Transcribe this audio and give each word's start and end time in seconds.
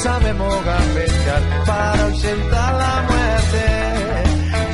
Sabemos 0.00 0.64
gambetear 0.64 1.64
para 1.66 2.04
ausentar 2.06 2.74
la 2.74 3.02
muerte. 3.10 3.64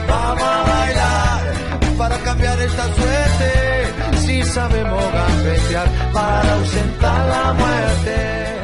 Vamos 0.09 0.42
a 0.42 0.62
bailar 0.62 1.96
para 1.98 2.19
cambiar 2.19 2.60
esta 2.60 2.95
suerte. 2.95 4.19
Si 4.19 4.42
sabemos 4.45 5.05
gambetear 5.12 6.12
para 6.12 6.55
ausentar 6.55 7.28
la 7.28 7.52
muerte. 7.55 8.56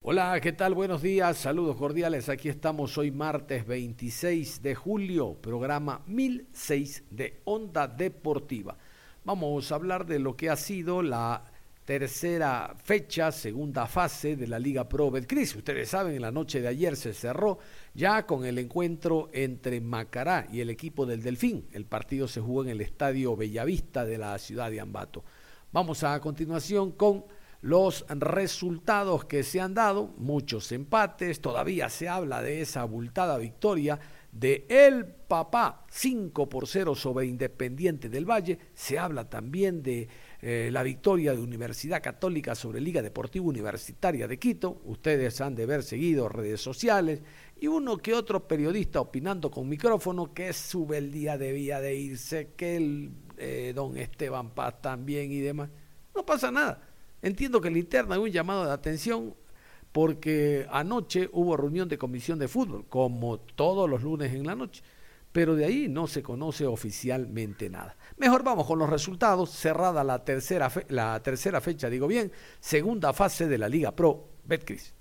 Hola, 0.00 0.40
¿qué 0.40 0.52
tal? 0.52 0.74
Buenos 0.74 1.02
días, 1.02 1.36
saludos 1.36 1.76
cordiales. 1.76 2.28
Aquí 2.28 2.48
estamos 2.48 2.96
hoy 2.96 3.10
martes 3.10 3.66
26 3.66 4.62
de 4.62 4.74
julio, 4.74 5.34
programa 5.40 6.02
1006 6.06 7.04
de 7.10 7.42
Onda 7.44 7.88
Deportiva. 7.88 8.76
Vamos 9.26 9.72
a 9.72 9.76
hablar 9.76 10.04
de 10.04 10.18
lo 10.18 10.36
que 10.36 10.50
ha 10.50 10.56
sido 10.56 11.00
la 11.00 11.42
tercera 11.86 12.76
fecha, 12.84 13.32
segunda 13.32 13.86
fase 13.86 14.36
de 14.36 14.46
la 14.46 14.58
Liga 14.58 14.86
Pro 14.86 15.10
Betcris. 15.10 15.56
Ustedes 15.56 15.88
saben, 15.88 16.16
en 16.16 16.20
la 16.20 16.30
noche 16.30 16.60
de 16.60 16.68
ayer 16.68 16.94
se 16.94 17.14
cerró 17.14 17.58
ya 17.94 18.26
con 18.26 18.44
el 18.44 18.58
encuentro 18.58 19.30
entre 19.32 19.80
Macará 19.80 20.46
y 20.52 20.60
el 20.60 20.68
equipo 20.68 21.06
del 21.06 21.22
Delfín. 21.22 21.66
El 21.72 21.86
partido 21.86 22.28
se 22.28 22.42
jugó 22.42 22.64
en 22.64 22.68
el 22.68 22.82
Estadio 22.82 23.34
Bellavista 23.34 24.04
de 24.04 24.18
la 24.18 24.38
ciudad 24.38 24.70
de 24.70 24.80
Ambato. 24.80 25.24
Vamos 25.72 26.04
a 26.04 26.20
continuación 26.20 26.92
con 26.92 27.24
los 27.62 28.04
resultados 28.10 29.24
que 29.24 29.42
se 29.42 29.58
han 29.58 29.72
dado, 29.72 30.12
muchos 30.18 30.70
empates, 30.70 31.40
todavía 31.40 31.88
se 31.88 32.10
habla 32.10 32.42
de 32.42 32.60
esa 32.60 32.82
abultada 32.82 33.38
victoria 33.38 33.98
de 34.34 34.66
El 34.68 35.06
Papá 35.06 35.86
5 35.88 36.48
por 36.48 36.66
0 36.66 36.94
sobre 36.96 37.26
Independiente 37.26 38.08
del 38.08 38.28
Valle, 38.28 38.58
se 38.74 38.98
habla 38.98 39.30
también 39.30 39.80
de 39.80 40.08
eh, 40.42 40.70
la 40.72 40.82
victoria 40.82 41.32
de 41.32 41.40
Universidad 41.40 42.02
Católica 42.02 42.56
sobre 42.56 42.80
Liga 42.80 43.00
Deportiva 43.00 43.46
Universitaria 43.46 44.26
de 44.26 44.38
Quito. 44.38 44.82
Ustedes 44.84 45.40
han 45.40 45.54
de 45.54 45.62
haber 45.62 45.84
seguido 45.84 46.28
redes 46.28 46.60
sociales 46.60 47.22
y 47.60 47.68
uno 47.68 47.96
que 47.96 48.12
otro 48.12 48.46
periodista 48.48 49.00
opinando 49.00 49.52
con 49.52 49.68
micrófono 49.68 50.34
que 50.34 50.52
sube 50.52 50.98
el 50.98 51.12
día 51.12 51.38
debía 51.38 51.80
de 51.80 51.94
irse, 51.94 52.50
que 52.56 52.76
el 52.76 53.12
eh, 53.36 53.72
don 53.74 53.96
Esteban 53.96 54.50
Paz 54.50 54.82
también 54.82 55.30
y 55.30 55.38
demás. 55.38 55.70
No 56.14 56.26
pasa 56.26 56.50
nada. 56.50 56.82
Entiendo 57.22 57.60
que 57.60 57.68
el 57.68 57.76
interna 57.76 58.16
hay 58.16 58.20
un 58.20 58.30
llamado 58.30 58.66
de 58.66 58.72
atención 58.72 59.34
porque 59.94 60.66
anoche 60.70 61.30
hubo 61.32 61.56
reunión 61.56 61.88
de 61.88 61.98
comisión 61.98 62.40
de 62.40 62.48
fútbol, 62.48 62.88
como 62.88 63.38
todos 63.38 63.88
los 63.88 64.02
lunes 64.02 64.34
en 64.34 64.44
la 64.44 64.56
noche, 64.56 64.82
pero 65.30 65.54
de 65.54 65.66
ahí 65.66 65.86
no 65.86 66.08
se 66.08 66.20
conoce 66.20 66.66
oficialmente 66.66 67.70
nada. 67.70 67.96
Mejor 68.16 68.42
vamos 68.42 68.66
con 68.66 68.80
los 68.80 68.90
resultados. 68.90 69.50
Cerrada 69.50 70.02
la 70.02 70.24
tercera, 70.24 70.68
la 70.88 71.22
tercera 71.22 71.60
fecha, 71.60 71.88
digo 71.88 72.08
bien, 72.08 72.32
segunda 72.58 73.12
fase 73.12 73.46
de 73.46 73.56
la 73.56 73.68
Liga 73.68 73.94
Pro. 73.94 74.30
Betcris. 74.42 74.96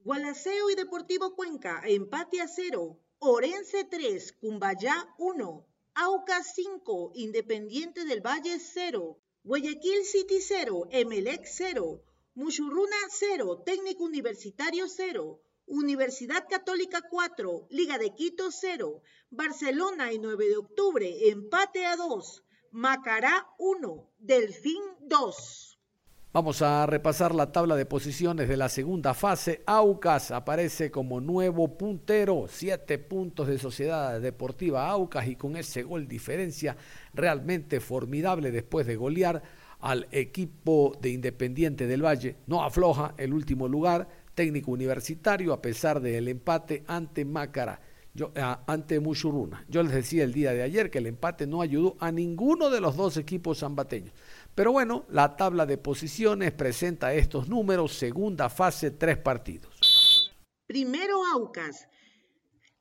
Gualaceo 0.00 0.68
y 0.68 0.74
Deportivo 0.74 1.34
Cuenca, 1.34 1.80
empate 1.86 2.42
a 2.42 2.48
cero. 2.48 3.00
Orense 3.18 3.84
3, 3.84 4.34
Cumbayá 4.42 5.08
1. 5.16 5.66
Aucas 5.94 6.52
5, 6.54 7.12
Independiente 7.14 8.04
del 8.04 8.20
Valle 8.20 8.58
0. 8.58 9.18
Guayaquil 9.42 10.04
City 10.04 10.42
0, 10.42 10.88
Emelec 10.90 11.46
0. 11.46 12.02
Muchurruna 12.36 12.96
0, 13.10 13.62
Técnico 13.64 14.02
Universitario 14.02 14.88
0. 14.88 15.40
Universidad 15.66 16.44
Católica 16.50 17.00
4, 17.08 17.68
Liga 17.70 17.96
de 17.96 18.12
Quito 18.12 18.50
0, 18.50 19.02
Barcelona 19.30 20.12
y 20.12 20.18
9 20.18 20.48
de 20.48 20.56
octubre, 20.56 21.28
empate 21.30 21.86
a 21.86 21.96
2, 21.96 22.44
Macará 22.72 23.46
1, 23.58 24.10
Delfín 24.18 24.82
2. 25.00 25.78
Vamos 26.32 26.60
a 26.62 26.84
repasar 26.86 27.32
la 27.32 27.52
tabla 27.52 27.76
de 27.76 27.86
posiciones 27.86 28.48
de 28.48 28.56
la 28.56 28.68
segunda 28.68 29.14
fase. 29.14 29.62
Aucas 29.66 30.32
aparece 30.32 30.90
como 30.90 31.20
nuevo 31.20 31.78
puntero, 31.78 32.46
siete 32.48 32.98
puntos 32.98 33.46
de 33.46 33.56
Sociedad 33.56 34.20
Deportiva 34.20 34.88
Aucas 34.88 35.28
y 35.28 35.36
con 35.36 35.56
ese 35.56 35.84
gol 35.84 36.08
diferencia 36.08 36.76
realmente 37.12 37.78
formidable 37.78 38.50
después 38.50 38.84
de 38.88 38.96
golear 38.96 39.44
al 39.84 40.08
equipo 40.12 40.96
de 40.98 41.10
Independiente 41.10 41.86
del 41.86 42.02
Valle. 42.02 42.36
No 42.46 42.64
afloja 42.64 43.14
el 43.18 43.34
último 43.34 43.68
lugar, 43.68 44.08
técnico 44.34 44.70
universitario 44.70 45.52
a 45.52 45.60
pesar 45.60 46.00
del 46.00 46.28
empate 46.28 46.84
ante 46.86 47.26
Mácara, 47.26 47.82
ah, 48.36 48.64
ante 48.66 48.98
Mushuruna. 48.98 49.66
Yo 49.68 49.82
les 49.82 49.92
decía 49.92 50.24
el 50.24 50.32
día 50.32 50.54
de 50.54 50.62
ayer 50.62 50.90
que 50.90 50.98
el 50.98 51.06
empate 51.06 51.46
no 51.46 51.60
ayudó 51.60 51.96
a 52.00 52.10
ninguno 52.10 52.70
de 52.70 52.80
los 52.80 52.96
dos 52.96 53.18
equipos 53.18 53.58
zambateños. 53.58 54.14
Pero 54.54 54.72
bueno, 54.72 55.04
la 55.10 55.36
tabla 55.36 55.66
de 55.66 55.76
posiciones 55.76 56.52
presenta 56.52 57.12
estos 57.12 57.50
números, 57.50 57.92
segunda 57.92 58.48
fase, 58.48 58.90
tres 58.90 59.18
partidos. 59.18 60.32
Primero 60.66 61.20
Aucas, 61.34 61.88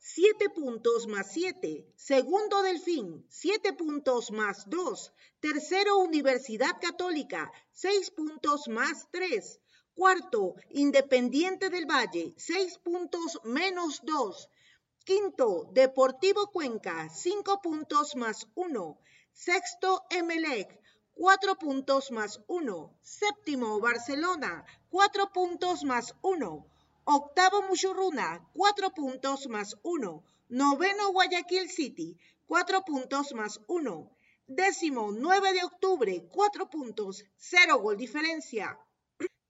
siete 0.06 0.50
puntos 0.50 1.08
más 1.08 1.32
siete. 1.32 1.88
Segundo 1.96 2.62
Delfín, 2.62 3.26
siete 3.30 3.72
puntos 3.72 4.32
más 4.32 4.70
dos. 4.70 5.14
Tercero 5.40 5.98
Universidad 6.00 6.78
Católica, 6.82 7.50
seis 7.72 8.12
puntos 8.12 8.68
más 8.68 9.08
tres. 9.12 9.62
Cuarto, 9.96 10.56
Independiente 10.72 11.70
del 11.70 11.86
Valle, 11.86 12.34
seis 12.36 12.78
puntos 12.80 13.40
menos 13.46 14.02
dos. 14.04 14.50
Quinto, 15.06 15.70
Deportivo 15.72 16.48
Cuenca, 16.52 17.08
cinco 17.10 17.62
puntos 17.62 18.18
más 18.18 18.46
uno. 18.56 19.00
Sexto, 19.32 20.04
Emelec, 20.10 20.82
cuatro 21.14 21.56
puntos 21.56 22.12
más 22.12 22.42
uno. 22.48 23.00
Séptimo, 23.02 23.80
Barcelona, 23.80 24.66
cuatro 24.90 25.32
puntos 25.32 25.86
más 25.86 26.14
uno. 26.22 26.68
Octavo, 27.06 27.64
Muchurruna, 27.64 28.48
cuatro 28.54 28.92
puntos 28.92 29.48
más 29.48 29.76
uno. 29.84 30.24
Noveno, 30.48 31.12
Guayaquil 31.12 31.70
City, 31.70 32.18
cuatro 32.48 32.86
puntos 32.86 33.34
más 33.34 33.60
uno. 33.68 34.10
Décimo, 34.48 35.12
9 35.12 35.52
de 35.52 35.64
octubre, 35.66 36.26
cuatro 36.32 36.70
puntos, 36.70 37.26
cero 37.36 37.80
gol 37.80 37.98
diferencia. 37.98 38.80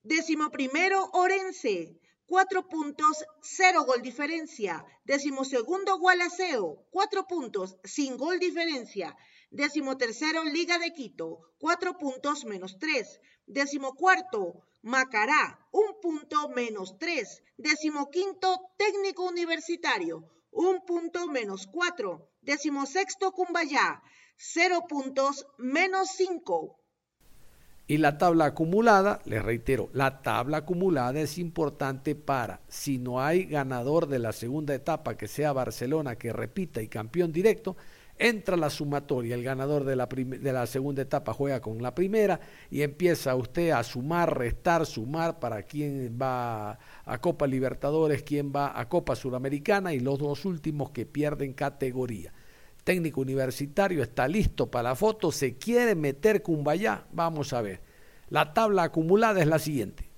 Décimo 0.02 0.50
primero, 0.50 1.12
Orense, 1.13 2.00
cuatro 2.25 2.68
puntos, 2.68 3.24
cero 3.44 3.84
gol 3.86 4.02
diferencia. 4.02 4.84
Décimo 5.03 5.46
segundo, 5.46 6.00
Gualaceo, 6.00 6.88
cuatro 6.90 7.28
puntos, 7.28 7.78
sin 7.84 8.18
gol 8.18 8.40
diferencia. 8.40 9.16
Décimo 9.52 9.96
tercero, 9.96 10.44
Liga 10.44 10.80
de 10.80 10.92
Quito, 10.92 11.53
cuatro 11.59 12.00
puntos 12.00 12.46
menos 12.46 12.80
tres. 12.80 13.19
Décimo 13.46 13.94
cuarto, 13.94 14.63
Macará, 14.83 15.66
un 15.71 15.99
punto 16.01 16.49
menos 16.49 16.97
tres. 16.99 17.41
Décimo 17.55 18.09
quinto, 18.09 18.59
Técnico 18.77 19.23
Universitario, 19.23 20.29
un 20.51 20.81
punto 20.85 21.27
menos 21.27 21.68
cuatro. 21.68 22.31
Décimo 22.41 22.85
sexto, 22.85 23.31
Cumbayá, 23.31 24.03
cero 24.35 24.83
puntos 24.89 25.47
menos 25.57 26.09
cinco. 26.18 26.81
Y 27.88 27.97
la 27.97 28.18
tabla 28.18 28.45
acumulada, 28.45 29.21
les 29.24 29.41
reitero, 29.41 29.89
la 29.94 30.21
tabla 30.21 30.57
acumulada 30.57 31.18
es 31.19 31.38
importante 31.38 32.15
para, 32.15 32.59
si 32.68 32.97
no 32.97 33.21
hay 33.21 33.45
ganador 33.45 34.07
de 34.07 34.19
la 34.19 34.33
segunda 34.33 34.75
etapa, 34.75 35.15
que 35.15 35.29
sea 35.29 35.53
Barcelona, 35.53 36.18
que 36.18 36.33
repita 36.33 36.81
y 36.81 36.89
campeón 36.89 37.31
directo, 37.31 37.77
entra 38.18 38.57
la 38.57 38.69
sumatoria, 38.69 39.36
el 39.36 39.44
ganador 39.44 39.83
de 39.83 39.95
la, 39.95 40.06
de 40.07 40.54
la 40.54 40.65
segunda 40.68 41.01
etapa 41.01 41.33
juega 41.33 41.62
con 41.62 41.81
la 41.81 41.95
primera 41.95 42.39
y 42.69 42.81
empieza 42.81 43.36
usted 43.36 43.71
a 43.71 43.83
sumar, 43.83 44.38
restar, 44.38 44.86
sumar 44.86 45.39
para 45.39 45.63
quién 45.63 46.18
va 46.21 46.77
a 47.06 47.18
Copa 47.19 47.48
Libertadores, 47.48 48.24
quién 48.24 48.51
va 48.56 48.80
a 48.80 48.88
Copa 48.88 49.15
Suramericana 49.15 49.94
y 49.94 50.00
los 50.00 50.19
dos 50.19 50.45
últimos 50.45 50.92
que 50.92 51.06
pierden 51.06 51.54
categoría 51.54 52.33
técnico 52.83 53.21
universitario 53.21 54.04
está 54.04 54.27
listo 54.27 54.69
para 54.69 54.89
la 54.89 54.95
foto, 54.95 55.31
se 55.31 55.56
quiere 55.57 55.95
meter 55.95 56.42
Cumbayá, 56.42 57.06
vamos 57.12 57.54
a 57.54 57.62
ver. 57.62 57.81
La 58.30 58.54
tabla 58.54 58.83
acumulada 58.83 59.42
es 59.42 59.48
la 59.48 59.60
siguiente. 59.60 60.10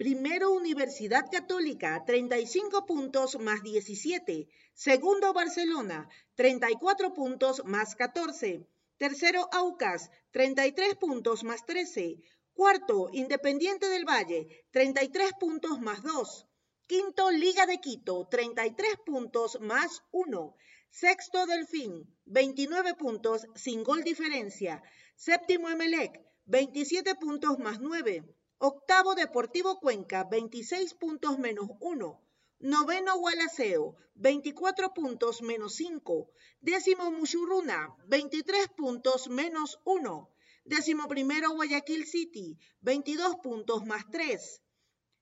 Primero 0.00 0.52
Universidad 0.52 1.26
Católica, 1.30 2.02
35 2.06 2.86
puntos 2.86 3.38
más 3.38 3.62
17. 3.62 4.48
Segundo 4.72 5.34
Barcelona, 5.34 6.08
34 6.36 7.12
puntos 7.12 7.62
más 7.66 7.96
14. 7.96 8.66
Tercero 8.96 9.46
Aucas, 9.52 10.10
33 10.30 10.94
puntos 10.94 11.44
más 11.44 11.66
13. 11.66 12.16
Cuarto 12.54 13.10
Independiente 13.12 13.90
del 13.90 14.06
Valle, 14.06 14.64
33 14.70 15.32
puntos 15.38 15.80
más 15.80 16.02
2. 16.02 16.46
Quinto 16.86 17.30
Liga 17.30 17.66
de 17.66 17.78
Quito, 17.78 18.26
33 18.30 18.94
puntos 19.04 19.58
más 19.60 20.02
1. 20.12 20.56
Sexto 20.88 21.44
Delfín, 21.44 22.06
29 22.24 22.94
puntos 22.94 23.46
sin 23.54 23.84
gol 23.84 24.02
diferencia. 24.02 24.82
Séptimo 25.14 25.68
Emelec, 25.68 26.22
27 26.46 27.16
puntos 27.16 27.58
más 27.58 27.80
9. 27.80 28.24
Octavo 28.62 29.14
Deportivo 29.14 29.80
Cuenca, 29.80 30.24
26 30.24 30.92
puntos 30.92 31.38
menos 31.38 31.70
1. 31.80 32.20
Noveno 32.58 33.18
Gualaceo, 33.18 33.96
24 34.16 34.92
puntos 34.92 35.40
menos 35.40 35.76
5. 35.76 36.28
Décimo 36.60 37.10
Mushuruna, 37.10 37.96
23 38.08 38.68
puntos 38.76 39.28
menos 39.30 39.80
1. 39.84 40.30
Décimo 40.66 41.08
primero 41.08 41.52
Guayaquil 41.52 42.04
City, 42.04 42.58
22 42.82 43.36
puntos 43.36 43.86
más 43.86 44.04
3. 44.10 44.62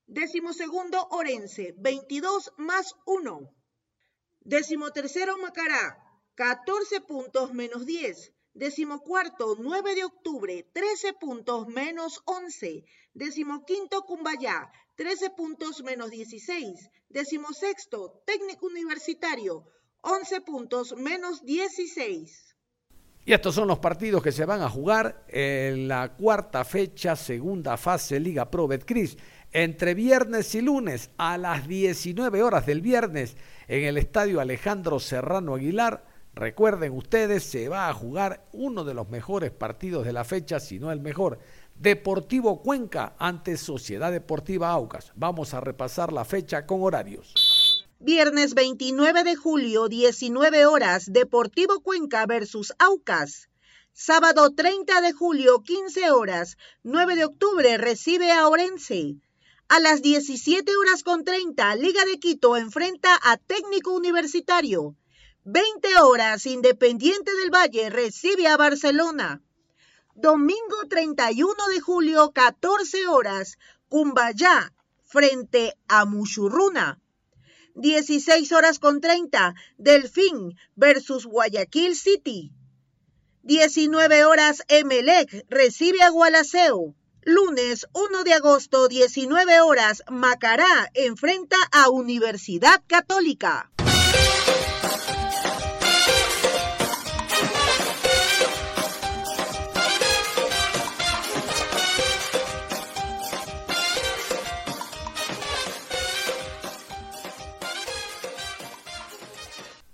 Décimo 0.08 0.52
segundo 0.52 1.06
Orense, 1.12 1.76
22 1.78 2.52
más 2.56 2.96
1. 3.06 3.54
Décimo 4.40 4.90
tercero 4.90 5.38
Macará, 5.38 5.96
14 6.34 7.02
puntos 7.02 7.54
menos 7.54 7.86
10. 7.86 8.32
Décimo 8.58 9.04
cuarto, 9.04 9.54
9 9.56 9.94
de 9.94 10.02
octubre, 10.02 10.66
13 10.72 11.12
puntos 11.12 11.68
menos 11.68 12.20
11. 12.24 12.84
Décimo 13.14 13.64
quinto, 13.64 14.02
Cumbayá, 14.02 14.72
13 14.96 15.30
puntos 15.30 15.84
menos 15.84 16.10
16. 16.10 16.90
Décimo 17.08 17.52
sexto, 17.52 18.20
técnico 18.26 18.66
universitario, 18.66 19.64
11 20.00 20.40
puntos 20.40 20.96
menos 20.96 21.44
16. 21.44 22.56
Y 23.26 23.32
estos 23.32 23.54
son 23.54 23.68
los 23.68 23.78
partidos 23.78 24.24
que 24.24 24.32
se 24.32 24.44
van 24.44 24.62
a 24.62 24.68
jugar 24.68 25.24
en 25.28 25.86
la 25.86 26.16
cuarta 26.16 26.64
fecha, 26.64 27.14
segunda 27.14 27.76
fase 27.76 28.18
Liga 28.18 28.50
Pro 28.50 28.66
Betcris, 28.66 29.16
entre 29.52 29.94
viernes 29.94 30.52
y 30.56 30.62
lunes 30.62 31.10
a 31.16 31.38
las 31.38 31.68
19 31.68 32.42
horas 32.42 32.66
del 32.66 32.80
viernes 32.80 33.36
en 33.68 33.84
el 33.84 33.98
estadio 33.98 34.40
Alejandro 34.40 34.98
Serrano 34.98 35.54
Aguilar 35.54 36.07
Recuerden 36.38 36.92
ustedes, 36.92 37.42
se 37.42 37.68
va 37.68 37.88
a 37.88 37.92
jugar 37.92 38.46
uno 38.52 38.84
de 38.84 38.94
los 38.94 39.08
mejores 39.08 39.50
partidos 39.50 40.06
de 40.06 40.12
la 40.12 40.22
fecha, 40.22 40.60
si 40.60 40.78
no 40.78 40.92
el 40.92 41.00
mejor. 41.00 41.40
Deportivo 41.74 42.62
Cuenca 42.62 43.16
ante 43.18 43.56
Sociedad 43.56 44.12
Deportiva 44.12 44.70
Aucas. 44.70 45.10
Vamos 45.16 45.52
a 45.52 45.60
repasar 45.60 46.12
la 46.12 46.24
fecha 46.24 46.64
con 46.64 46.80
horarios. 46.80 47.34
Viernes 47.98 48.54
29 48.54 49.24
de 49.24 49.34
julio, 49.34 49.88
19 49.88 50.66
horas, 50.66 51.12
Deportivo 51.12 51.80
Cuenca 51.80 52.24
versus 52.26 52.72
Aucas. 52.78 53.48
Sábado 53.92 54.54
30 54.54 55.00
de 55.00 55.12
julio, 55.12 55.64
15 55.64 56.12
horas, 56.12 56.56
9 56.84 57.16
de 57.16 57.24
octubre, 57.24 57.78
recibe 57.78 58.30
a 58.30 58.46
Orense. 58.46 59.16
A 59.66 59.80
las 59.80 60.02
17 60.02 60.76
horas 60.76 61.02
con 61.02 61.24
30, 61.24 61.74
Liga 61.74 62.04
de 62.04 62.20
Quito 62.20 62.56
enfrenta 62.56 63.18
a 63.24 63.38
Técnico 63.38 63.90
Universitario. 63.90 64.94
20 65.50 65.96
horas, 66.02 66.44
Independiente 66.44 67.34
del 67.34 67.48
Valle 67.50 67.88
recibe 67.88 68.46
a 68.48 68.58
Barcelona. 68.58 69.40
Domingo 70.14 70.76
31 70.90 71.54
de 71.72 71.80
julio, 71.80 72.32
14 72.34 73.06
horas, 73.06 73.56
Cumbayá 73.88 74.74
frente 75.06 75.72
a 75.88 76.04
Muchurruna. 76.04 77.00
16 77.76 78.52
horas 78.52 78.78
con 78.78 79.00
30, 79.00 79.54
Delfín 79.78 80.54
versus 80.76 81.24
Guayaquil 81.24 81.96
City. 81.96 82.52
19 83.42 84.26
horas, 84.26 84.62
Emelec 84.68 85.46
recibe 85.48 86.02
a 86.02 86.10
Gualaceo. 86.10 86.94
Lunes 87.22 87.86
1 87.94 88.24
de 88.24 88.34
agosto, 88.34 88.86
19 88.86 89.62
horas, 89.62 90.02
Macará 90.10 90.90
enfrenta 90.92 91.56
a 91.72 91.88
Universidad 91.88 92.82
Católica. 92.86 93.70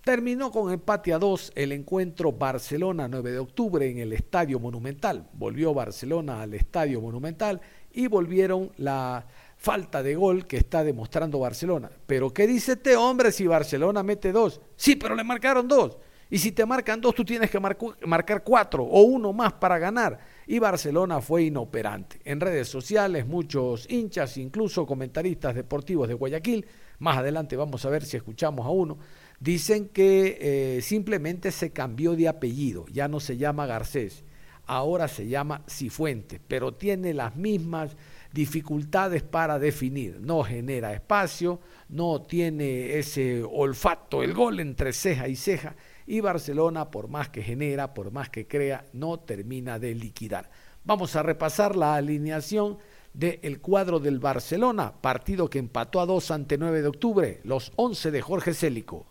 Terminó 0.05 0.51
con 0.51 0.71
empate 0.71 1.15
a 1.15 1.19
dos 1.19 1.51
el 1.55 1.73
encuentro 1.73 2.31
Barcelona 2.31 3.09
9 3.09 3.33
de 3.33 3.39
octubre 3.39 3.89
en 3.89 3.97
el 3.97 4.13
Estadio 4.13 4.61
Monumental. 4.61 5.31
Volvió 5.33 5.73
Barcelona 5.73 6.43
al 6.43 6.53
Estadio 6.53 7.01
Monumental 7.01 7.63
y 7.91 8.07
volvieron 8.07 8.71
la 8.77 9.27
falta 9.57 10.03
de 10.03 10.15
gol 10.15 10.47
que 10.47 10.59
está 10.59 10.85
demostrando 10.85 11.39
Barcelona. 11.39 11.91
Pero 12.05 12.35
¿qué 12.35 12.47
dice 12.47 12.73
este 12.73 12.97
hombre 12.97 13.33
si 13.33 13.47
Barcelona 13.47 14.03
mete 14.03 14.31
dos? 14.31 14.61
Sí, 14.77 14.97
pero 14.97 15.15
le 15.15 15.25
marcaron 15.25 15.67
dos. 15.67 15.97
Y 16.29 16.39
si 16.39 16.53
te 16.53 16.67
marcan 16.67 17.01
dos, 17.01 17.15
tú 17.15 17.25
tienes 17.25 17.51
que 17.51 17.61
marcar 17.61 18.45
cuatro 18.45 18.83
o 18.85 19.03
uno 19.03 19.33
más 19.33 19.55
para 19.55 19.79
ganar. 19.79 20.19
Y 20.47 20.59
Barcelona 20.59 21.23
fue 21.23 21.45
inoperante. 21.45 22.21
En 22.25 22.41
redes 22.41 22.69
sociales, 22.69 23.27
muchos 23.27 23.91
hinchas, 23.91 24.37
incluso 24.37 24.85
comentaristas 24.85 25.55
deportivos 25.55 26.09
de 26.09 26.15
Guayaquil, 26.15 26.67
más 26.99 27.19
adelante 27.19 27.57
vamos 27.57 27.85
a 27.85 27.91
ver 27.91 28.05
si 28.05 28.17
escuchamos 28.17 28.67
a 28.67 28.71
uno, 28.71 28.99
Dicen 29.41 29.89
que 29.89 30.39
eh, 30.41 30.83
simplemente 30.83 31.51
se 31.51 31.71
cambió 31.71 32.17
de 32.17 32.29
apellido, 32.29 32.87
ya 32.93 33.09
no 33.09 33.21
se 33.21 33.37
llama 33.37 33.67
Garcés, 33.67 34.25
ahora 34.67 35.09
se 35.09 35.29
llama 35.29 35.63
Cifuente, 35.69 36.41
pero 36.47 36.75
tiene 36.75 37.15
las 37.15 37.37
mismas 37.37 37.97
dificultades 38.33 39.23
para 39.23 39.59
definir. 39.59 40.21
No 40.21 40.43
genera 40.43 40.93
espacio, 40.93 41.61
no 41.89 42.23
tiene 42.23 42.99
ese 42.99 43.43
olfato, 43.43 44.23
el 44.23 44.35
gol 44.35 44.61
entre 44.61 44.93
ceja 44.93 45.29
y 45.29 45.37
ceja, 45.37 45.77
y 46.07 46.21
Barcelona, 46.21 46.91
por 46.91 47.09
más 47.09 47.29
que 47.29 47.43
genera, 47.43 47.95
por 47.95 48.11
más 48.11 48.29
que 48.29 48.47
crea, 48.47 48.85
no 48.93 49.21
termina 49.21 49.79
de 49.79 49.95
liquidar. 49.95 50.51
Vamos 50.85 51.17
a 51.17 51.23
repasar 51.23 51.77
la 51.77 51.95
alineación 51.95 52.79
del 53.15 53.61
cuadro 53.61 54.01
del 54.01 54.19
Barcelona, 54.19 54.93
partido 55.01 55.49
que 55.49 55.61
empató 55.61 56.01
a 56.01 56.07
dos 56.07 56.31
ante 56.31 56.59
9 56.59 56.83
de 56.83 56.89
octubre, 56.89 57.41
los 57.45 57.73
11 57.77 58.11
de 58.11 58.21
Jorge 58.21 58.53
Célico. 58.53 59.07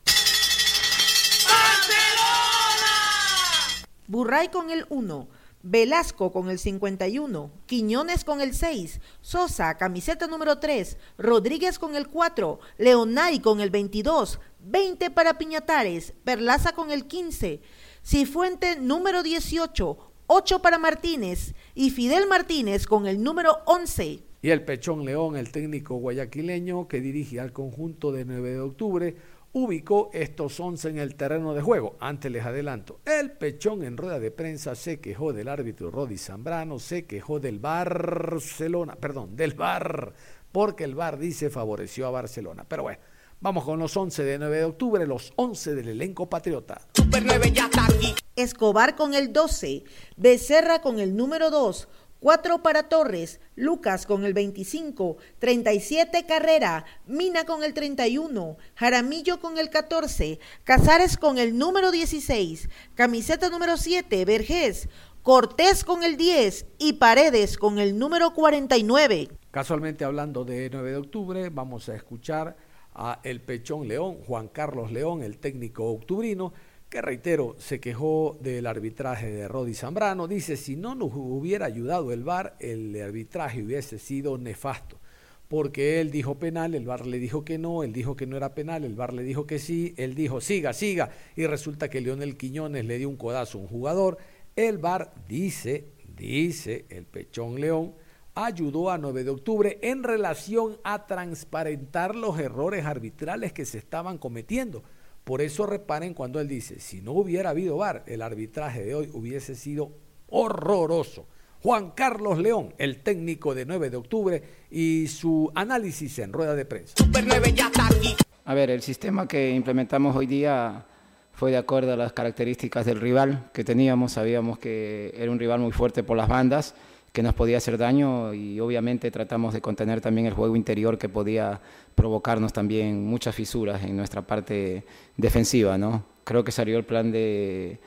Burray 4.08 4.50
con 4.50 4.70
el 4.70 4.86
1, 4.90 5.28
Velasco 5.62 6.32
con 6.32 6.50
el 6.50 6.60
51, 6.60 7.52
Quiñones 7.66 8.26
con 8.26 8.42
el 8.42 8.54
6, 8.54 9.00
Sosa, 9.22 9.78
camiseta 9.78 10.28
número 10.28 10.60
3, 10.60 10.98
Rodríguez 11.18 11.80
con 11.80 11.96
el 11.96 12.10
4, 12.10 12.60
Leonay 12.78 13.40
con 13.40 13.62
el 13.62 13.70
22, 13.70 14.42
20 14.60 15.10
para 15.12 15.38
Piñatares, 15.38 16.14
Perlaza 16.26 16.74
con 16.74 16.92
el 16.92 17.08
15, 17.08 17.62
Cifuente 18.04 18.76
número 18.76 19.24
18, 19.24 19.98
8 20.28 20.62
para 20.62 20.78
Martínez 20.78 21.54
y 21.74 21.92
Fidel 21.92 22.28
Martínez 22.28 22.86
con 22.86 23.08
el 23.08 23.24
número 23.24 23.60
11. 23.66 24.20
Y 24.42 24.50
el 24.50 24.66
Pechón 24.66 25.06
León, 25.06 25.38
el 25.38 25.54
técnico 25.54 25.96
guayaquileño 25.96 26.90
que 26.90 27.00
dirige 27.00 27.40
al 27.40 27.54
conjunto 27.54 28.12
de 28.12 28.26
9 28.26 28.52
de 28.52 28.60
octubre, 28.60 29.16
ubicó 29.54 30.10
estos 30.14 30.60
11 30.60 30.90
en 30.90 30.98
el 30.98 31.16
terreno 31.16 31.54
de 31.54 31.62
juego. 31.62 31.96
Antes 32.00 32.32
les 32.32 32.44
adelanto, 32.44 33.00
el 33.06 33.32
Pechón 33.32 33.84
en 33.84 33.98
rueda 33.98 34.20
de 34.20 34.32
prensa 34.32 34.76
se 34.76 35.00
quejó 35.00 35.32
del 35.32 35.48
árbitro 35.48 35.92
Rodi 35.92 36.18
Zambrano, 36.18 36.80
se 36.80 37.06
quejó 37.06 37.40
del 37.40 37.60
Barcelona, 37.60 38.96
perdón, 38.96 39.36
del 39.36 39.54
Bar, 39.54 40.14
porque 40.52 40.84
el 40.84 40.96
Bar 40.96 41.20
dice 41.20 41.50
favoreció 41.50 42.08
a 42.08 42.12
Barcelona. 42.12 42.66
Pero 42.68 42.84
bueno, 42.84 43.00
vamos 43.42 43.64
con 43.64 43.78
los 43.78 43.96
11 43.96 44.24
de 44.24 44.40
9 44.40 44.58
de 44.58 44.66
octubre, 44.66 45.06
los 45.06 45.32
11 45.36 45.76
del 45.76 45.90
elenco 45.90 46.28
patriota. 46.28 46.82
Super 46.94 47.24
9 47.24 47.52
ya 47.52 47.66
está 47.66 47.86
aquí. 47.86 48.16
Escobar 48.36 48.96
con 48.96 49.14
el 49.14 49.32
12, 49.32 49.84
Becerra 50.18 50.82
con 50.82 51.00
el 51.00 51.16
número 51.16 51.52
2, 51.52 51.88
4 52.24 52.64
para 52.64 52.84
Torres, 52.84 53.42
Lucas 53.58 54.06
con 54.06 54.24
el 54.24 54.34
25, 54.34 55.18
37 55.40 56.26
Carrera, 56.26 56.86
Mina 57.06 57.44
con 57.44 57.66
el 57.66 57.74
31, 57.74 58.56
Jaramillo 58.76 59.42
con 59.42 59.58
el 59.58 59.70
14, 59.70 60.40
Casares 60.64 61.18
con 61.18 61.38
el 61.38 61.58
número 61.58 61.92
16, 61.92 62.70
camiseta 62.96 63.50
número 63.50 63.76
7, 63.76 64.24
Vergés, 64.24 64.88
Cortés 65.22 65.84
con 65.84 66.06
el 66.06 66.16
10 66.16 66.66
y 66.78 66.94
Paredes 66.94 67.58
con 67.58 67.78
el 67.78 68.00
número 68.00 68.34
49. 68.34 69.28
Casualmente 69.52 70.06
hablando 70.06 70.46
de 70.46 70.70
9 70.72 70.92
de 70.92 70.98
octubre, 70.98 71.50
vamos 71.50 71.90
a 71.90 71.96
escuchar 71.96 72.56
a 72.94 73.20
el 73.24 73.42
Pechón 73.42 73.90
León, 73.90 74.20
Juan 74.26 74.48
Carlos 74.48 74.94
León, 74.94 75.24
el 75.24 75.40
técnico 75.40 75.92
octubrino, 75.92 76.54
que 76.94 77.02
reitero, 77.02 77.56
se 77.58 77.80
quejó 77.80 78.38
del 78.40 78.68
arbitraje 78.68 79.32
de 79.32 79.48
Rodi 79.48 79.74
Zambrano. 79.74 80.28
Dice, 80.28 80.56
si 80.56 80.76
no 80.76 80.94
nos 80.94 81.10
hubiera 81.16 81.66
ayudado 81.66 82.12
el 82.12 82.24
VAR, 82.24 82.56
el 82.60 82.96
arbitraje 83.02 83.64
hubiese 83.64 83.98
sido 83.98 84.38
nefasto. 84.38 85.00
porque 85.48 86.00
él 86.02 86.12
dijo 86.12 86.36
penal, 86.36 86.76
el 86.76 86.86
VAR 86.86 87.08
le 87.08 87.18
dijo 87.18 87.44
que 87.44 87.58
no, 87.58 87.82
él 87.82 87.94
dijo 87.94 88.16
que 88.16 88.28
no 88.28 88.38
era 88.38 88.54
penal, 88.54 88.84
el 88.84 88.94
VAR 88.94 89.12
le 89.12 89.24
dijo 89.24 89.48
que 89.48 89.58
sí, 89.58 89.96
él 89.98 90.14
dijo 90.14 90.40
siga, 90.40 90.72
siga, 90.72 91.10
y 91.36 91.48
resulta 91.48 91.90
que 91.90 92.00
Leonel 92.00 92.38
Quiñones 92.38 92.86
le 92.86 93.00
dio 93.00 93.10
un 93.10 93.18
codazo 93.18 93.58
a 93.58 93.62
un 93.62 93.68
jugador. 93.68 94.20
El 94.56 94.78
VAR 94.78 95.14
dice, 95.28 95.94
dice 96.16 96.86
el 96.90 97.06
Pechón 97.06 97.60
León, 97.60 97.96
ayudó 98.36 98.92
a 98.92 99.00
9 99.00 99.24
de 99.24 99.30
octubre 99.32 99.80
en 99.82 100.04
relación 100.04 100.78
a 100.84 101.08
transparentar 101.08 102.16
los 102.16 102.38
errores 102.38 102.86
arbitrales 102.86 103.52
que 103.52 103.66
se 103.66 103.80
estaban 103.80 104.20
cometiendo. 104.20 104.84
Por 105.24 105.42
eso 105.42 105.66
reparen 105.66 106.14
cuando 106.14 106.40
él 106.40 106.48
dice, 106.48 106.80
si 106.80 107.02
no 107.02 107.14
hubiera 107.14 107.52
habido 107.52 107.78
VAR, 107.78 108.04
el 108.08 108.22
arbitraje 108.22 108.84
de 108.84 108.96
hoy 108.96 109.10
hubiese 109.14 109.56
sido 109.56 109.92
horroroso. 110.28 111.28
Juan 111.62 111.92
Carlos 111.92 112.40
León, 112.40 112.74
el 112.78 113.02
técnico 113.02 113.56
de 113.56 113.66
9 113.66 113.90
de 113.90 113.96
octubre, 113.96 114.44
y 114.70 115.08
su 115.08 115.50
análisis 115.56 116.20
en 116.20 116.34
rueda 116.34 116.56
de 116.56 116.66
prensa. 116.66 116.94
Super 116.98 117.26
9 117.26 117.54
ya 117.56 117.68
está 117.68 117.88
aquí. 117.88 118.16
A 118.44 118.54
ver, 118.54 118.70
el 118.70 118.82
sistema 118.82 119.26
que 119.26 119.52
implementamos 119.52 120.14
hoy 120.14 120.26
día 120.26 120.86
fue 121.32 121.52
de 121.52 121.58
acuerdo 121.58 121.94
a 121.94 121.96
las 121.96 122.12
características 122.12 122.86
del 122.86 123.00
rival 123.00 123.50
que 123.54 123.64
teníamos. 123.64 124.12
Sabíamos 124.12 124.60
que 124.60 125.14
era 125.16 125.32
un 125.32 125.40
rival 125.40 125.62
muy 125.62 125.72
fuerte 125.72 126.04
por 126.04 126.18
las 126.18 126.28
bandas, 126.28 126.76
que 127.14 127.24
nos 127.24 127.34
podía 127.34 127.58
hacer 127.58 127.78
daño 127.78 128.34
y 128.34 128.60
obviamente 128.60 129.10
tratamos 129.12 129.54
de 129.54 129.62
contener 129.62 130.02
también 130.02 130.28
el 130.28 130.34
juego 130.34 130.56
interior 130.56 130.98
que 130.98 131.08
podía 131.08 131.62
provocarnos 131.96 132.52
también 132.52 133.06
muchas 133.06 133.34
fisuras 133.34 133.84
en 133.84 133.96
nuestra 133.96 134.24
parte 134.24 134.84
defensiva. 135.16 135.78
¿no? 135.78 136.04
Creo 136.26 136.44
que 136.44 136.52
salió 136.52 136.78
el 136.78 136.84
plan 136.84 137.12
de, 137.12 137.80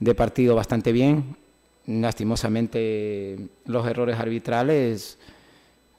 de 0.00 0.14
partido 0.14 0.56
bastante 0.56 0.90
bien 0.90 1.36
lastimosamente 1.86 3.48
los 3.66 3.86
errores 3.86 4.18
arbitrales 4.18 5.18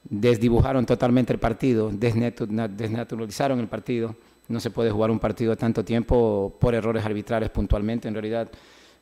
desdibujaron 0.04 0.86
totalmente 0.86 1.32
el 1.32 1.38
partido, 1.38 1.90
desnaturalizaron 1.90 3.60
el 3.60 3.68
partido. 3.68 4.14
No 4.48 4.60
se 4.60 4.70
puede 4.70 4.90
jugar 4.90 5.10
un 5.10 5.18
partido 5.18 5.56
tanto 5.56 5.84
tiempo 5.84 6.54
por 6.60 6.74
errores 6.74 7.04
arbitrales 7.04 7.48
puntualmente. 7.50 8.08
En 8.08 8.14
realidad, 8.14 8.50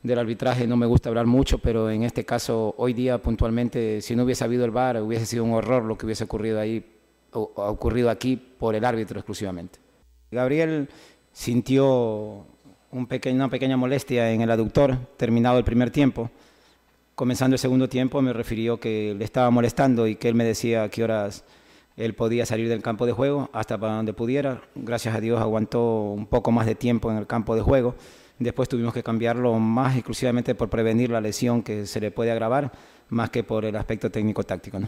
del 0.03 0.19
arbitraje 0.19 0.67
no 0.67 0.77
me 0.77 0.85
gusta 0.85 1.09
hablar 1.09 1.25
mucho, 1.25 1.57
pero 1.57 1.89
en 1.89 2.03
este 2.03 2.25
caso, 2.25 2.75
hoy 2.77 2.93
día 2.93 3.17
puntualmente, 3.21 4.01
si 4.01 4.15
no 4.15 4.23
hubiese 4.23 4.43
habido 4.43 4.65
el 4.65 4.71
VAR, 4.71 5.01
hubiese 5.01 5.25
sido 5.25 5.43
un 5.43 5.53
horror 5.53 5.83
lo 5.83 5.97
que 5.97 6.05
hubiese 6.05 6.25
ocurrido 6.25 6.59
ahí, 6.59 6.85
o, 7.31 7.51
ocurrido 7.55 8.09
aquí 8.09 8.35
por 8.35 8.75
el 8.75 8.85
árbitro 8.85 9.19
exclusivamente. 9.19 9.79
Gabriel 10.29 10.89
sintió 11.31 12.45
un 12.91 13.07
una 13.31 13.49
pequeña 13.49 13.77
molestia 13.77 14.31
en 14.31 14.41
el 14.41 14.51
aductor 14.51 14.97
terminado 15.17 15.57
el 15.57 15.63
primer 15.63 15.89
tiempo 15.89 16.29
comenzando 17.15 17.55
el 17.55 17.59
segundo 17.59 17.89
tiempo 17.89 18.21
me 18.21 18.33
refirió 18.33 18.79
que 18.79 19.15
le 19.17 19.23
estaba 19.23 19.49
molestando 19.49 20.07
y 20.07 20.15
que 20.15 20.29
él 20.29 20.35
me 20.35 20.43
decía 20.43 20.83
a 20.83 20.89
qué 20.89 21.03
horas 21.03 21.43
él 21.95 22.15
podía 22.15 22.45
salir 22.45 22.69
del 22.69 22.81
campo 22.81 23.05
de 23.05 23.11
juego 23.11 23.49
hasta 23.53 23.77
para 23.77 23.93
donde 23.93 24.13
pudiera. 24.13 24.61
Gracias 24.73 25.15
a 25.15 25.19
Dios 25.19 25.39
aguantó 25.39 26.01
un 26.01 26.25
poco 26.25 26.51
más 26.51 26.65
de 26.65 26.73
tiempo 26.73 27.11
en 27.11 27.17
el 27.17 27.27
campo 27.27 27.55
de 27.55 27.61
juego. 27.61 27.95
Después 28.39 28.67
tuvimos 28.67 28.93
que 28.93 29.03
cambiarlo 29.03 29.57
más 29.59 29.95
exclusivamente 29.95 30.55
por 30.55 30.69
prevenir 30.69 31.09
la 31.09 31.21
lesión 31.21 31.61
que 31.61 31.85
se 31.85 31.99
le 31.99 32.11
puede 32.11 32.31
agravar, 32.31 32.71
más 33.09 33.29
que 33.29 33.43
por 33.43 33.65
el 33.65 33.75
aspecto 33.75 34.09
técnico-táctico. 34.09 34.79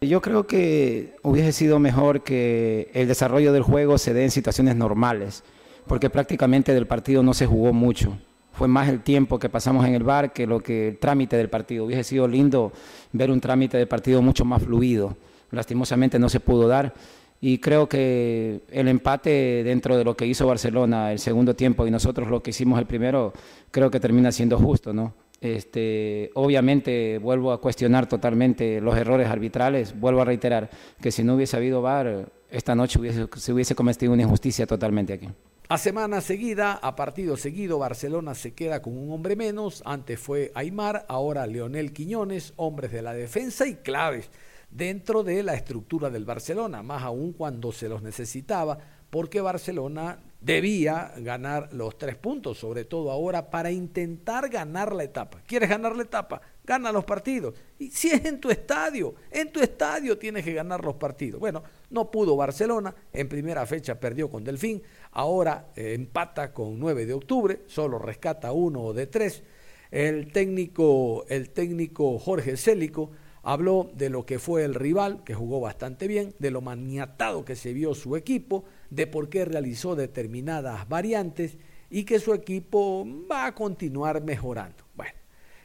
Yo 0.00 0.20
creo 0.20 0.46
que 0.46 1.16
hubiese 1.22 1.52
sido 1.52 1.78
mejor 1.78 2.22
que 2.22 2.90
el 2.94 3.08
desarrollo 3.08 3.52
del 3.52 3.62
juego 3.62 3.98
se 3.98 4.14
dé 4.14 4.24
en 4.24 4.30
situaciones 4.30 4.76
normales, 4.76 5.42
porque 5.86 6.10
prácticamente 6.10 6.74
del 6.74 6.86
partido 6.86 7.22
no 7.22 7.34
se 7.34 7.46
jugó 7.46 7.72
mucho 7.72 8.16
fue 8.58 8.66
más 8.66 8.88
el 8.88 9.02
tiempo 9.02 9.38
que 9.38 9.48
pasamos 9.48 9.86
en 9.86 9.94
el 9.94 10.02
bar 10.02 10.32
que 10.32 10.44
lo 10.44 10.60
que 10.60 10.88
el 10.88 10.98
trámite 10.98 11.36
del 11.36 11.48
partido. 11.48 11.84
Hubiese 11.84 12.02
sido 12.02 12.26
lindo 12.26 12.72
ver 13.12 13.30
un 13.30 13.40
trámite 13.40 13.78
de 13.78 13.86
partido 13.86 14.20
mucho 14.20 14.44
más 14.44 14.64
fluido. 14.64 15.16
Lastimosamente 15.52 16.18
no 16.18 16.28
se 16.28 16.40
pudo 16.40 16.66
dar 16.66 16.92
y 17.40 17.58
creo 17.58 17.88
que 17.88 18.62
el 18.70 18.88
empate 18.88 19.62
dentro 19.62 19.96
de 19.96 20.04
lo 20.04 20.16
que 20.16 20.26
hizo 20.26 20.46
Barcelona 20.46 21.12
el 21.12 21.18
segundo 21.18 21.54
tiempo 21.54 21.86
y 21.86 21.90
nosotros 21.90 22.28
lo 22.28 22.42
que 22.42 22.50
hicimos 22.50 22.78
el 22.78 22.86
primero, 22.86 23.32
creo 23.70 23.90
que 23.90 24.00
termina 24.00 24.32
siendo 24.32 24.58
justo, 24.58 24.92
¿no? 24.92 25.14
Este, 25.40 26.32
obviamente 26.34 27.18
vuelvo 27.18 27.52
a 27.52 27.60
cuestionar 27.60 28.08
totalmente 28.08 28.80
los 28.80 28.96
errores 28.96 29.28
arbitrales, 29.28 29.98
vuelvo 29.98 30.22
a 30.22 30.24
reiterar 30.24 30.68
que 31.00 31.12
si 31.12 31.22
no 31.22 31.36
hubiese 31.36 31.56
habido 31.56 31.80
VAR, 31.80 32.28
esta 32.50 32.74
noche 32.74 32.98
se 33.36 33.52
hubiese 33.52 33.74
cometido 33.76 34.12
una 34.12 34.22
injusticia 34.22 34.66
totalmente 34.66 35.12
aquí. 35.12 35.28
A 35.68 35.78
semana 35.78 36.22
seguida, 36.22 36.72
a 36.72 36.96
partido 36.96 37.36
seguido, 37.36 37.78
Barcelona 37.78 38.34
se 38.34 38.54
queda 38.54 38.80
con 38.80 38.96
un 38.96 39.12
hombre 39.12 39.36
menos. 39.36 39.82
Antes 39.84 40.18
fue 40.18 40.50
Aymar, 40.54 41.04
ahora 41.08 41.46
Leonel 41.46 41.92
Quiñones, 41.92 42.54
hombres 42.56 42.90
de 42.90 43.02
la 43.02 43.12
defensa 43.12 43.66
y 43.66 43.74
claves 43.74 44.30
dentro 44.70 45.22
de 45.22 45.42
la 45.42 45.54
estructura 45.54 46.10
del 46.10 46.24
Barcelona, 46.24 46.82
más 46.82 47.02
aún 47.02 47.32
cuando 47.32 47.72
se 47.72 47.88
los 47.88 48.02
necesitaba, 48.02 48.78
porque 49.10 49.40
Barcelona 49.40 50.18
debía 50.40 51.12
ganar 51.18 51.72
los 51.72 51.98
tres 51.98 52.16
puntos, 52.16 52.58
sobre 52.58 52.84
todo 52.84 53.10
ahora 53.10 53.50
para 53.50 53.70
intentar 53.70 54.48
ganar 54.48 54.94
la 54.94 55.04
etapa. 55.04 55.40
¿Quieres 55.46 55.68
ganar 55.68 55.96
la 55.96 56.02
etapa? 56.02 56.40
Gana 56.64 56.92
los 56.92 57.04
partidos. 57.04 57.54
Y 57.78 57.90
si 57.90 58.08
es 58.08 58.24
en 58.24 58.40
tu 58.40 58.50
estadio, 58.50 59.14
en 59.30 59.50
tu 59.50 59.60
estadio 59.60 60.18
tienes 60.18 60.44
que 60.44 60.52
ganar 60.52 60.84
los 60.84 60.94
partidos. 60.96 61.40
Bueno, 61.40 61.62
no 61.90 62.10
pudo 62.10 62.36
Barcelona, 62.36 62.94
en 63.12 63.28
primera 63.28 63.66
fecha 63.66 63.98
perdió 63.98 64.30
con 64.30 64.44
Delfín, 64.44 64.82
ahora 65.12 65.68
eh, 65.74 65.94
empata 65.94 66.52
con 66.52 66.78
9 66.78 67.06
de 67.06 67.14
octubre, 67.14 67.62
solo 67.66 67.98
rescata 67.98 68.52
uno 68.52 68.92
de 68.92 69.06
tres. 69.06 69.42
El 69.90 70.30
técnico, 70.30 71.24
el 71.28 71.50
técnico 71.50 72.18
Jorge 72.18 72.58
Célico 72.58 73.10
habló 73.48 73.90
de 73.94 74.10
lo 74.10 74.26
que 74.26 74.38
fue 74.38 74.62
el 74.62 74.74
rival, 74.74 75.24
que 75.24 75.32
jugó 75.32 75.58
bastante 75.58 76.06
bien, 76.06 76.34
de 76.38 76.50
lo 76.50 76.60
maniatado 76.60 77.46
que 77.46 77.56
se 77.56 77.72
vio 77.72 77.94
su 77.94 78.14
equipo, 78.14 78.64
de 78.90 79.06
por 79.06 79.30
qué 79.30 79.46
realizó 79.46 79.96
determinadas 79.96 80.86
variantes 80.86 81.56
y 81.88 82.04
que 82.04 82.20
su 82.20 82.34
equipo 82.34 83.06
va 83.30 83.46
a 83.46 83.54
continuar 83.54 84.22
mejorando. 84.22 84.84
Bueno, 84.94 85.14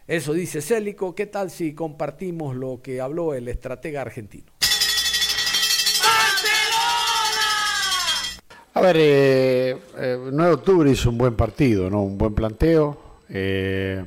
eso 0.07 0.31
dice 0.31 0.61
Célico. 0.61 1.13
¿Qué 1.13 1.25
tal 1.25 1.51
si 1.51 1.73
compartimos 1.73 2.55
lo 2.55 2.81
que 2.81 3.01
habló 3.01 3.33
el 3.33 3.49
estratega 3.49 3.99
argentino? 3.99 4.53
A 8.75 8.81
ver, 8.81 8.95
eh, 8.97 9.77
9 9.97 10.23
eh, 10.31 10.31
de 10.31 10.53
octubre 10.53 10.89
hizo 10.89 11.09
un 11.09 11.17
buen 11.17 11.35
partido, 11.35 11.89
¿no? 11.89 12.01
Un 12.01 12.17
buen 12.17 12.33
planteo. 12.33 12.97
Eh, 13.27 14.05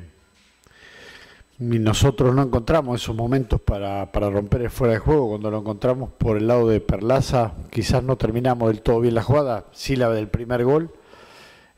y 1.59 1.79
nosotros 1.79 2.35
no 2.35 2.43
encontramos 2.43 3.03
esos 3.03 3.17
momentos 3.17 3.61
para, 3.61 4.13
para, 4.13 4.29
romper 4.29 4.63
el 4.63 4.71
fuera 4.71 4.95
de 4.95 4.99
juego. 4.99 5.31
Cuando 5.31 5.51
lo 5.51 5.59
encontramos 5.59 6.11
por 6.11 6.37
el 6.37 6.47
lado 6.47 6.69
de 6.69 6.81
Perlaza, 6.81 7.55
quizás 7.71 8.03
no 8.03 8.17
terminamos 8.17 8.69
del 8.69 8.83
todo 8.83 9.01
bien 9.01 9.15
la 9.15 9.23
jugada, 9.23 9.65
sí 9.73 9.97
la 9.97 10.11
del 10.11 10.29
primer 10.29 10.65
gol. 10.65 10.91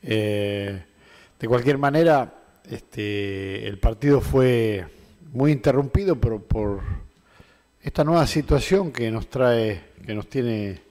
Eh, 0.03 0.83
de 1.39 1.49
cualquier 1.49 1.79
manera, 1.79 2.35
este, 2.69 3.69
el 3.69 3.79
partido 3.79 4.21
fue 4.21 4.85
muy 5.33 5.53
interrumpido, 5.53 6.17
pero 6.17 6.41
por 6.43 6.81
esta 7.81 8.03
nueva 8.03 8.27
situación 8.27 8.91
que 8.91 9.11
nos 9.13 9.29
trae, 9.29 9.81
que 10.05 10.15
nos 10.15 10.29
tiene 10.29 10.88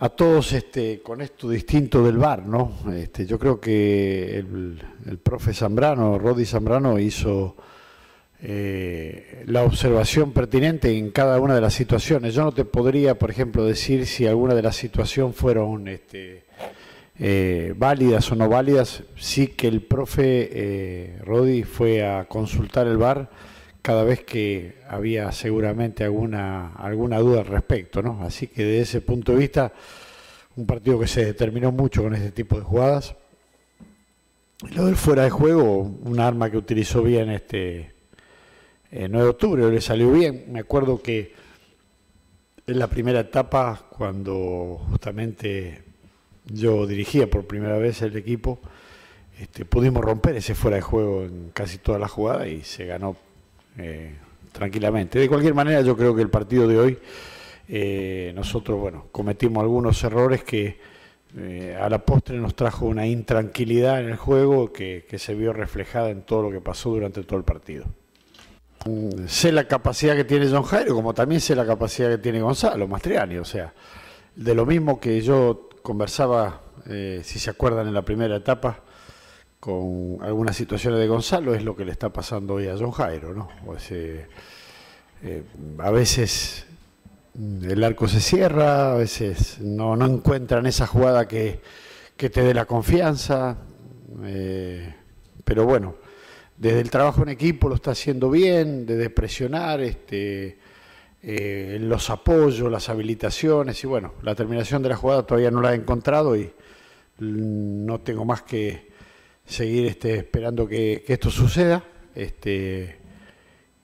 a 0.00 0.08
todos 0.08 0.54
este, 0.54 1.00
con 1.02 1.20
esto 1.20 1.50
distinto 1.50 2.02
del 2.02 2.16
bar, 2.16 2.46
¿no? 2.46 2.72
Este, 2.90 3.26
yo 3.26 3.38
creo 3.38 3.60
que 3.60 4.38
el, 4.38 5.18
profe 5.22 5.52
Zambrano, 5.52 6.18
Rodi 6.18 6.46
Zambrano, 6.46 6.98
hizo 6.98 7.54
eh, 8.40 9.44
la 9.46 9.62
observación 9.62 10.32
pertinente 10.32 10.96
en 10.96 11.10
cada 11.10 11.38
una 11.38 11.54
de 11.54 11.60
las 11.60 11.74
situaciones. 11.74 12.32
Yo 12.32 12.44
no 12.44 12.52
te 12.52 12.64
podría, 12.64 13.18
por 13.18 13.30
ejemplo, 13.30 13.62
decir 13.62 14.06
si 14.06 14.26
alguna 14.26 14.54
de 14.54 14.62
las 14.62 14.76
situaciones 14.76 15.36
fueron 15.36 15.86
este, 15.86 16.44
eh, 17.18 17.74
válidas 17.76 18.32
o 18.32 18.36
no 18.36 18.48
válidas. 18.48 19.02
Sí 19.18 19.48
que 19.48 19.68
el 19.68 19.82
profe 19.82 20.48
eh, 20.50 21.18
Rodi 21.26 21.62
fue 21.62 22.06
a 22.06 22.24
consultar 22.24 22.86
el 22.86 22.96
bar 22.96 23.28
cada 23.82 24.04
vez 24.04 24.24
que 24.24 24.76
había 24.88 25.32
seguramente 25.32 26.04
alguna, 26.04 26.74
alguna 26.74 27.18
duda 27.18 27.40
al 27.40 27.46
respecto, 27.46 28.02
¿no? 28.02 28.22
Así 28.22 28.46
que 28.46 28.64
desde 28.64 28.80
ese 28.80 29.00
punto 29.00 29.32
de 29.32 29.38
vista, 29.38 29.72
un 30.56 30.66
partido 30.66 30.98
que 30.98 31.06
se 31.06 31.24
determinó 31.24 31.72
mucho 31.72 32.02
con 32.02 32.14
este 32.14 32.30
tipo 32.32 32.56
de 32.56 32.62
jugadas. 32.62 33.14
Lo 34.74 34.86
del 34.86 34.96
fuera 34.96 35.24
de 35.24 35.30
juego, 35.30 35.78
un 35.78 36.20
arma 36.20 36.50
que 36.50 36.58
utilizó 36.58 37.02
bien 37.02 37.30
este 37.30 37.94
9 38.90 39.10
de 39.18 39.30
octubre, 39.30 39.70
le 39.70 39.80
salió 39.80 40.12
bien. 40.12 40.46
Me 40.48 40.60
acuerdo 40.60 41.00
que 41.00 41.32
en 42.66 42.78
la 42.78 42.88
primera 42.88 43.20
etapa, 43.20 43.86
cuando 43.90 44.80
justamente 44.90 45.82
yo 46.44 46.86
dirigía 46.86 47.30
por 47.30 47.46
primera 47.46 47.78
vez 47.78 48.02
el 48.02 48.16
equipo, 48.16 48.60
este, 49.40 49.64
pudimos 49.64 50.04
romper 50.04 50.36
ese 50.36 50.54
fuera 50.54 50.76
de 50.76 50.82
juego 50.82 51.24
en 51.24 51.50
casi 51.54 51.78
toda 51.78 51.98
la 51.98 52.08
jugada 52.08 52.46
y 52.46 52.62
se 52.62 52.84
ganó 52.84 53.16
eh, 53.80 54.14
tranquilamente. 54.52 55.18
De 55.18 55.28
cualquier 55.28 55.54
manera, 55.54 55.80
yo 55.80 55.96
creo 55.96 56.14
que 56.14 56.22
el 56.22 56.30
partido 56.30 56.66
de 56.66 56.78
hoy, 56.78 56.98
eh, 57.68 58.32
nosotros, 58.34 58.78
bueno, 58.78 59.06
cometimos 59.12 59.62
algunos 59.62 60.02
errores 60.02 60.42
que 60.42 60.78
eh, 61.36 61.78
a 61.80 61.88
la 61.88 62.04
postre 62.04 62.36
nos 62.38 62.54
trajo 62.54 62.86
una 62.86 63.06
intranquilidad 63.06 64.00
en 64.00 64.08
el 64.08 64.16
juego 64.16 64.72
que, 64.72 65.04
se 65.16 65.34
vio 65.34 65.52
reflejada 65.52 66.10
en 66.10 66.22
todo 66.22 66.42
lo 66.42 66.50
que 66.50 66.60
pasó 66.60 66.90
durante 66.90 67.22
todo 67.22 67.38
el 67.38 67.44
partido. 67.44 67.86
mm, 68.86 69.26
sé 69.26 69.52
la 69.52 69.64
capacidad 69.68 70.16
que 70.16 70.24
tiene 70.24 70.48
John 70.50 70.64
Jairo, 70.64 70.94
como 70.94 71.14
también 71.14 71.40
sé 71.40 71.54
la 71.54 71.66
capacidad 71.66 72.10
que 72.10 72.18
tiene 72.18 72.40
Gonzalo 72.40 72.88
Mastriani. 72.88 73.36
O 73.38 73.44
sea, 73.44 73.72
de 74.34 74.54
lo 74.54 74.66
mismo 74.66 75.00
que 75.00 75.20
yo 75.20 75.68
conversaba, 75.82 76.62
si 76.86 77.38
se 77.38 77.50
acuerdan, 77.50 77.86
en 77.86 77.94
la 77.94 78.02
primera 78.02 78.36
etapa, 78.36 78.82
con 79.60 80.16
algunas 80.22 80.56
situaciones 80.56 80.98
de 80.98 81.06
Gonzalo, 81.06 81.54
es 81.54 81.62
lo 81.62 81.76
que 81.76 81.84
le 81.84 81.92
está 81.92 82.08
pasando 82.08 82.54
hoy 82.54 82.66
a 82.66 82.76
John 82.78 82.92
Jairo. 82.92 83.34
¿no? 83.34 83.48
Eh, 83.90 84.26
a 85.78 85.90
veces 85.90 86.66
el 87.34 87.84
arco 87.84 88.08
se 88.08 88.20
cierra, 88.20 88.92
a 88.92 88.96
veces 88.96 89.60
no, 89.60 89.96
no 89.96 90.06
encuentran 90.06 90.64
esa 90.64 90.86
jugada 90.86 91.28
que, 91.28 91.60
que 92.16 92.30
te 92.30 92.42
dé 92.42 92.54
la 92.54 92.64
confianza. 92.64 93.58
Eh, 94.24 94.94
pero 95.44 95.66
bueno, 95.66 95.94
desde 96.56 96.80
el 96.80 96.90
trabajo 96.90 97.22
en 97.22 97.28
equipo 97.28 97.68
lo 97.68 97.74
está 97.74 97.90
haciendo 97.90 98.30
bien, 98.30 98.86
desde 98.86 99.10
presionar, 99.10 99.80
este, 99.82 100.58
eh, 101.22 101.76
los 101.80 102.08
apoyos, 102.08 102.72
las 102.72 102.88
habilitaciones 102.88 103.84
y 103.84 103.86
bueno, 103.86 104.14
la 104.22 104.34
terminación 104.34 104.82
de 104.82 104.88
la 104.88 104.96
jugada 104.96 105.26
todavía 105.26 105.50
no 105.50 105.60
la 105.60 105.72
he 105.72 105.76
encontrado 105.76 106.34
y 106.34 106.50
no 107.18 108.00
tengo 108.00 108.24
más 108.24 108.42
que 108.42 108.89
seguir 109.50 109.86
este, 109.86 110.14
esperando 110.14 110.66
que, 110.66 111.04
esto 111.06 111.30
suceda 111.30 111.84
este, 112.14 112.98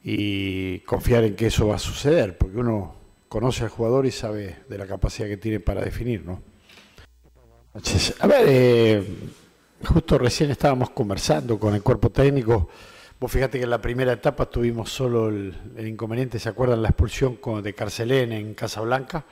y 0.02 0.80
confiar 0.80 1.24
en 1.24 1.36
que 1.36 1.46
eso 1.46 1.68
va 1.68 1.76
a 1.76 1.78
suceder, 1.78 2.38
porque 2.38 2.56
uno 2.56 2.96
conoce 3.28 3.64
al 3.64 3.70
jugador 3.70 4.06
y 4.06 4.10
sabe 4.10 4.56
de 4.68 4.78
la 4.78 4.86
capacidad 4.86 5.28
que 5.28 5.36
tiene 5.36 5.60
para 5.60 5.82
definir, 5.82 6.24
¿no? 6.24 6.40
A 8.20 8.26
ver, 8.26 8.44
eh, 8.48 9.04
Justo 9.84 10.18
recién 10.18 10.50
estábamos 10.50 10.90
conversando 10.90 11.58
con 11.58 11.74
el 11.74 11.82
cuerpo 11.82 12.10
técnico. 12.10 12.68
Vos 13.20 13.30
fíjate 13.30 13.58
que 13.58 13.64
en 13.64 13.70
la 13.70 13.80
primera 13.80 14.12
etapa 14.12 14.46
tuvimos 14.46 14.90
solo 14.90 15.28
el, 15.28 15.54
inconveniente, 15.86 16.38
¿se 16.38 16.48
acuerdan? 16.48 16.82
La 16.82 16.88
expulsión 16.88 17.38
de 17.62 17.74
Carcelén 17.74 18.32
en 18.32 18.54
Casablanca. 18.54 19.24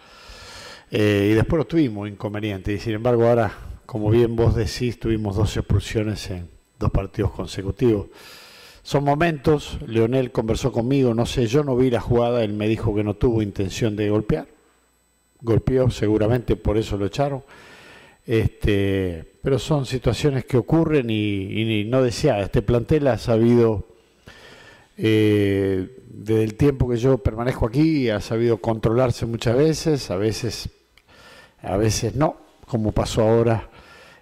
Eh, 0.91 1.31
y 1.33 1.35
después 1.35 1.59
lo 1.59 1.67
tuvimos 1.67 2.09
inconveniente. 2.09 2.73
Y 2.73 2.79
sin 2.79 2.95
embargo, 2.95 3.27
ahora, 3.27 3.53
como 3.87 4.11
bien 4.11 4.37
vos 4.37 4.55
decís, 4.55 4.99
tuvimos 4.99 5.37
dos 5.37 5.57
expulsiones 5.57 6.31
en 6.31 6.49
dos 6.79 6.91
partidos 6.91 7.33
consecutivos. 7.33 8.07
Son 8.83 9.03
momentos, 9.03 9.79
Leonel 9.87 10.31
conversó 10.31 10.71
conmigo, 10.71 11.15
no 11.15 11.25
sé, 11.25 11.47
yo 11.47 11.65
no 11.65 11.75
vi 11.77 11.91
la 11.91 12.01
jugada, 12.01 12.45
él 12.45 12.53
me 12.53 12.69
dijo 12.69 12.95
que 12.95 13.03
no 13.03 13.15
tuvo 13.15 13.41
intención 13.41 13.97
de 13.97 14.11
golpear. 14.11 14.47
Golpeó, 15.41 15.91
seguramente 15.91 16.57
por 16.57 16.77
eso 16.77 16.97
lo 16.97 17.07
echaron. 17.07 17.43
Este, 18.27 19.25
pero 19.43 19.59
son 19.59 19.85
situaciones 19.87 20.45
que 20.45 20.57
ocurren 20.57 21.09
y, 21.09 21.85
no 21.85 22.03
deseadas. 22.03 22.45
Este 22.45 22.63
plantel 22.63 23.07
ha 23.09 23.19
sabido, 23.19 23.87
eh, 24.97 25.99
desde 26.09 26.45
el 26.45 26.55
tiempo 26.55 26.89
que 26.89 26.97
yo 26.97 27.19
permanezco 27.19 27.67
aquí, 27.67 28.11
ha 28.11 28.21
sabido 28.21 28.59
controlarse 28.59 29.25
muchas 29.27 29.57
veces, 29.57 30.11
a 30.11 30.17
veces, 30.17 30.69
a 31.63 31.77
veces 31.77 32.15
no, 32.15 32.37
como 32.67 32.93
pasó 32.93 33.23
ahora 33.23 33.71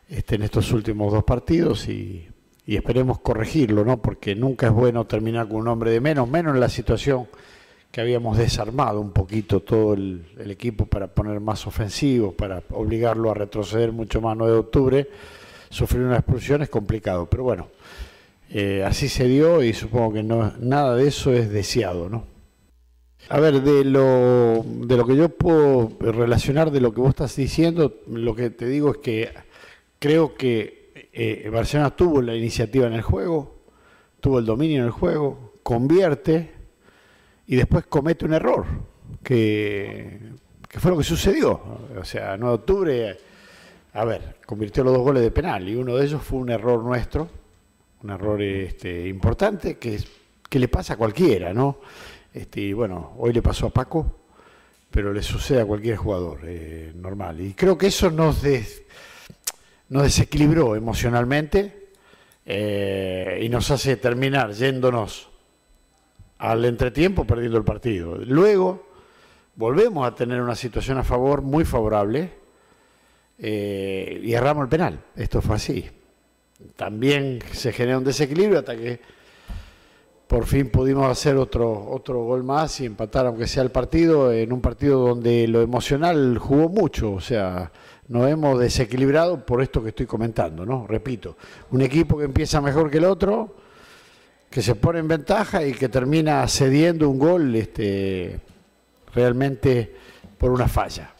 este, 0.08 0.34
en 0.36 0.42
estos 0.42 0.72
últimos 0.72 1.12
dos 1.12 1.24
partidos 1.24 1.88
y, 1.88 2.28
esperemos 2.66 3.20
corregirlo, 3.20 3.84
¿no? 3.84 4.00
Porque 4.00 4.34
nunca 4.34 4.66
es 4.66 4.72
bueno 4.72 5.04
terminar 5.06 5.46
con 5.46 5.58
un 5.58 5.68
hombre 5.68 5.90
de 5.90 6.00
menos, 6.00 6.28
menos 6.28 6.54
en 6.54 6.60
la 6.60 6.68
situación 6.68 7.26
que 7.90 8.00
habíamos 8.00 8.38
desarmado 8.38 9.00
un 9.00 9.10
poquito 9.12 9.60
todo 9.60 9.92
el, 9.92 10.24
equipo 10.38 10.86
para 10.86 11.08
poner 11.08 11.40
más 11.40 11.66
ofensivo, 11.66 12.32
para 12.32 12.62
obligarlo 12.70 13.30
a 13.30 13.34
retroceder 13.34 13.92
mucho 13.92 14.22
más 14.22 14.36
9 14.36 14.52
de 14.52 14.58
octubre, 14.58 15.08
sufrir 15.68 16.02
una 16.02 16.16
expulsión 16.16 16.62
es 16.62 16.70
complicado, 16.70 17.26
pero 17.26 17.42
bueno, 17.42 17.68
eh, 18.48 18.82
así 18.86 19.08
se 19.08 19.26
dio 19.26 19.62
y 19.62 19.74
supongo 19.74 20.14
que 20.14 20.22
no, 20.22 20.52
nada 20.60 20.96
de 20.96 21.08
eso 21.08 21.32
es 21.32 21.50
deseado, 21.50 22.08
¿no? 22.08 22.24
A 23.28 23.40
ver, 23.40 23.62
de 23.62 23.84
lo, 23.84 24.64
de 24.64 24.96
lo 24.96 25.06
que 25.06 25.16
yo 25.16 25.28
puedo 25.28 25.92
relacionar 26.00 26.70
de 26.70 26.80
lo 26.80 26.92
que 26.92 27.00
vos 27.00 27.10
estás 27.10 27.36
diciendo, 27.36 28.00
lo 28.06 28.34
que 28.34 28.50
te 28.50 28.66
digo 28.66 28.90
es 28.90 28.96
que 28.98 29.30
creo 30.02 30.34
que 30.34 30.90
eh, 31.12 31.48
Barcelona 31.48 31.94
tuvo 31.94 32.20
la 32.20 32.34
iniciativa 32.34 32.88
en 32.88 32.94
el 32.94 33.02
juego, 33.02 33.62
tuvo 34.18 34.40
el 34.40 34.44
dominio 34.44 34.80
en 34.80 34.86
el 34.86 34.90
juego, 34.90 35.52
convierte, 35.62 36.50
y 37.46 37.54
después 37.54 37.86
comete 37.86 38.24
un 38.24 38.34
error, 38.34 38.66
que, 39.22 40.18
fue 40.70 40.90
lo 40.90 40.98
que 40.98 41.04
sucedió. 41.04 41.52
O 41.96 42.04
sea, 42.04 42.36
9 42.36 42.50
de 42.50 42.54
octubre, 42.54 43.18
a 43.92 44.04
ver, 44.04 44.38
convirtió 44.44 44.82
los 44.82 44.92
dos 44.92 45.02
goles 45.04 45.22
de 45.22 45.30
penal 45.30 45.68
y 45.68 45.76
uno 45.76 45.94
de 45.94 46.04
ellos 46.04 46.20
fue 46.20 46.40
un 46.40 46.50
error 46.50 46.82
nuestro, 46.82 47.28
un 48.02 48.10
error 48.10 48.42
este, 48.42 49.06
importante 49.06 49.78
que, 49.78 50.00
le 50.50 50.66
pasa 50.66 50.94
a 50.94 50.96
cualquiera, 50.96 51.54
¿no? 51.54 51.78
Este, 52.34 52.60
y 52.60 52.72
bueno, 52.72 53.12
hoy 53.18 53.32
le 53.32 53.40
pasó 53.40 53.68
a 53.68 53.70
Paco, 53.70 54.16
pero 54.90 55.12
le 55.12 55.22
sucede 55.22 55.60
a 55.60 55.64
cualquier 55.64 55.96
jugador, 55.96 56.40
eh, 56.42 56.92
normal. 56.96 57.40
Y 57.40 57.54
creo 57.54 57.78
que 57.78 57.86
eso 57.86 58.10
nos, 58.10 58.42
nos 59.92 60.04
desequilibró 60.04 60.74
emocionalmente 60.74 61.90
eh, 62.46 63.40
y 63.42 63.48
nos 63.50 63.70
hace 63.70 63.96
terminar 63.98 64.52
yéndonos 64.52 65.28
al 66.38 66.64
entretiempo 66.64 67.26
perdiendo 67.26 67.58
el 67.58 67.64
partido. 67.64 68.16
Luego 68.16 68.86
volvemos 69.54 70.06
a 70.06 70.14
tener 70.14 70.40
una 70.40 70.54
situación 70.54 70.96
a 70.96 71.04
favor 71.04 71.42
muy 71.42 71.66
favorable 71.66 72.30
eh, 73.38 74.18
y 74.24 74.32
erramos 74.32 74.62
el 74.62 74.70
penal. 74.70 74.98
Esto 75.14 75.42
fue 75.42 75.56
así. 75.56 75.84
También 76.74 77.40
se 77.52 77.70
genera 77.70 77.98
un 77.98 78.04
desequilibrio 78.04 78.60
hasta 78.60 78.74
que 78.74 78.98
por 80.26 80.46
fin 80.46 80.70
pudimos 80.70 81.06
hacer 81.10 81.36
otro, 81.36 81.90
otro 81.90 82.24
gol 82.24 82.44
más 82.44 82.80
y 82.80 82.86
empatar, 82.86 83.26
aunque 83.26 83.46
sea 83.46 83.62
el 83.62 83.70
partido, 83.70 84.32
en 84.32 84.54
un 84.54 84.62
partido 84.62 85.00
donde 85.00 85.46
lo 85.48 85.60
emocional 85.60 86.38
jugó 86.38 86.70
mucho. 86.70 87.12
O 87.12 87.20
sea, 87.20 87.70
nos 88.08 88.28
hemos 88.28 88.58
desequilibrado 88.58 89.44
por 89.44 89.62
esto 89.62 89.82
que 89.82 89.90
estoy 89.90 90.06
comentando, 90.06 90.66
¿no? 90.66 90.86
Repito, 90.86 91.36
un 91.70 91.82
equipo 91.82 92.18
que 92.18 92.24
empieza 92.24 92.60
mejor 92.60 92.90
que 92.90 92.98
el 92.98 93.04
otro 93.04 93.54
que 94.50 94.60
se 94.60 94.74
pone 94.74 94.98
en 94.98 95.08
ventaja 95.08 95.64
y 95.64 95.72
que 95.72 95.88
termina 95.88 96.46
cediendo 96.46 97.08
un 97.08 97.18
gol 97.18 97.56
este, 97.56 98.38
realmente 99.14 99.94
por 100.36 100.50
una 100.50 100.68
falla. 100.68 101.10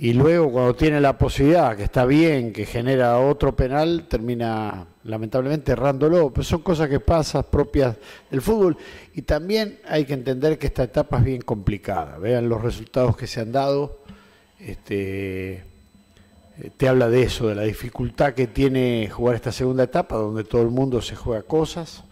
Y 0.00 0.12
luego 0.12 0.52
cuando 0.52 0.74
tiene 0.74 1.00
la 1.00 1.18
posibilidad, 1.18 1.76
que 1.76 1.82
está 1.82 2.06
bien, 2.06 2.52
que 2.52 2.64
genera 2.64 3.18
otro 3.18 3.54
penal, 3.54 4.06
termina 4.08 4.86
lamentablemente 5.04 5.72
errándolo. 5.72 6.30
Pero 6.32 6.44
son 6.44 6.62
cosas 6.62 6.88
que 6.88 7.00
pasan 7.00 7.44
propias 7.50 7.96
del 8.30 8.40
fútbol. 8.40 8.76
Y 9.14 9.22
también 9.22 9.80
hay 9.86 10.04
que 10.04 10.14
entender 10.14 10.56
que 10.56 10.68
esta 10.68 10.84
etapa 10.84 11.18
es 11.18 11.24
bien 11.24 11.42
complicada. 11.42 12.16
Vean 12.18 12.48
los 12.48 12.62
resultados 12.62 13.16
que 13.16 13.26
se 13.26 13.40
han 13.40 13.50
dado. 13.50 13.98
Este, 14.60 15.64
te 16.76 16.88
habla 16.88 17.08
de 17.08 17.22
eso, 17.22 17.48
de 17.48 17.54
la 17.54 17.62
dificultad 17.62 18.34
que 18.34 18.46
tiene 18.46 19.08
jugar 19.10 19.36
esta 19.36 19.52
segunda 19.52 19.84
etapa, 19.84 20.16
donde 20.16 20.44
todo 20.44 20.62
el 20.62 20.70
mundo 20.70 21.00
se 21.00 21.14
juega 21.14 21.42
cosas 21.42 22.04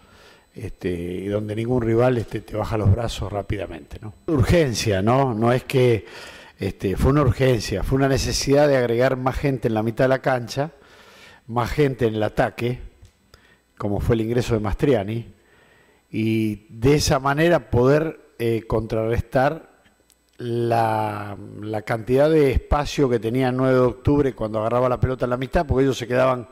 este, 0.54 0.90
y 0.90 1.26
donde 1.26 1.54
ningún 1.54 1.82
rival 1.82 2.16
este, 2.16 2.40
te 2.40 2.56
baja 2.56 2.78
los 2.78 2.90
brazos 2.90 3.32
rápidamente. 3.32 3.98
¿no? 4.00 4.14
Urgencia, 4.26 5.02
¿no? 5.02 5.34
No 5.34 5.52
es 5.52 5.64
que 5.64 6.06
este, 6.58 6.96
fue 6.96 7.10
una 7.10 7.22
urgencia, 7.22 7.82
fue 7.82 7.96
una 7.96 8.08
necesidad 8.08 8.66
de 8.68 8.76
agregar 8.76 9.16
más 9.16 9.36
gente 9.36 9.68
en 9.68 9.74
la 9.74 9.82
mitad 9.82 10.04
de 10.04 10.08
la 10.08 10.20
cancha, 10.20 10.72
más 11.46 11.70
gente 11.70 12.06
en 12.06 12.14
el 12.14 12.22
ataque, 12.22 12.80
como 13.76 14.00
fue 14.00 14.14
el 14.14 14.22
ingreso 14.22 14.54
de 14.54 14.60
Mastriani, 14.60 15.34
y 16.10 16.66
de 16.70 16.94
esa 16.94 17.18
manera 17.18 17.70
poder 17.70 18.32
eh, 18.38 18.62
contrarrestar 18.66 19.75
la, 20.38 21.36
cantidad 21.84 22.30
de 22.30 22.52
espacio 22.52 23.08
que 23.08 23.18
tenía 23.18 23.48
el 23.48 23.56
9 23.56 23.74
de 23.74 23.80
octubre 23.80 24.34
cuando 24.34 24.58
agarraba 24.58 24.88
la 24.88 25.00
pelota 25.00 25.24
en 25.24 25.30
la 25.30 25.36
mitad, 25.36 25.66
porque 25.66 25.84
ellos 25.84 25.98
se 25.98 26.06
quedaban, 26.06 26.48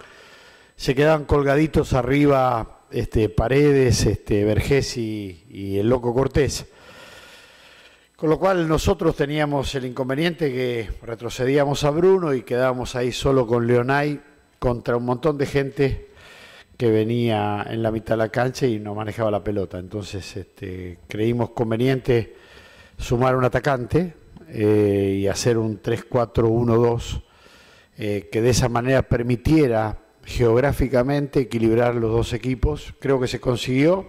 se 0.77 0.95
quedaban 0.95 1.25
colgaditos 1.25 1.93
arriba 1.93 2.81
este, 2.91 3.29
Paredes, 3.29 4.07
este, 4.07 4.45
Vergés 4.45 4.97
y, 4.97 5.79
el 5.79 5.89
Loco 5.89 6.15
Cortés. 6.15 6.67
Con 8.17 8.31
lo 8.31 8.39
cual 8.39 8.69
nosotros 8.69 9.17
teníamos 9.17 9.75
el 9.75 9.85
inconveniente 9.85 10.51
que 10.51 10.89
retrocedíamos 11.03 11.85
a 11.85 11.91
Bruno 11.91 12.33
y 12.33 12.43
quedábamos 12.43 12.95
ahí 12.97 13.13
solo 13.13 13.47
con 13.47 13.67
Leonay 13.67 14.21
contra 14.59 14.97
un 14.97 15.05
montón 15.05 15.37
de 15.37 15.47
gente 15.47 16.11
que 16.77 16.91
venía 16.91 17.67
en 17.69 17.83
la 17.83 17.91
mitad 17.91 18.15
de 18.15 18.19
la 18.19 18.29
cancha 18.31 18.67
y 18.67 18.79
no 18.79 18.95
manejaba 18.95 19.31
la 19.31 19.45
pelota. 19.45 19.79
Entonces 19.79 20.37
este, 20.37 21.01
creímos 21.09 21.51
conveniente 21.51 22.35
sumar 23.05 23.37
un 23.37 23.45
atacante 23.45 24.15
eh, 24.49 25.19
y 25.21 25.27
hacer 25.27 25.59
un 25.59 25.83
3-4-1-2 25.83 27.23
eh, 27.99 28.31
que 28.33 28.41
de 28.41 28.49
esa 28.49 28.71
manera 28.71 29.03
permitiera 29.03 29.99
geográficamente 30.25 31.41
equilibrar 31.41 31.97
los 31.97 32.11
dos 32.11 32.33
equipos. 32.33 32.95
Creo 32.99 33.21
que 33.21 33.29
se 33.29 33.41
consiguió 33.41 34.09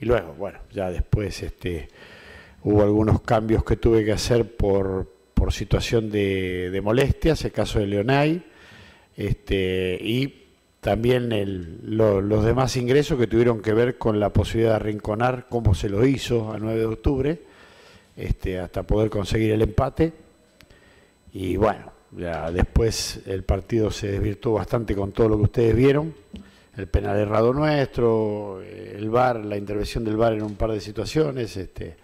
y 0.00 0.04
luego, 0.04 0.34
bueno, 0.34 0.60
ya 0.72 0.88
después 0.88 1.42
este, 1.42 1.88
hubo 2.62 2.82
algunos 2.82 3.22
cambios 3.22 3.64
que 3.64 3.76
tuve 3.76 4.04
que 4.04 4.12
hacer 4.12 4.56
por, 4.56 5.12
por 5.34 5.52
situación 5.52 6.08
de, 6.08 6.80
molestias, 6.82 7.44
el 7.44 7.50
caso 7.50 7.80
de 7.80 7.88
Leonay, 7.88 8.44
este, 9.16 9.98
y 10.00 10.46
también 10.80 11.80
los 11.82 12.44
demás 12.44 12.76
ingresos 12.76 13.18
que 13.18 13.26
tuvieron 13.26 13.60
que 13.60 13.72
ver 13.72 13.98
con 13.98 14.20
la 14.20 14.32
posibilidad 14.32 14.74
de 14.74 14.76
arrinconar, 14.76 15.48
como 15.48 15.74
se 15.74 15.88
lo 15.88 16.06
hizo 16.06 16.52
a 16.52 16.58
9 16.58 16.78
de 16.78 16.86
octubre, 16.86 17.47
este, 18.18 18.58
hasta 18.58 18.82
poder 18.82 19.08
conseguir 19.08 19.52
el 19.52 19.62
empate. 19.62 20.12
Y 21.32 21.56
bueno, 21.56 21.92
ya 22.10 22.50
después 22.50 23.20
el 23.26 23.44
partido 23.44 23.90
se 23.90 24.10
desvirtuó 24.12 24.54
bastante 24.54 24.94
con 24.96 25.12
todo 25.12 25.28
lo 25.28 25.36
que 25.36 25.44
ustedes 25.44 25.76
vieron. 25.76 26.12
El 26.76 26.88
penal 26.88 27.16
errado 27.16 27.52
nuestro, 27.52 28.60
el 28.60 29.08
VAR, 29.08 29.44
la 29.44 29.56
intervención 29.56 30.04
del 30.04 30.16
VAR 30.16 30.34
en 30.34 30.42
un 30.42 30.56
par 30.56 30.72
de 30.72 30.80
situaciones. 30.80 31.56
Este, 31.56 31.96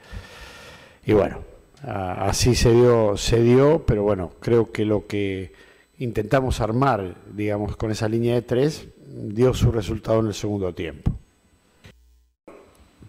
y 1.05 1.13
bueno, 1.13 1.41
así 1.83 2.55
se 2.55 2.73
dio, 2.73 3.17
se 3.17 3.43
dio, 3.43 3.85
pero 3.85 4.05
bueno, 4.05 4.33
creo 4.41 4.71
que 4.73 4.85
lo 4.85 5.07
que 5.07 5.53
intentamos 5.99 6.61
armar, 6.61 7.15
digamos, 7.33 7.77
con 7.77 7.91
esa 7.91 8.09
línea 8.09 8.35
de 8.35 8.43
tres, 8.43 8.87
dio 9.07 9.53
su 9.55 9.71
resultado 9.71 10.21
en 10.21 10.27
el 10.27 10.35
segundo 10.35 10.75
tiempo. 10.75 11.13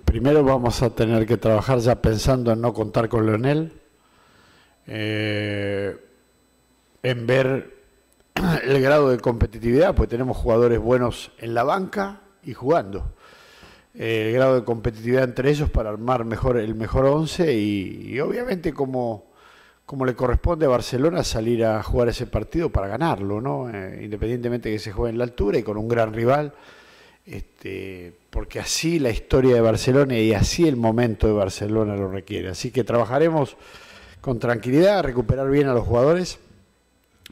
Primero 0.05 0.43
vamos 0.43 0.81
a 0.81 0.91
tener 0.91 1.25
que 1.25 1.37
trabajar 1.37 1.79
ya 1.79 2.01
pensando 2.01 2.53
en 2.53 2.61
no 2.61 2.73
contar 2.73 3.09
con 3.09 3.25
Leonel, 3.25 3.73
eh, 4.87 5.97
en 7.03 7.27
ver 7.27 7.75
el 8.63 8.81
grado 8.81 9.09
de 9.09 9.19
competitividad, 9.19 9.93
pues 9.95 10.07
tenemos 10.07 10.37
jugadores 10.37 10.79
buenos 10.79 11.31
en 11.39 11.53
la 11.53 11.63
banca 11.63 12.21
y 12.43 12.53
jugando. 12.53 13.13
el 13.93 14.33
grado 14.33 14.55
de 14.55 14.63
competitividad 14.63 15.23
entre 15.23 15.49
ellos 15.49 15.69
para 15.69 15.89
armar 15.89 16.25
mejor 16.25 16.57
el 16.57 16.75
mejor 16.75 17.05
once 17.05 17.53
y 17.53 18.19
obviamente 18.19 18.73
como 18.73 19.35
como 19.85 20.05
le 20.05 20.15
corresponde 20.15 20.65
a 20.65 20.69
Barcelona 20.69 21.23
salir 21.23 21.63
a 21.63 21.81
jugar 21.83 22.09
ese 22.09 22.25
partido 22.25 22.69
para 22.69 22.87
ganarlo, 22.87 23.39
¿no? 23.39 23.69
Eh, 23.69 24.01
independientemente 24.03 24.69
de 24.69 24.75
que 24.75 24.79
se 24.79 24.91
juegue 24.91 25.11
en 25.11 25.19
la 25.19 25.25
altura 25.25 25.59
y 25.59 25.63
con 25.63 25.77
un 25.77 25.87
gran 25.87 26.13
rival, 26.13 26.53
este, 27.25 28.13
porque 28.29 28.59
así 28.59 28.99
la 28.99 29.09
historia 29.09 29.55
de 29.55 29.61
Barcelona 29.61 30.17
y 30.17 30.33
así 30.33 30.67
el 30.67 30.75
momento 30.75 31.27
de 31.27 31.33
Barcelona 31.33 31.95
lo 31.95 32.09
requiere. 32.09 32.49
Así 32.49 32.71
que 32.71 32.83
trabajaremos 32.83 33.57
con 34.21 34.39
tranquilidad, 34.39 34.99
a 34.99 35.01
recuperar 35.01 35.49
bien 35.49 35.67
a 35.67 35.73
los 35.73 35.85
jugadores 35.85 36.39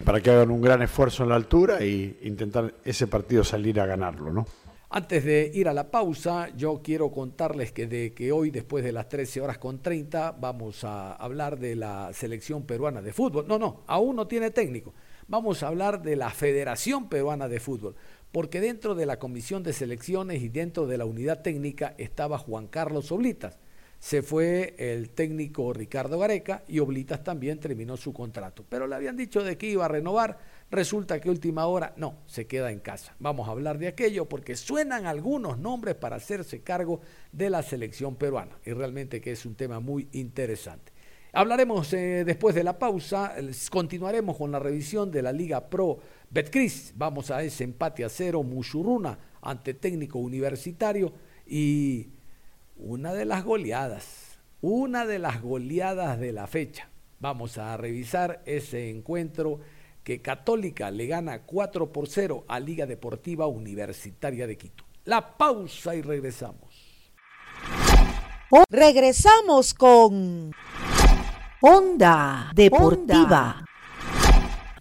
para 0.03 0.21
que 0.21 0.32
hagan 0.32 0.51
un 0.51 0.62
gran 0.62 0.82
esfuerzo 0.82 1.23
en 1.23 1.29
la 1.29 1.36
altura 1.36 1.79
e 1.79 2.17
intentar 2.23 2.73
ese 2.84 3.08
partido 3.08 3.43
salir 3.43 3.79
a 3.79 3.86
ganarlo, 3.86 4.34
¿no? 4.34 4.45
Antes 4.89 5.23
de 5.25 5.51
ir 5.56 5.67
a 5.67 5.73
la 5.73 5.89
pausa, 5.89 6.49
yo 6.56 6.82
quiero 6.84 7.10
contarles 7.10 7.71
que, 7.71 7.88
de, 7.88 8.13
que 8.13 8.32
hoy, 8.32 8.51
después 8.51 8.84
de 8.84 8.91
las 8.91 9.10
13 9.10 9.41
horas 9.41 9.58
con 9.58 9.82
30, 9.82 10.34
vamos 10.34 10.84
a 10.84 11.13
hablar 11.13 11.58
de 11.58 11.75
la 11.75 12.12
selección 12.13 12.62
peruana 12.63 13.01
de 13.01 13.12
fútbol. 13.12 13.47
No, 13.47 13.58
no, 13.58 13.82
aún 13.88 14.15
no 14.15 14.27
tiene 14.27 14.51
técnico. 14.51 14.93
Vamos 15.27 15.63
a 15.63 15.67
hablar 15.67 16.01
de 16.01 16.15
la 16.15 16.29
Federación 16.29 17.08
Peruana 17.08 17.47
de 17.47 17.60
Fútbol, 17.60 17.95
porque 18.33 18.59
dentro 18.59 18.93
de 18.95 19.05
la 19.05 19.19
Comisión 19.19 19.63
de 19.63 19.71
Selecciones 19.71 20.41
y 20.41 20.49
dentro 20.49 20.85
de 20.85 20.97
la 20.97 21.05
unidad 21.05 21.41
técnica 21.41 21.95
estaba 21.97 22.37
Juan 22.37 22.67
Carlos 22.67 23.13
Oblitas. 23.13 23.57
Se 23.99 24.21
fue 24.21 24.75
el 24.77 25.11
técnico 25.11 25.71
Ricardo 25.71 26.19
Gareca 26.19 26.65
y 26.67 26.79
Oblitas 26.79 27.23
también 27.23 27.61
terminó 27.61 27.95
su 27.95 28.11
contrato. 28.11 28.65
Pero 28.67 28.85
le 28.85 28.95
habían 28.95 29.15
dicho 29.15 29.41
de 29.45 29.57
que 29.57 29.67
iba 29.67 29.85
a 29.85 29.87
renovar 29.87 30.37
Resulta 30.73 31.21
que 31.21 31.29
última 31.29 31.67
hora, 31.67 31.93
no, 31.97 32.15
se 32.25 32.47
queda 32.47 32.71
en 32.71 32.79
casa. 32.79 33.15
Vamos 33.19 33.47
a 33.47 33.51
hablar 33.51 33.77
de 33.77 33.87
aquello 33.87 34.27
porque 34.27 34.55
suenan 34.55 35.05
algunos 35.05 35.59
nombres 35.59 35.93
para 35.93 36.15
hacerse 36.15 36.61
cargo 36.61 36.99
de 37.31 37.51
la 37.51 37.61
selección 37.61 38.15
peruana 38.15 38.57
y 38.65 38.73
realmente 38.73 39.21
que 39.21 39.33
es 39.33 39.45
un 39.45 39.53
tema 39.53 39.79
muy 39.79 40.09
interesante. 40.13 40.91
Hablaremos 41.31 41.93
eh, 41.93 42.23
después 42.25 42.55
de 42.55 42.63
la 42.63 42.79
pausa, 42.79 43.35
continuaremos 43.69 44.35
con 44.35 44.51
la 44.51 44.57
revisión 44.57 45.11
de 45.11 45.21
la 45.21 45.31
Liga 45.31 45.69
Pro 45.69 45.99
Betcris. 46.33 46.93
Vamos 46.95 47.29
a 47.29 47.43
ese 47.43 47.63
empate 47.63 48.03
a 48.03 48.09
cero 48.09 48.41
Mushuruna 48.41 49.19
ante 49.41 49.75
técnico 49.75 50.17
universitario 50.17 51.13
y 51.45 52.09
una 52.75 53.13
de 53.13 53.25
las 53.25 53.43
goleadas, 53.43 54.39
una 54.59 55.05
de 55.05 55.19
las 55.19 55.41
goleadas 55.41 56.19
de 56.19 56.33
la 56.33 56.47
fecha. 56.47 56.89
Vamos 57.19 57.59
a 57.59 57.77
revisar 57.77 58.41
ese 58.45 58.89
encuentro 58.89 59.59
que 60.03 60.21
Católica 60.21 60.89
le 60.89 61.05
gana 61.05 61.43
4 61.43 61.93
por 61.93 62.07
0 62.07 62.45
a 62.47 62.59
Liga 62.59 62.87
Deportiva 62.87 63.45
Universitaria 63.47 64.47
de 64.47 64.57
Quito. 64.57 64.83
La 65.05 65.37
pausa 65.37 65.95
y 65.95 66.01
regresamos. 66.01 67.13
Regresamos 68.69 69.73
con 69.73 70.51
Onda 71.61 72.51
Deportiva. 72.55 73.63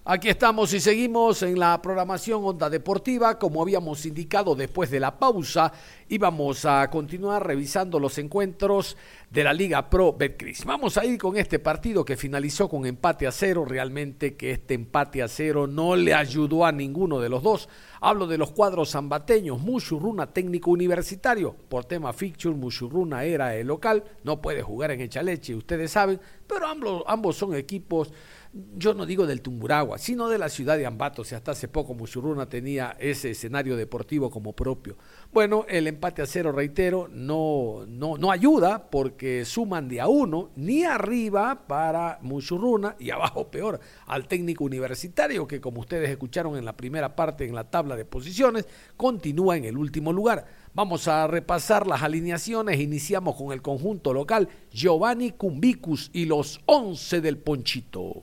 Aquí 0.04 0.28
estamos 0.28 0.74
y 0.74 0.80
seguimos 0.80 1.44
en 1.44 1.60
la 1.60 1.80
programación 1.80 2.44
Onda 2.44 2.68
Deportiva. 2.68 3.38
Como 3.38 3.62
habíamos 3.62 4.04
indicado 4.04 4.56
después 4.56 4.90
de 4.90 4.98
la 4.98 5.16
pausa, 5.16 5.72
íbamos 6.08 6.64
a 6.64 6.90
continuar 6.90 7.46
revisando 7.46 8.00
los 8.00 8.18
encuentros 8.18 8.96
de 9.30 9.44
la 9.44 9.52
Liga 9.52 9.88
Pro 9.88 10.12
Betcris. 10.12 10.64
Vamos 10.64 10.98
a 10.98 11.04
ir 11.04 11.18
con 11.20 11.36
este 11.36 11.60
partido 11.60 12.04
que 12.04 12.16
finalizó 12.16 12.68
con 12.68 12.84
empate 12.84 13.28
a 13.28 13.30
cero. 13.30 13.64
Realmente 13.64 14.34
que 14.34 14.50
este 14.50 14.74
empate 14.74 15.22
a 15.22 15.28
cero 15.28 15.68
no 15.68 15.94
le 15.94 16.14
ayudó 16.14 16.66
a 16.66 16.72
ninguno 16.72 17.20
de 17.20 17.28
los 17.28 17.44
dos. 17.44 17.68
Hablo 18.00 18.26
de 18.26 18.38
los 18.38 18.50
cuadros 18.50 18.90
zambateños. 18.90 19.60
Mushurruna 19.60 20.32
técnico 20.32 20.72
universitario. 20.72 21.54
Por 21.68 21.84
tema 21.84 22.12
fixture, 22.12 22.56
Mushurruna 22.56 23.22
era 23.22 23.54
el 23.54 23.68
local. 23.68 24.02
No 24.24 24.42
puede 24.42 24.62
jugar 24.62 24.90
en 24.90 25.02
Echaleche, 25.02 25.54
ustedes 25.54 25.92
saben. 25.92 26.20
Pero 26.48 26.66
ambos, 26.66 27.04
ambos 27.06 27.36
son 27.36 27.54
equipos 27.54 28.12
yo 28.52 28.92
no 28.92 29.06
digo 29.06 29.26
del 29.26 29.40
Tumburagua, 29.40 29.98
sino 29.98 30.28
de 30.28 30.38
la 30.38 30.48
ciudad 30.50 30.76
de 30.76 30.84
Ambato, 30.84 31.24
si 31.24 31.34
hasta 31.34 31.52
hace 31.52 31.68
poco 31.68 31.94
Musuruna 31.94 32.48
tenía 32.48 32.96
ese 32.98 33.30
escenario 33.30 33.76
deportivo 33.76 34.30
como 34.30 34.54
propio. 34.54 34.96
Bueno, 35.32 35.64
el 35.66 35.86
empate 35.86 36.20
a 36.20 36.26
cero, 36.26 36.52
reitero, 36.52 37.08
no, 37.10 37.86
no, 37.88 38.18
no 38.18 38.30
ayuda 38.30 38.90
porque 38.90 39.46
suman 39.46 39.88
de 39.88 39.98
a 39.98 40.06
uno, 40.06 40.50
ni 40.56 40.84
arriba 40.84 41.66
para 41.66 42.18
Musuruna 42.20 42.96
y 42.98 43.08
abajo 43.08 43.50
peor 43.50 43.80
al 44.06 44.28
técnico 44.28 44.64
universitario 44.64 45.46
que 45.46 45.58
como 45.58 45.80
ustedes 45.80 46.10
escucharon 46.10 46.58
en 46.58 46.66
la 46.66 46.76
primera 46.76 47.16
parte 47.16 47.46
en 47.46 47.54
la 47.54 47.64
tabla 47.64 47.96
de 47.96 48.04
posiciones, 48.04 48.68
continúa 48.98 49.56
en 49.56 49.64
el 49.64 49.78
último 49.78 50.12
lugar. 50.12 50.44
Vamos 50.74 51.08
a 51.08 51.26
repasar 51.26 51.86
las 51.86 52.02
alineaciones. 52.02 52.78
Iniciamos 52.78 53.34
con 53.34 53.52
el 53.52 53.62
conjunto 53.62 54.12
local 54.12 54.50
Giovanni 54.70 55.30
Cumbicus 55.30 56.10
y 56.12 56.26
los 56.26 56.60
11 56.66 57.22
del 57.22 57.38
Ponchito. 57.38 58.20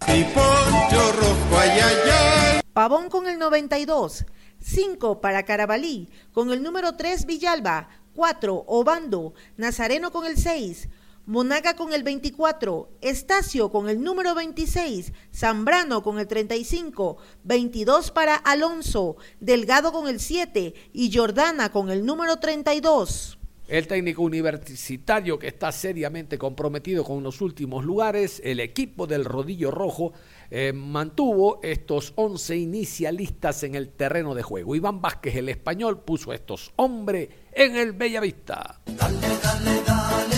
Pavón 2.74 3.10
con 3.10 3.28
el 3.28 3.39
92. 3.39 4.26
5 4.62 5.22
para 5.22 5.43
Carabalí. 5.43 6.10
Con 6.32 6.52
el 6.52 6.62
número 6.63 6.95
3 6.95 7.26
Villalba. 7.26 7.89
4 8.13 8.63
Obando. 8.67 9.34
Nazareno 9.58 10.12
con 10.12 10.26
el 10.26 10.38
6. 10.38 10.89
Monaga 11.26 11.76
con 11.76 11.93
el 11.93 12.02
24, 12.02 12.89
Estacio 13.02 13.69
con 13.69 13.88
el 13.88 14.02
número 14.02 14.34
26, 14.34 15.13
Zambrano 15.32 16.02
con 16.02 16.17
el 16.17 16.26
35, 16.26 17.17
22 17.43 18.10
para 18.10 18.36
Alonso, 18.36 19.15
Delgado 19.39 19.91
con 19.91 20.08
el 20.08 20.19
7 20.19 20.74
y 20.91 21.15
Jordana 21.15 21.72
con 21.72 21.91
el 21.91 22.04
número 22.04 22.38
32. 22.38 23.38
El 23.69 23.86
técnico 23.86 24.23
universitario 24.23 25.38
que 25.38 25.49
está 25.49 25.71
seriamente 25.71 26.39
comprometido 26.39 27.03
con 27.03 27.21
los 27.21 27.39
últimos 27.39 27.86
lugares, 27.86 28.41
el 28.43 28.62
equipo 28.62 29.05
del 29.05 29.23
Rodillo 29.23 29.69
Rojo, 29.69 30.12
eh, 30.49 30.73
mantuvo 30.73 31.60
estos 31.62 32.13
11 32.15 32.58
inicialistas 32.58 33.62
en 33.62 33.75
el 33.75 33.89
terreno 33.89 34.34
de 34.34 34.41
juego. 34.41 34.73
Iván 34.73 35.01
Vázquez, 35.01 35.36
el 35.36 35.49
español, 35.49 36.01
puso 36.01 36.32
a 36.32 36.36
estos 36.36 36.73
hombres 36.77 37.29
en 37.51 37.75
el 37.75 37.91
Bellavista. 37.91 38.82
Dale, 38.88 39.19
dale, 39.43 39.84
dale, 39.86 40.36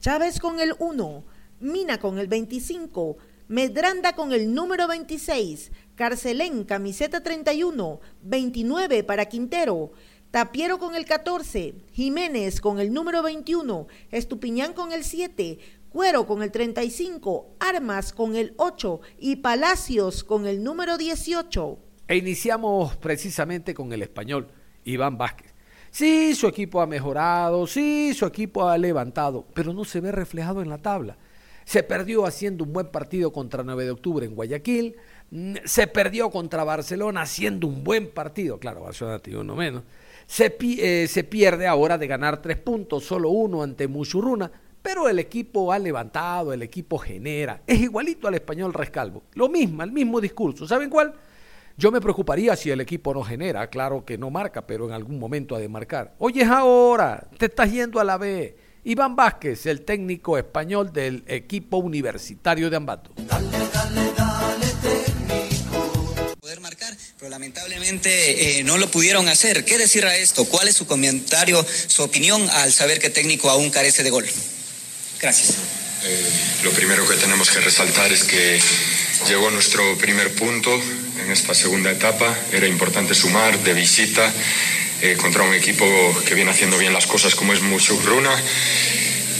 Chávez 0.00 0.40
con 0.40 0.58
el 0.58 0.74
1, 0.78 1.24
Mina 1.60 1.98
con 2.00 2.18
el 2.18 2.28
25, 2.28 3.18
Medranda 3.48 4.14
con 4.14 4.32
el 4.32 4.54
número 4.54 4.88
26, 4.88 5.70
Carcelén, 5.96 6.64
camiseta 6.64 7.22
31, 7.22 8.00
29 8.22 9.04
para 9.04 9.26
Quintero, 9.26 9.92
Tapiero 10.36 10.78
con 10.78 10.94
el 10.94 11.06
14, 11.06 11.72
Jiménez 11.92 12.60
con 12.60 12.78
el 12.78 12.92
número 12.92 13.22
21, 13.22 13.86
Estupiñán 14.10 14.74
con 14.74 14.92
el 14.92 15.02
7, 15.02 15.58
Cuero 15.88 16.26
con 16.26 16.42
el 16.42 16.50
35, 16.50 17.56
Armas 17.58 18.12
con 18.12 18.36
el 18.36 18.52
8 18.58 19.00
y 19.18 19.36
Palacios 19.36 20.22
con 20.24 20.46
el 20.46 20.62
número 20.62 20.98
18. 20.98 21.78
E 22.08 22.16
iniciamos 22.16 22.96
precisamente 22.96 23.72
con 23.72 23.90
el 23.94 24.02
español, 24.02 24.48
Iván 24.84 25.16
Vázquez. 25.16 25.54
Sí, 25.90 26.34
su 26.34 26.48
equipo 26.48 26.82
ha 26.82 26.86
mejorado, 26.86 27.66
sí, 27.66 28.12
su 28.12 28.26
equipo 28.26 28.68
ha 28.68 28.76
levantado, 28.76 29.46
pero 29.54 29.72
no 29.72 29.86
se 29.86 30.00
ve 30.00 30.12
reflejado 30.12 30.60
en 30.60 30.68
la 30.68 30.76
tabla. 30.76 31.16
Se 31.64 31.82
perdió 31.82 32.26
haciendo 32.26 32.64
un 32.64 32.74
buen 32.74 32.90
partido 32.90 33.32
contra 33.32 33.62
9 33.62 33.84
de 33.86 33.90
octubre 33.90 34.26
en 34.26 34.34
Guayaquil, 34.34 34.96
se 35.64 35.86
perdió 35.86 36.28
contra 36.28 36.62
Barcelona 36.62 37.22
haciendo 37.22 37.66
un 37.66 37.82
buen 37.82 38.10
partido, 38.10 38.58
claro, 38.58 38.82
Barcelona 38.82 39.18
tiene 39.18 39.40
uno 39.40 39.56
menos, 39.56 39.82
se, 40.26 40.56
eh, 40.60 41.06
se 41.08 41.24
pierde 41.24 41.66
ahora 41.66 41.98
de 41.98 42.06
ganar 42.06 42.42
tres 42.42 42.56
puntos, 42.56 43.04
solo 43.04 43.30
uno 43.30 43.62
ante 43.62 43.88
Muchurruna, 43.88 44.50
pero 44.82 45.08
el 45.08 45.18
equipo 45.18 45.72
ha 45.72 45.78
levantado, 45.78 46.52
el 46.52 46.62
equipo 46.62 46.98
genera, 46.98 47.62
es 47.66 47.80
igualito 47.80 48.28
al 48.28 48.34
español 48.34 48.72
Rescalvo, 48.72 49.24
lo 49.34 49.48
mismo, 49.48 49.82
el 49.82 49.92
mismo 49.92 50.20
discurso, 50.20 50.66
¿saben 50.66 50.90
cuál? 50.90 51.14
Yo 51.78 51.92
me 51.92 52.00
preocuparía 52.00 52.56
si 52.56 52.70
el 52.70 52.80
equipo 52.80 53.12
no 53.12 53.22
genera, 53.22 53.68
claro 53.68 54.04
que 54.04 54.16
no 54.16 54.30
marca, 54.30 54.66
pero 54.66 54.86
en 54.86 54.92
algún 54.92 55.18
momento 55.18 55.54
ha 55.54 55.58
de 55.58 55.68
marcar. 55.68 56.14
Oye, 56.18 56.42
es 56.42 56.48
ahora, 56.48 57.28
te 57.36 57.46
estás 57.46 57.70
yendo 57.70 58.00
a 58.00 58.04
la 58.04 58.16
B. 58.16 58.56
Iván 58.84 59.14
Vázquez, 59.14 59.66
el 59.66 59.84
técnico 59.84 60.38
español 60.38 60.90
del 60.92 61.22
equipo 61.26 61.76
universitario 61.76 62.70
de 62.70 62.76
Ambato. 62.76 63.10
Lamentablemente 67.28 68.58
eh, 68.58 68.64
no 68.64 68.78
lo 68.78 68.90
pudieron 68.90 69.28
hacer. 69.28 69.64
¿Qué 69.64 69.78
decir 69.78 70.04
a 70.04 70.16
esto? 70.16 70.44
¿Cuál 70.44 70.68
es 70.68 70.76
su 70.76 70.86
comentario, 70.86 71.64
su 71.86 72.02
opinión 72.02 72.48
al 72.50 72.72
saber 72.72 72.98
que 72.98 73.10
técnico 73.10 73.50
aún 73.50 73.70
carece 73.70 74.02
de 74.02 74.10
gol? 74.10 74.26
Gracias. 75.20 75.54
Eh, 76.04 76.24
lo 76.62 76.70
primero 76.72 77.06
que 77.08 77.16
tenemos 77.16 77.50
que 77.50 77.60
resaltar 77.60 78.12
es 78.12 78.24
que 78.24 78.60
llegó 79.28 79.50
nuestro 79.50 79.96
primer 79.98 80.32
punto 80.34 80.72
en 81.24 81.32
esta 81.32 81.54
segunda 81.54 81.90
etapa. 81.90 82.36
Era 82.52 82.66
importante 82.66 83.14
sumar 83.14 83.58
de 83.62 83.74
visita 83.74 84.32
eh, 85.00 85.16
contra 85.16 85.42
un 85.42 85.54
equipo 85.54 85.84
que 86.26 86.34
viene 86.34 86.50
haciendo 86.50 86.78
bien 86.78 86.92
las 86.92 87.06
cosas 87.06 87.34
como 87.34 87.52
es 87.52 87.60
Mushuk 87.60 88.04
Runa. 88.04 88.34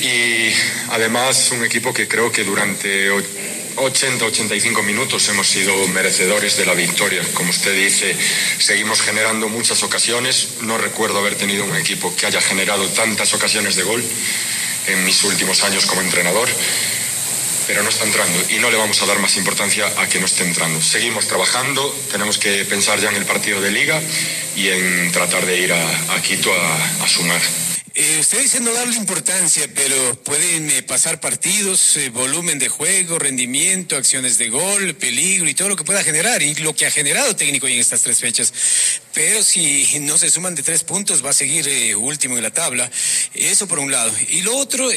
Y 0.00 0.52
además 0.90 1.50
un 1.52 1.64
equipo 1.64 1.92
que 1.92 2.08
creo 2.08 2.30
que 2.32 2.44
durante 2.44 3.10
80-85 3.76 4.82
minutos 4.82 5.28
hemos 5.28 5.46
sido 5.46 5.86
merecedores 5.88 6.56
de 6.56 6.66
la 6.66 6.74
victoria. 6.74 7.22
Como 7.34 7.50
usted 7.50 7.74
dice, 7.74 8.16
seguimos 8.58 9.02
generando 9.02 9.48
muchas 9.48 9.82
ocasiones. 9.82 10.48
No 10.62 10.78
recuerdo 10.78 11.18
haber 11.18 11.36
tenido 11.36 11.64
un 11.64 11.76
equipo 11.76 12.14
que 12.16 12.26
haya 12.26 12.40
generado 12.40 12.88
tantas 12.88 13.34
ocasiones 13.34 13.76
de 13.76 13.82
gol 13.82 14.02
en 14.86 15.04
mis 15.04 15.22
últimos 15.24 15.62
años 15.62 15.86
como 15.86 16.00
entrenador 16.00 16.48
pero 17.66 17.82
no 17.82 17.88
está 17.88 18.04
entrando 18.04 18.38
y 18.48 18.60
no 18.60 18.70
le 18.70 18.76
vamos 18.76 19.02
a 19.02 19.06
dar 19.06 19.18
más 19.18 19.36
importancia 19.36 19.92
a 19.96 20.08
que 20.08 20.20
no 20.20 20.26
esté 20.26 20.44
entrando. 20.44 20.80
Seguimos 20.80 21.26
trabajando, 21.26 21.92
tenemos 22.12 22.38
que 22.38 22.64
pensar 22.64 23.00
ya 23.00 23.08
en 23.08 23.16
el 23.16 23.26
partido 23.26 23.60
de 23.60 23.72
liga 23.72 24.00
y 24.54 24.68
en 24.68 25.10
tratar 25.10 25.44
de 25.44 25.58
ir 25.58 25.72
a, 25.72 26.22
Quito 26.22 26.52
a 26.54 27.08
sumar. 27.08 27.40
Eh, 27.98 28.18
usted 28.20 28.42
dice 28.42 28.60
no 28.60 28.74
darle 28.74 28.94
importancia, 28.94 29.66
pero 29.74 30.22
pueden 30.22 30.70
eh, 30.70 30.82
pasar 30.82 31.18
partidos, 31.18 31.96
eh, 31.96 32.10
volumen 32.10 32.58
de 32.58 32.68
juego, 32.68 33.18
rendimiento, 33.18 33.96
acciones 33.96 34.36
de 34.36 34.50
gol, 34.50 34.94
peligro 34.96 35.48
y 35.48 35.54
todo 35.54 35.70
lo 35.70 35.76
que 35.76 35.84
pueda 35.84 36.04
generar, 36.04 36.42
y 36.42 36.54
lo 36.56 36.74
que 36.74 36.84
ha 36.84 36.90
generado 36.90 37.34
técnico 37.34 37.66
en 37.66 37.78
estas 37.78 38.02
tres 38.02 38.18
fechas. 38.18 38.52
Pero 39.16 39.42
si 39.42 39.98
no 40.00 40.18
se 40.18 40.28
suman 40.28 40.54
de 40.54 40.62
tres 40.62 40.84
puntos, 40.84 41.24
va 41.24 41.30
a 41.30 41.32
seguir 41.32 41.96
último 41.96 42.36
en 42.36 42.42
la 42.42 42.50
tabla. 42.50 42.90
Eso 43.32 43.66
por 43.66 43.78
un 43.78 43.90
lado. 43.90 44.12
Y 44.28 44.42
lo 44.42 44.54
otro, 44.54 44.90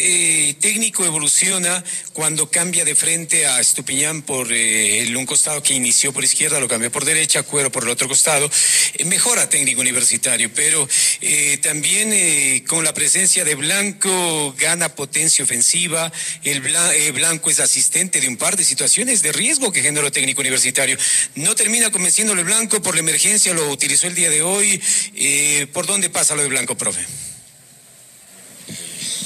técnico 0.59 1.05
evoluciona 1.05 1.81
cuando 2.11 2.51
cambia 2.51 2.83
de 2.83 2.95
frente 2.95 3.45
a 3.45 3.61
Estupiñán 3.61 4.23
por 4.23 4.51
el 4.51 5.15
un 5.15 5.25
costado 5.25 5.63
que 5.63 5.73
inició 5.73 6.11
por 6.11 6.25
izquierda, 6.25 6.59
lo 6.59 6.67
cambió 6.67 6.91
por 6.91 7.05
derecha, 7.05 7.43
Cuero 7.43 7.71
por 7.71 7.83
el 7.83 7.89
otro 7.91 8.09
costado. 8.09 8.51
mejora 9.05 9.47
técnico 9.47 9.79
universitario, 9.79 10.51
pero 10.53 10.85
también 11.61 12.65
con 12.65 12.83
la 12.83 12.93
presencia 12.93 13.45
de 13.45 13.55
Blanco 13.55 14.53
gana 14.57 14.95
potencia 14.95 15.45
ofensiva, 15.45 16.11
el 16.43 16.61
eh, 16.65 17.11
Blanco 17.13 17.49
es 17.49 17.61
asistente 17.61 18.19
de 18.19 18.27
un 18.27 18.35
par 18.35 18.57
de 18.57 18.65
situaciones 18.65 19.21
de 19.21 19.31
riesgo 19.31 19.71
que 19.71 19.81
generó 19.81 20.11
técnico 20.11 20.41
universitario. 20.41 20.97
No 21.35 21.55
termina 21.55 21.89
convenciéndolo 21.89 22.41
el 22.41 22.47
Blanco 22.47 22.81
por 22.81 22.95
la 22.95 22.99
emergencia, 22.99 23.53
lo 23.53 23.69
utilizó 23.69 24.08
el 24.09 24.15
día 24.15 24.29
de 24.29 24.41
hoy. 24.41 24.81
Eh, 25.15 25.67
¿Por 25.71 25.85
dónde 25.85 26.09
pasa 26.09 26.35
lo 26.35 26.41
de 26.41 26.49
Blanco, 26.49 26.75
profe? 26.75 27.05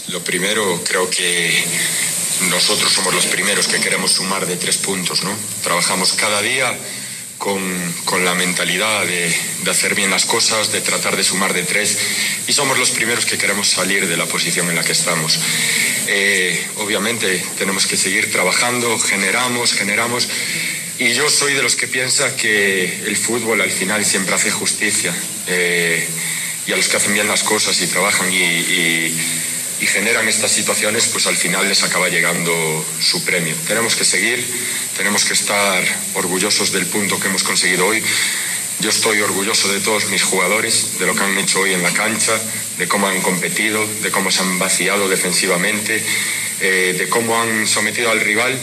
Lo 0.10 0.24
primero, 0.24 0.84
creo 0.84 1.10
que 1.10 1.64
nosotros 2.50 2.92
somos 2.92 3.14
los 3.14 3.26
primeros 3.26 3.68
que 3.68 3.80
queremos 3.80 4.12
sumar 4.12 4.46
de 4.46 4.58
tres 4.58 4.78
puntos, 4.78 5.24
¿no? 5.24 5.36
Trabajamos 5.64 6.14
cada 6.14 6.42
día 6.42 6.78
con, 7.38 8.24
la 8.24 8.36
mentalidad 8.36 9.06
de, 9.06 9.36
hacer 9.70 9.96
bien 9.96 10.12
las 10.12 10.26
cosas, 10.26 10.72
de 10.72 10.82
tratar 10.82 11.16
de 11.16 11.24
sumar 11.24 11.54
de 11.54 11.64
tres, 11.64 11.98
y 12.48 12.54
somos 12.54 12.78
los 12.78 12.92
primeros 12.92 13.26
que 13.26 13.38
queremos 13.38 13.70
salir 13.70 14.08
de 14.08 14.18
la 14.18 14.26
posición 14.26 14.70
en 14.70 14.76
la 14.76 14.84
que 14.84 14.92
estamos. 14.92 15.40
Eh, 16.08 16.68
obviamente 16.78 17.44
tenemos 17.58 17.88
que 17.88 17.98
seguir 17.98 18.32
trabajando, 18.32 19.00
generamos, 19.00 19.74
generamos, 19.74 20.28
y 21.00 21.14
yo 21.14 21.30
soy 21.30 21.54
de 21.54 21.64
los 21.64 21.76
que 21.76 21.88
piensa 21.88 22.36
que 22.36 23.04
el 23.06 23.18
fútbol 23.18 23.62
al 23.62 23.72
final 23.72 24.06
siempre 24.06 24.36
hace 24.36 24.52
justicia, 24.52 25.14
eh, 25.48 26.08
y 26.66 26.72
a 26.72 26.78
los 26.78 26.88
que 26.88 26.98
hacen 26.98 27.14
bien 27.14 27.28
las 27.28 27.44
cosas 27.44 27.80
y 27.82 27.88
trabajan 27.88 28.32
y 28.32 29.12
generan 29.88 30.28
estas 30.28 30.52
situaciones, 30.52 31.08
pues 31.08 31.28
al 31.28 31.36
final 31.38 31.68
les 31.68 31.84
acaba 31.84 32.10
llegando 32.10 32.86
su 33.00 33.24
premio. 33.24 33.54
Tenemos 33.68 33.96
que 33.96 34.06
seguir, 34.06 34.44
tenemos 34.98 35.26
que 35.26 35.34
estar 35.34 35.84
orgullosos 36.14 36.72
del 36.72 36.86
punto 36.88 37.20
que 37.20 37.28
hemos 37.28 37.44
conseguido 37.44 37.88
hoy. 37.88 38.02
Yo 38.80 38.90
estoy 38.90 39.22
orgulloso 39.22 39.72
de 39.72 39.80
todos 39.80 40.10
mis 40.10 40.24
jugadores, 40.24 41.00
de 41.00 41.06
lo 41.06 41.16
que 41.16 41.24
han 41.24 41.38
hecho 41.38 41.62
hoy 41.62 41.74
en 41.74 41.84
la 41.84 41.94
cancha, 41.94 42.34
de 42.78 42.88
cómo 42.88 43.08
han 43.08 43.22
competido, 43.22 43.86
de 44.02 44.12
cómo 44.12 44.32
se 44.32 44.42
han 44.42 44.60
vaciado 44.60 45.08
defensivamente, 45.08 46.04
eh, 46.60 46.96
de 46.98 47.08
cómo 47.08 47.40
han 47.42 47.68
sometido 47.68 48.12
al 48.12 48.20
rival, 48.20 48.60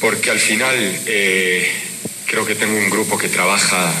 porque 0.00 0.30
al 0.30 0.38
final 0.38 0.74
eh, 1.06 1.70
creo 2.26 2.44
que 2.44 2.54
tengo 2.54 2.76
un 2.76 2.90
grupo 2.90 3.16
que 3.18 3.28
trabaja 3.28 3.92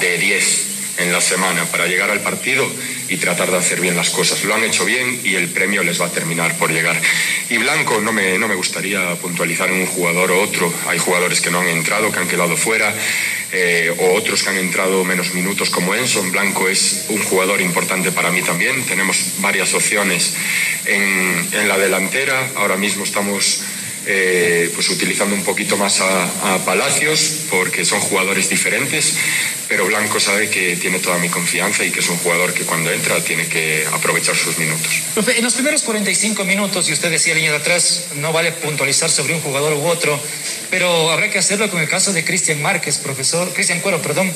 de 0.00 0.18
10 0.18 0.70
en 0.98 1.12
la 1.12 1.20
semana 1.20 1.64
para 1.64 1.86
llegar 1.86 2.10
al 2.10 2.20
partido 2.20 2.70
y 3.08 3.16
tratar 3.16 3.50
de 3.50 3.56
hacer 3.56 3.80
bien 3.80 3.96
las 3.96 4.10
cosas. 4.10 4.44
Lo 4.44 4.54
han 4.54 4.62
hecho 4.62 4.84
bien 4.84 5.20
y 5.24 5.34
el 5.34 5.48
premio 5.48 5.82
les 5.82 6.00
va 6.00 6.06
a 6.06 6.10
terminar 6.12 6.56
por 6.58 6.70
llegar. 6.70 7.00
Y 7.48 7.56
Blanco, 7.56 8.00
no 8.00 8.12
me, 8.12 8.38
no 8.38 8.46
me 8.46 8.54
gustaría 8.54 9.14
puntualizar 9.16 9.70
en 9.70 9.80
un 9.80 9.86
jugador 9.86 10.30
o 10.30 10.42
otro. 10.42 10.72
Hay 10.86 10.98
jugadores 10.98 11.40
que 11.40 11.50
no 11.50 11.60
han 11.60 11.68
entrado, 11.68 12.12
que 12.12 12.18
han 12.18 12.28
quedado 12.28 12.56
fuera, 12.56 12.94
eh, 13.52 13.92
o 13.98 14.14
otros 14.14 14.42
que 14.42 14.50
han 14.50 14.58
entrado 14.58 15.04
menos 15.04 15.34
minutos 15.34 15.70
como 15.70 15.94
Enson. 15.94 16.30
Blanco 16.30 16.68
es 16.68 17.06
un 17.08 17.22
jugador 17.24 17.60
importante 17.60 18.12
para 18.12 18.30
mí 18.30 18.42
también. 18.42 18.84
Tenemos 18.84 19.16
varias 19.38 19.74
opciones 19.74 20.34
en, 20.84 21.48
en 21.52 21.68
la 21.68 21.78
delantera. 21.78 22.50
Ahora 22.56 22.76
mismo 22.76 23.04
estamos 23.04 23.62
eh, 24.12 24.70
pues 24.74 24.88
utilizando 24.90 25.36
un 25.36 25.44
poquito 25.44 25.76
más 25.76 26.00
a, 26.00 26.58
Palacios 26.64 27.46
porque 27.48 27.84
son 27.84 28.00
jugadores 28.00 28.48
diferentes, 28.48 29.14
pero 29.68 29.86
Blanco 29.86 30.18
sabe 30.18 30.50
que 30.50 30.76
tiene 30.76 30.98
toda 30.98 31.18
mi 31.18 31.28
confianza 31.28 31.84
y 31.84 31.90
que 31.90 32.00
es 32.00 32.08
un 32.08 32.18
jugador 32.18 32.52
que 32.52 32.64
cuando 32.64 32.90
entra 32.90 33.22
tiene 33.22 33.46
que 33.46 33.86
aprovechar 33.92 34.34
sus 34.34 34.58
minutos. 34.58 35.02
en 35.36 35.44
los 35.44 35.54
primeros 35.54 35.82
45 35.82 36.44
minutos, 36.44 36.88
y 36.88 36.92
usted 36.92 37.10
decía 37.10 37.34
línea 37.34 37.52
de 37.52 37.58
atrás, 37.58 38.06
no 38.16 38.32
vale 38.32 38.52
puntualizar 38.52 39.10
sobre 39.10 39.34
un 39.34 39.40
jugador 39.40 39.74
u 39.74 39.86
otro, 39.86 40.20
pero 40.70 41.10
habrá 41.10 41.30
que 41.30 41.38
hacerlo 41.38 41.70
con 41.70 41.80
el 41.80 41.88
caso 41.88 42.12
de 42.12 42.24
Cristian 42.24 42.60
Márquez, 42.60 42.98
profesor, 42.98 43.52
Cristian 43.54 43.80
Cuero, 43.80 44.02
perdón 44.02 44.32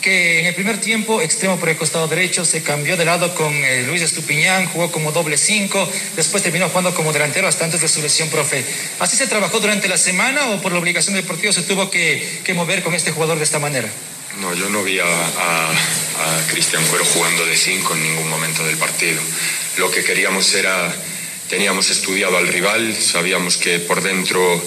que 0.00 0.40
en 0.40 0.46
el 0.46 0.54
primer 0.54 0.80
tiempo, 0.80 1.20
extremo 1.20 1.58
por 1.58 1.68
el 1.68 1.76
costado 1.76 2.08
derecho, 2.08 2.44
se 2.44 2.62
cambió 2.62 2.96
de 2.96 3.04
lado 3.04 3.34
con 3.34 3.52
eh, 3.52 3.84
Luis 3.86 4.02
Estupiñán, 4.02 4.66
jugó 4.66 4.90
como 4.90 5.12
doble 5.12 5.36
cinco, 5.36 5.88
después 6.16 6.42
terminó 6.42 6.68
jugando 6.68 6.94
como 6.94 7.12
delantero 7.12 7.46
hasta 7.46 7.64
antes 7.64 7.80
de 7.80 7.88
su 7.88 8.00
lesión, 8.02 8.28
profe. 8.30 8.64
¿Así 8.98 9.16
se 9.16 9.26
trabajó 9.26 9.60
durante 9.60 9.88
la 9.88 9.98
semana 9.98 10.46
o 10.50 10.60
por 10.60 10.72
la 10.72 10.78
obligación 10.78 11.14
del 11.14 11.24
partido 11.24 11.52
se 11.52 11.62
tuvo 11.62 11.90
que, 11.90 12.42
mover 12.54 12.82
con 12.82 12.94
este 12.94 13.12
jugador 13.12 13.38
de 13.38 13.44
esta 13.44 13.58
manera? 13.58 13.88
No, 14.40 14.54
yo 14.54 14.68
no 14.70 14.82
vi 14.82 14.98
a, 14.98 15.04
a, 15.04 15.70
Cristian 16.48 16.84
Cuero 16.86 17.04
jugando 17.04 17.46
de 17.46 17.56
cinco 17.56 17.94
en 17.94 18.02
ningún 18.02 18.28
momento 18.28 18.64
del 18.64 18.76
partido. 18.76 19.20
Lo 19.76 19.90
que 19.90 20.02
queríamos 20.02 20.54
era, 20.54 20.94
teníamos 21.48 21.90
estudiado 21.90 22.36
al 22.36 22.48
rival, 22.48 22.96
sabíamos 22.96 23.56
que 23.56 23.78
por 23.78 24.02
dentro 24.02 24.62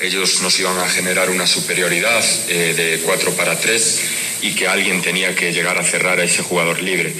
ellos 0.00 0.42
nos 0.42 0.58
iban 0.58 0.78
a 0.78 0.88
generar 0.88 1.30
una 1.30 1.46
superioridad 1.46 2.24
eh, 2.48 2.74
de 2.74 3.00
cuatro 3.04 3.32
para 3.34 3.58
tres 3.58 4.00
y 4.42 4.54
que 4.54 4.66
alguien 4.66 5.00
tenía 5.00 5.34
que 5.34 5.52
llegar 5.52 5.78
a 5.78 5.84
cerrar 5.84 6.20
a 6.20 6.24
ese 6.24 6.42
jugador 6.42 6.82
libre. 6.82 7.12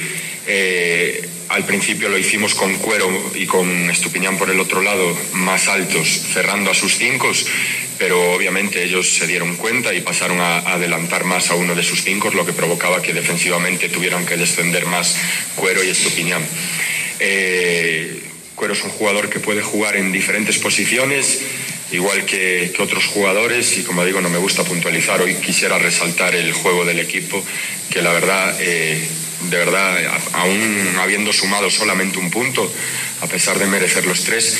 Eh, 0.45 1.27
al 1.49 1.65
principio 1.65 2.09
lo 2.09 2.17
hicimos 2.17 2.53
con 2.55 2.75
Cuero 2.77 3.31
y 3.35 3.45
con 3.45 3.89
Estupiñán 3.89 4.37
por 4.37 4.49
el 4.49 4.59
otro 4.59 4.81
lado, 4.81 5.17
más 5.33 5.67
altos, 5.67 6.07
cerrando 6.07 6.71
a 6.71 6.73
sus 6.73 6.97
cinco, 6.97 7.31
pero 7.97 8.33
obviamente 8.33 8.83
ellos 8.83 9.09
se 9.09 9.27
dieron 9.27 9.55
cuenta 9.55 9.93
y 9.93 10.01
pasaron 10.01 10.39
a, 10.41 10.57
adelantar 10.59 11.23
más 11.23 11.51
a 11.51 11.55
uno 11.55 11.75
de 11.75 11.83
sus 11.83 12.03
cinco, 12.03 12.31
lo 12.31 12.45
que 12.45 12.53
provocaba 12.53 13.01
que 13.01 13.13
defensivamente 13.13 13.89
tuvieran 13.89 14.25
que 14.25 14.35
descender 14.35 14.85
más 14.85 15.15
Cuero 15.55 15.83
y 15.83 15.89
Estupiñán. 15.89 16.43
Eh, 17.19 18.21
Cuero 18.55 18.73
es 18.73 18.83
un 18.83 18.91
jugador 18.91 19.29
que 19.29 19.39
puede 19.39 19.61
jugar 19.61 19.95
en 19.95 20.11
diferentes 20.11 20.57
posiciones 20.57 21.39
igual 21.93 22.25
que, 22.25 22.73
otros 22.79 23.05
jugadores 23.05 23.77
y 23.77 23.83
como 23.83 24.03
digo 24.03 24.19
no 24.19 24.29
me 24.29 24.37
gusta 24.37 24.63
puntualizar, 24.63 25.21
hoy 25.21 25.35
quisiera 25.35 25.77
resaltar 25.77 26.35
el 26.35 26.51
juego 26.53 26.85
del 26.85 26.99
equipo 26.99 27.43
que 27.89 28.01
la 28.01 28.11
verdad, 28.11 28.57
eh, 28.59 28.99
de 29.49 29.57
verdad, 29.57 29.97
aún 30.33 30.95
habiendo 30.99 31.31
sumado 31.31 31.69
solamente 31.69 32.17
un 32.17 32.31
punto, 32.31 32.71
a 33.21 33.27
pesar 33.27 33.59
de 33.59 33.67
merecer 33.67 34.05
los 34.05 34.23
tres, 34.23 34.57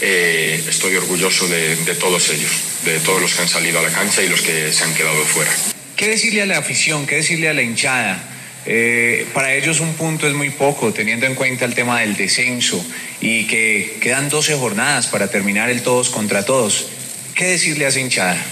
eh, 0.00 0.62
estoy 0.68 0.94
orgulloso 0.96 1.48
de, 1.48 1.76
todos 1.98 2.30
ellos, 2.30 2.52
de 2.84 3.00
todos 3.00 3.20
los 3.20 3.34
que 3.34 3.42
han 3.42 3.48
salido 3.48 3.78
a 3.80 3.82
la 3.82 3.90
cancha 3.90 4.22
y 4.22 4.28
los 4.28 4.42
que 4.42 4.72
se 4.72 4.84
han 4.84 4.94
quedado 4.94 5.24
fuera. 5.24 5.50
¿Qué 5.96 6.08
decirle 6.08 6.42
a 6.42 6.46
la 6.46 6.58
afición, 6.58 7.06
qué 7.06 7.16
decirle 7.16 7.48
a 7.48 7.54
la 7.54 7.62
hinchada? 7.62 8.35
Eh, 8.66 9.26
para 9.32 9.54
ellos 9.54 9.80
un 9.80 9.94
punto 9.94 10.26
es 10.26 10.34
muy 10.34 10.50
poco, 10.50 10.92
teniendo 10.92 11.26
en 11.26 11.34
cuenta 11.34 11.64
el 11.64 11.74
tema 11.74 12.00
del 12.00 12.16
descenso 12.16 12.84
y 13.20 13.46
que 13.46 13.98
quedan 14.00 14.28
12 14.28 14.56
jornadas 14.56 15.06
para 15.06 15.28
terminar 15.30 15.70
el 15.70 15.82
todos 15.82 16.10
contra 16.10 16.44
todos. 16.44 16.88
¿Qué 17.34 17.44
decirle 17.44 17.84
a 17.84 17.88
esa 17.88 18.00
hinchada? 18.00 18.44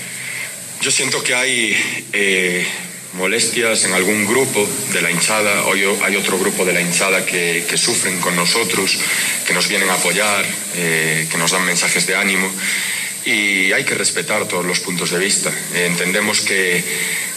Yo 0.81 0.91
siento 0.91 1.23
que 1.23 1.35
hay 1.35 1.77
eh, 2.13 2.67
molestias 3.15 3.85
en 3.85 3.93
algún 3.93 4.27
grupo 4.27 4.69
de 4.93 5.03
la 5.03 5.11
hinchada, 5.11 5.65
hoy 5.65 5.83
hay 6.05 6.17
otro 6.17 6.39
grupo 6.39 6.65
de 6.65 6.73
la 6.73 6.81
hinchada 6.81 7.25
que, 7.25 7.65
sufren 7.77 8.21
con 8.21 8.37
nosotros, 8.37 8.99
que 9.47 9.55
nos 9.55 9.69
vienen 9.69 9.89
a 9.91 9.95
apoyar, 9.95 10.45
eh, 10.77 11.27
que 11.31 11.39
nos 11.39 11.51
dan 11.51 11.65
mensajes 11.65 12.07
de 12.07 12.15
ánimo 12.15 12.51
y 13.25 13.73
hay 13.73 13.85
que 13.85 13.95
respetar 13.95 14.47
todos 14.47 14.65
los 14.65 14.81
puntos 14.81 15.11
de 15.11 15.19
vista. 15.19 15.51
Eh, 15.75 15.87
entendemos 15.87 16.41
que, 16.41 16.85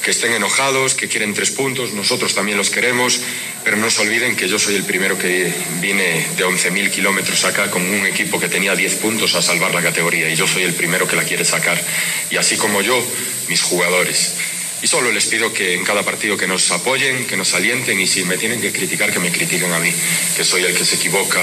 que, 0.07 0.11
estén 0.11 0.31
enojados, 0.31 0.95
que 0.95 1.09
quieren 1.09 1.33
tres 1.33 1.51
puntos, 1.51 1.91
nosotros 1.91 2.33
también 2.33 2.57
los 2.57 2.69
queremos, 2.69 3.19
pero 3.65 3.75
no 3.75 3.91
se 3.91 4.03
olviden 4.03 4.37
que 4.37 4.47
yo 4.47 4.57
soy 4.57 4.75
el 4.75 4.85
primero 4.85 5.17
que 5.17 5.51
vine 5.81 6.25
de 6.37 6.45
11.000 6.45 6.89
kilómetros 6.91 7.43
acá 7.43 7.69
con 7.69 7.81
un 7.81 8.05
equipo 8.05 8.39
que 8.39 8.47
tenía 8.47 8.73
10 8.73 8.95
puntos 8.95 9.35
a 9.35 9.41
salvar 9.41 9.75
la 9.75 9.81
categoría 9.81 10.29
y 10.29 10.37
yo 10.37 10.47
soy 10.47 10.63
el 10.63 10.73
primero 10.75 11.09
que 11.09 11.17
la 11.17 11.25
quiere 11.25 11.43
sacar. 11.43 11.77
Y 12.31 12.37
así 12.37 12.55
como 12.55 12.81
yo, 12.81 13.05
mis 13.49 13.61
jugadores. 13.61 14.35
Y 14.81 14.87
solo 14.87 15.11
les 15.11 15.25
pido 15.25 15.51
que 15.51 15.73
en 15.73 15.83
cada 15.83 16.03
partido 16.03 16.37
que 16.37 16.47
nos 16.47 16.71
apoyen, 16.71 17.27
que 17.27 17.35
nos 17.35 17.53
alienten 17.53 17.99
y 17.99 18.07
si 18.07 18.23
me 18.23 18.37
tienen 18.37 18.61
que 18.61 18.71
criticar, 18.71 19.11
que 19.11 19.19
me 19.19 19.29
critiquen 19.29 19.73
a 19.73 19.79
mí, 19.79 19.91
que 20.37 20.45
soy 20.45 20.63
el 20.63 20.73
que 20.73 20.85
se 20.85 20.95
equivoca 20.95 21.41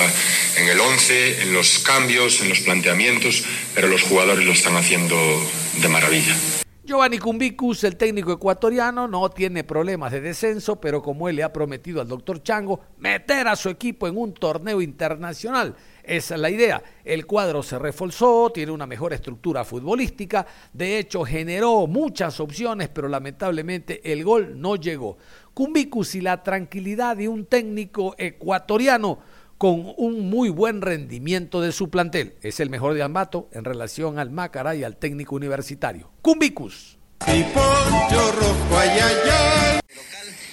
en 0.57 0.69
el 0.71 0.81
11, 0.81 1.43
en 1.43 1.53
los 1.53 1.81
cambios, 1.81 2.41
en 2.41 2.49
los 2.49 2.61
planteamientos, 2.61 3.45
pero 3.75 3.89
los 3.89 4.05
jugadores 4.05 4.47
lo 4.47 4.55
están 4.55 4.75
haciendo 4.79 5.17
de 5.83 5.89
maravilla. 5.89 6.35
Giovanni 6.87 7.19
Cumbicus, 7.19 7.83
el 7.85 7.97
técnico 7.97 8.31
ecuatoriano, 8.31 9.09
no 9.09 9.31
tiene 9.31 9.65
problemas 9.65 10.13
de 10.13 10.21
descenso, 10.21 10.79
pero 10.79 11.01
como 11.01 11.31
él 11.31 11.37
le 11.37 11.43
ha 11.43 11.51
prometido 11.51 12.03
al 12.03 12.09
doctor 12.09 12.43
Chango 12.43 12.79
meter 12.99 13.49
a 13.49 13.57
su 13.57 13.71
equipo 13.71 14.07
en 14.07 14.19
un 14.19 14.35
torneo 14.35 14.83
internacional, 14.83 15.75
esa 16.03 16.35
es 16.35 16.41
la 16.43 16.51
idea. 16.51 16.83
El 17.03 17.25
cuadro 17.25 17.63
se 17.63 17.79
reforzó, 17.79 18.51
tiene 18.53 18.71
una 18.71 18.87
mejor 18.87 19.15
estructura 19.15 19.65
futbolística, 19.65 20.47
de 20.75 20.99
hecho 20.99 21.25
generó 21.25 21.87
muchas 21.87 22.39
opciones, 22.39 22.91
pero 22.91 23.09
lamentablemente 23.09 24.13
el 24.13 24.23
gol 24.23 24.61
no 24.61 24.77
llegó. 24.77 25.17
Cumbicus 25.55 26.17
y 26.17 26.21
la 26.21 26.43
tranquilidad 26.43 27.17
de 27.17 27.29
un 27.29 27.47
técnico 27.47 28.15
ecuatoriano 28.19 29.21
con 29.65 29.95
un 29.97 30.29
muy 30.29 30.51
buen 30.51 30.83
rendimiento 30.83 31.63
de 31.63 31.73
su 31.73 31.89
plantel. 31.89 32.35
Es 32.43 32.61
el 32.61 32.69
mejor 32.69 32.93
de 32.93 33.03
Ambato 33.03 33.49
en 33.51 33.65
relación 33.65 34.19
al 34.19 34.31
Macará 34.31 34.75
y 34.75 34.85
al 34.85 34.99
técnico 34.99 35.37
universitario. 35.37 36.11
Cumbicus. 36.21 36.99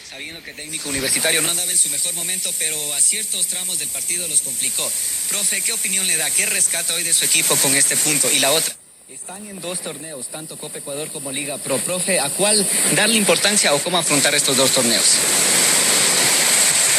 sabiendo 0.09 0.41
que 0.41 0.51
el 0.51 0.55
técnico 0.55 0.87
universitario 0.87 1.41
no 1.41 1.49
andaba 1.49 1.69
en 1.69 1.77
su 1.77 1.89
mejor 1.89 2.13
momento, 2.13 2.51
pero 2.57 2.77
a 2.93 3.01
ciertos 3.01 3.47
tramos 3.47 3.79
del 3.79 3.89
partido 3.89 4.25
los 4.29 4.43
complicó. 4.43 4.89
Profe, 5.27 5.59
¿qué 5.59 5.73
opinión 5.73 6.07
le 6.07 6.15
da? 6.15 6.31
¿Qué 6.31 6.45
rescata 6.45 6.93
hoy 6.93 7.03
de 7.03 7.11
su 7.11 7.25
equipo 7.25 7.53
con 7.57 7.75
este 7.75 7.97
punto? 7.97 8.31
Y 8.31 8.39
la 8.39 8.53
otra. 8.53 8.73
Están 9.09 9.45
en 9.45 9.59
dos 9.59 9.81
torneos, 9.81 10.29
tanto 10.29 10.57
Copa 10.57 10.77
Ecuador 10.77 11.09
como 11.11 11.33
Liga 11.33 11.57
Pro. 11.57 11.79
Profe, 11.79 12.21
¿a 12.21 12.29
cuál 12.29 12.65
darle 12.95 13.17
importancia 13.17 13.73
o 13.73 13.79
cómo 13.79 13.97
afrontar 13.97 14.33
estos 14.35 14.55
dos 14.55 14.71
torneos? 14.71 15.17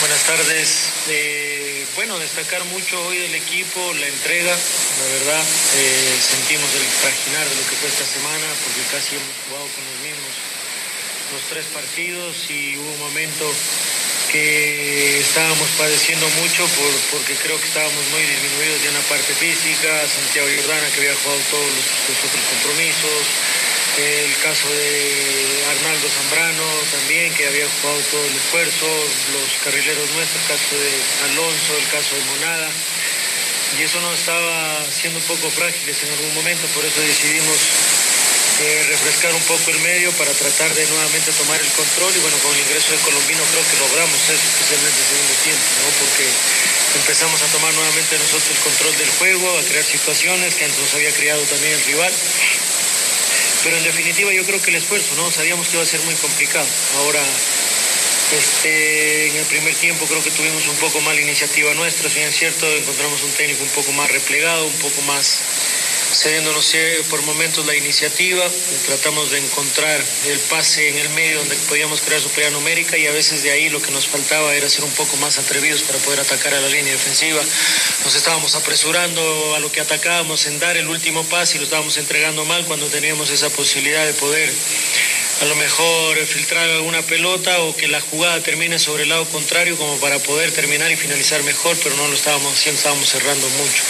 Buenas 0.02 0.24
tardes. 0.24 0.90
Eh, 1.06 1.86
bueno, 1.94 2.18
destacar 2.18 2.64
mucho 2.74 2.98
hoy 3.06 3.18
del 3.18 3.36
equipo, 3.36 3.78
la 3.94 4.08
entrega, 4.08 4.50
la 4.50 5.06
verdad. 5.14 5.44
Eh, 5.78 6.18
sentimos 6.18 6.66
el 6.74 6.82
trajinar 7.06 7.46
de 7.46 7.54
lo 7.54 7.62
que 7.70 7.76
fue 7.78 7.86
esta 7.86 8.02
semana, 8.02 8.50
porque 8.66 8.82
casi 8.90 9.14
hemos 9.14 9.30
jugado 9.46 9.62
con 9.70 9.86
los 9.86 9.98
mismos 10.02 10.34
los 11.30 11.42
tres 11.48 11.64
partidos 11.70 12.34
y 12.50 12.76
hubo 12.82 12.90
un 12.90 12.98
momento 12.98 13.46
que 14.32 15.20
estábamos 15.20 15.70
padeciendo 15.78 16.26
mucho 16.42 16.66
porque 17.14 17.38
creo 17.38 17.54
que 17.62 17.68
estábamos 17.70 18.02
muy 18.10 18.26
disminuidos 18.26 18.82
ya 18.82 18.90
en 18.90 18.98
la 18.98 19.06
parte 19.06 19.32
física. 19.38 20.02
Santiago 20.02 20.50
Jordana, 20.50 20.90
que 20.90 20.98
había 20.98 21.14
jugado 21.22 21.40
todos 21.46 21.70
los 21.70 21.86
otros 22.26 22.42
compromisos 22.50 23.22
el 23.98 24.36
caso 24.38 24.68
de 24.72 25.64
Arnaldo 25.68 26.08
Zambrano 26.08 26.64
también, 26.90 27.32
que 27.34 27.46
había 27.46 27.68
jugado 27.68 28.00
todo 28.10 28.24
el 28.24 28.36
esfuerzo, 28.36 28.88
los 28.88 29.48
carrileros 29.64 30.10
nuestros, 30.16 30.40
el 30.40 30.48
caso 30.48 30.72
de 30.80 30.92
Alonso, 31.28 31.76
el 31.76 31.88
caso 31.88 32.16
de 32.16 32.24
Monada, 32.24 32.70
y 33.78 33.82
eso 33.82 34.00
nos 34.00 34.18
estaba 34.18 34.80
siendo 34.90 35.18
un 35.18 35.26
poco 35.26 35.50
frágiles 35.50 36.02
en 36.04 36.12
algún 36.12 36.34
momento, 36.34 36.66
por 36.68 36.84
eso 36.84 37.00
decidimos 37.00 37.56
eh, 38.60 38.84
refrescar 38.88 39.34
un 39.34 39.42
poco 39.44 39.70
el 39.70 39.80
medio 39.80 40.12
para 40.12 40.32
tratar 40.32 40.72
de 40.74 40.86
nuevamente 40.86 41.32
tomar 41.32 41.60
el 41.60 41.72
control. 41.72 42.12
Y 42.16 42.20
bueno, 42.20 42.36
con 42.38 42.54
el 42.54 42.60
ingreso 42.60 42.92
de 42.92 42.98
Colombino 43.00 43.42
creo 43.50 43.64
que 43.64 43.76
logramos 43.76 44.20
eso, 44.28 44.44
especialmente 44.44 44.96
en 44.96 45.04
el 45.04 45.08
segundo 45.08 45.34
tiempo, 45.42 45.66
¿no? 45.82 45.88
porque 46.00 46.26
empezamos 46.96 47.42
a 47.42 47.46
tomar 47.48 47.72
nuevamente 47.74 48.18
nosotros 48.18 48.56
el 48.56 48.62
control 48.62 48.96
del 48.96 49.10
juego, 49.18 49.58
a 49.58 49.62
crear 49.64 49.84
situaciones 49.84 50.54
que 50.54 50.64
antes 50.64 50.80
nos 50.80 50.94
había 50.94 51.12
creado 51.12 51.42
también 51.44 51.72
el 51.72 51.84
rival 51.84 52.12
pero 53.62 53.76
en 53.76 53.84
definitiva 53.84 54.32
yo 54.32 54.44
creo 54.44 54.60
que 54.60 54.70
el 54.70 54.76
esfuerzo, 54.76 55.14
¿no? 55.16 55.30
Sabíamos 55.30 55.68
que 55.68 55.74
iba 55.74 55.82
a 55.82 55.86
ser 55.86 56.00
muy 56.00 56.14
complicado. 56.14 56.66
Ahora, 56.98 57.22
este, 58.32 59.28
en 59.28 59.36
el 59.36 59.46
primer 59.46 59.74
tiempo 59.74 60.06
creo 60.06 60.22
que 60.22 60.30
tuvimos 60.30 60.66
un 60.66 60.76
poco 60.76 61.00
más 61.02 61.14
la 61.14 61.20
iniciativa 61.20 61.74
nuestra, 61.74 62.08
si 62.08 62.20
es 62.20 62.34
cierto, 62.34 62.66
encontramos 62.66 63.22
un 63.22 63.30
técnico 63.32 63.62
un 63.62 63.70
poco 63.70 63.92
más 63.92 64.10
replegado, 64.10 64.66
un 64.66 64.78
poco 64.78 65.02
más 65.02 65.42
cediéndonos 66.22 66.72
por 67.10 67.20
momentos 67.22 67.66
la 67.66 67.74
iniciativa, 67.74 68.48
tratamos 68.86 69.32
de 69.32 69.38
encontrar 69.38 70.00
el 70.28 70.38
pase 70.38 70.88
en 70.88 70.96
el 70.98 71.08
medio 71.10 71.38
donde 71.38 71.56
podíamos 71.68 72.00
crear 72.00 72.20
superioridad 72.20 72.56
numérica 72.56 72.96
y 72.96 73.08
a 73.08 73.10
veces 73.10 73.42
de 73.42 73.50
ahí 73.50 73.68
lo 73.70 73.82
que 73.82 73.90
nos 73.90 74.06
faltaba 74.06 74.54
era 74.54 74.70
ser 74.70 74.84
un 74.84 74.92
poco 74.92 75.16
más 75.16 75.38
atrevidos 75.38 75.82
para 75.82 75.98
poder 75.98 76.20
atacar 76.20 76.54
a 76.54 76.60
la 76.60 76.68
línea 76.68 76.92
defensiva. 76.92 77.42
Nos 78.04 78.14
estábamos 78.14 78.54
apresurando 78.54 79.56
a 79.56 79.58
lo 79.58 79.72
que 79.72 79.80
atacábamos 79.80 80.46
en 80.46 80.60
dar 80.60 80.76
el 80.76 80.86
último 80.86 81.24
pase 81.24 81.56
y 81.56 81.58
lo 81.58 81.64
estábamos 81.64 81.96
entregando 81.96 82.44
mal 82.44 82.64
cuando 82.66 82.86
teníamos 82.86 83.30
esa 83.30 83.50
posibilidad 83.50 84.06
de 84.06 84.12
poder 84.14 84.48
a 85.40 85.44
lo 85.46 85.56
mejor 85.56 86.24
filtrar 86.24 86.70
alguna 86.70 87.02
pelota 87.02 87.62
o 87.62 87.74
que 87.74 87.88
la 87.88 88.00
jugada 88.00 88.40
termine 88.44 88.78
sobre 88.78 89.02
el 89.02 89.08
lado 89.08 89.26
contrario 89.26 89.76
como 89.76 89.96
para 89.96 90.20
poder 90.20 90.52
terminar 90.52 90.92
y 90.92 90.96
finalizar 90.96 91.42
mejor, 91.42 91.76
pero 91.82 91.96
no 91.96 92.06
lo 92.06 92.14
estábamos 92.14 92.52
haciendo, 92.52 92.78
estábamos 92.78 93.08
cerrando 93.08 93.48
mucho. 93.48 93.82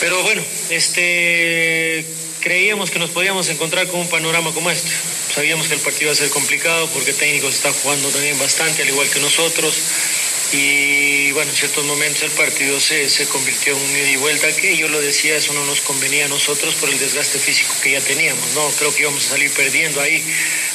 Pero 0.00 0.20
bueno, 0.24 0.42
este, 0.74 2.04
creíamos 2.40 2.90
que 2.90 2.98
nos 2.98 3.10
podíamos 3.10 3.48
encontrar 3.48 3.86
con 3.88 4.00
un 4.00 4.08
panorama 4.08 4.52
como 4.52 4.70
este. 4.70 4.90
Sabíamos 5.34 5.68
que 5.68 5.74
el 5.74 5.80
partido 5.80 6.04
iba 6.04 6.12
a 6.12 6.16
ser 6.16 6.30
complicado 6.30 6.88
porque 6.88 7.12
técnicos 7.12 7.54
está 7.54 7.72
jugando 7.72 8.08
también 8.10 8.38
bastante, 8.38 8.82
al 8.82 8.88
igual 8.88 9.08
que 9.08 9.20
nosotros. 9.20 9.74
Y 10.52 11.32
bueno, 11.32 11.50
en 11.50 11.56
ciertos 11.56 11.84
momentos 11.86 12.22
el 12.22 12.30
partido 12.32 12.78
se, 12.78 13.08
convirtió 13.28 13.74
en 13.74 13.82
un 13.82 13.96
ida 13.96 14.10
y 14.10 14.16
vuelta 14.16 14.54
que 14.54 14.76
yo 14.76 14.86
lo 14.88 15.00
decía, 15.00 15.36
eso 15.36 15.54
no 15.54 15.64
nos 15.64 15.80
convenía 15.80 16.26
a 16.26 16.28
nosotros 16.28 16.74
por 16.74 16.90
el 16.90 16.98
desgaste 16.98 17.38
físico 17.38 17.72
que 17.82 17.92
ya 17.92 18.00
teníamos, 18.02 18.44
no, 18.54 18.68
creo 18.72 18.94
que 18.94 19.00
íbamos 19.00 19.24
a 19.24 19.28
salir 19.30 19.50
perdiendo 19.50 19.98
ahí, 20.02 20.22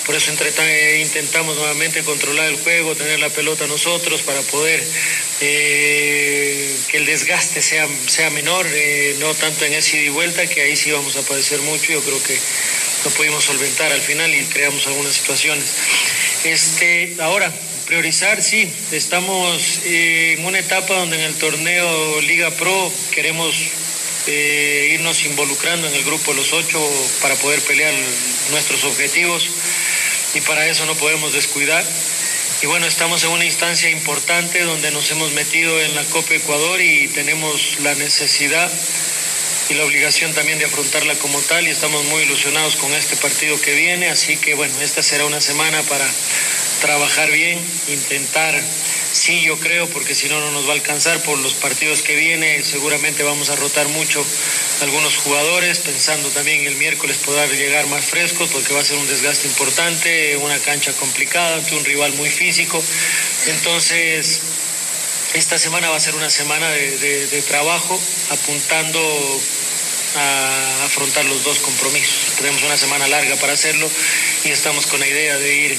por 0.08 0.16
eso 0.16 0.32
entre, 0.32 1.02
intentamos 1.02 1.58
nuevamente 1.58 2.02
controlar 2.04 2.48
el 2.48 2.56
juego, 2.56 2.96
tener 2.96 3.20
la 3.20 3.30
pelota 3.30 3.68
nosotros 3.68 4.24
para 4.24 4.42
poder 4.42 4.84
eh, 5.42 6.76
que 6.90 6.98
el 6.98 7.06
desgaste 7.06 7.62
sea, 7.62 7.88
sea 8.08 8.30
menor, 8.32 8.66
eh, 8.72 9.16
no 9.20 9.36
tanto 9.36 9.66
en 9.66 9.74
ese 9.74 9.98
ida 9.98 10.06
y 10.06 10.10
vuelta, 10.10 10.48
que 10.48 10.62
ahí 10.62 10.76
sí 10.76 10.92
vamos 10.92 11.16
a 11.18 11.22
padecer 11.22 11.60
mucho, 11.62 11.92
yo 11.92 12.02
creo 12.02 12.24
que 12.24 12.36
no 13.06 13.12
pudimos 13.12 13.44
solventar 13.44 13.92
al 13.92 14.02
final 14.02 14.34
y 14.34 14.44
creamos 14.46 14.88
algunas 14.88 15.14
situaciones. 15.14 15.66
Este, 16.46 17.16
ahora, 17.20 17.54
Priorizar, 17.88 18.44
sí. 18.44 18.70
Estamos 18.92 19.80
eh, 19.86 20.36
en 20.38 20.46
una 20.46 20.60
etapa 20.60 20.94
donde 20.94 21.16
en 21.16 21.22
el 21.22 21.36
torneo 21.36 22.20
Liga 22.20 22.52
Pro 22.52 22.92
queremos 23.12 23.56
eh, 24.28 24.90
irnos 24.92 25.24
involucrando 25.24 25.88
en 25.88 25.94
el 25.94 26.04
grupo 26.04 26.32
de 26.32 26.38
los 26.38 26.52
ocho 26.52 26.86
para 27.22 27.36
poder 27.36 27.62
pelear 27.62 27.94
nuestros 28.52 28.84
objetivos 28.84 29.50
y 30.34 30.42
para 30.42 30.66
eso 30.68 30.86
no 30.86 30.96
podemos 30.96 31.34
descuidar. 31.34 31.86
Y 32.62 32.66
bueno, 32.66 32.88
estamos 32.88 33.24
en 33.24 33.32
una 33.32 33.46
instancia 33.46 33.90
importante 33.90 34.64
donde 34.64 34.92
nos 34.92 35.12
hemos 35.12 35.32
metido 35.34 35.80
en 35.80 35.96
la 35.96 36.04
Copa 36.06 36.34
Ecuador 36.34 36.82
y 36.82 37.08
tenemos 37.08 37.80
la 37.80 37.94
necesidad 37.96 38.72
y 39.70 39.74
la 39.74 39.84
obligación 39.84 40.34
también 40.34 40.60
de 40.60 40.66
afrontarla 40.66 41.16
como 41.16 41.40
tal 41.42 41.68
y 41.68 41.72
estamos 41.72 42.04
muy 42.06 42.24
ilusionados 42.24 42.78
con 42.78 42.94
este 42.94 43.18
partido 43.18 43.60
que 43.60 43.74
viene, 43.74 44.10
así 44.10 44.38
que 44.38 44.54
bueno, 44.54 44.74
esta 44.82 45.04
será 45.04 45.26
una 45.26 45.42
semana 45.42 45.82
para 45.84 46.08
trabajar 46.82 47.32
bien, 47.32 47.60
intentar, 47.90 48.64
sí 49.12 49.42
yo 49.42 49.60
creo, 49.60 49.90
porque 49.90 50.16
si 50.16 50.30
no 50.30 50.40
no 50.40 50.52
nos 50.52 50.66
va 50.66 50.70
a 50.70 50.74
alcanzar 50.74 51.22
por 51.24 51.38
los 51.40 51.54
partidos 51.56 52.02
que 52.02 52.16
viene, 52.16 52.64
seguramente 52.64 53.24
vamos 53.24 53.50
a 53.50 53.56
rotar 53.56 53.90
mucho 53.90 54.26
algunos 54.82 55.18
jugadores, 55.18 55.80
pensando 55.80 56.30
también 56.30 56.66
el 56.66 56.76
miércoles 56.78 57.18
poder 57.18 57.50
llegar 57.58 57.88
más 57.88 58.06
frescos, 58.06 58.50
porque 58.52 58.74
va 58.74 58.82
a 58.82 58.86
ser 58.86 58.98
un 58.98 59.08
desgaste 59.08 59.48
importante, 59.48 60.38
una 60.38 60.60
cancha 60.60 60.94
complicada, 60.94 61.56
ante 61.56 61.76
un 61.76 61.84
rival 61.84 62.14
muy 62.14 62.30
físico, 62.30 62.82
entonces 63.48 64.42
esta 65.34 65.58
semana 65.58 65.90
va 65.90 65.98
a 65.98 66.00
ser 66.00 66.16
una 66.16 66.30
semana 66.30 66.70
de, 66.70 67.44
trabajo, 67.48 68.00
apuntando 68.30 69.00
a 70.16 70.86
afrontar 70.86 71.26
los 71.26 71.44
dos 71.44 71.60
compromisos. 71.60 72.36
Tenemos 72.38 72.64
una 72.64 72.78
semana 72.78 73.08
larga 73.08 73.36
para 73.36 73.54
hacerlo 73.54 73.90
y 74.44 74.50
estamos 74.50 74.86
con 74.88 75.00
la 75.00 75.08
idea 75.08 75.38
de 75.38 75.56
ir 75.56 75.78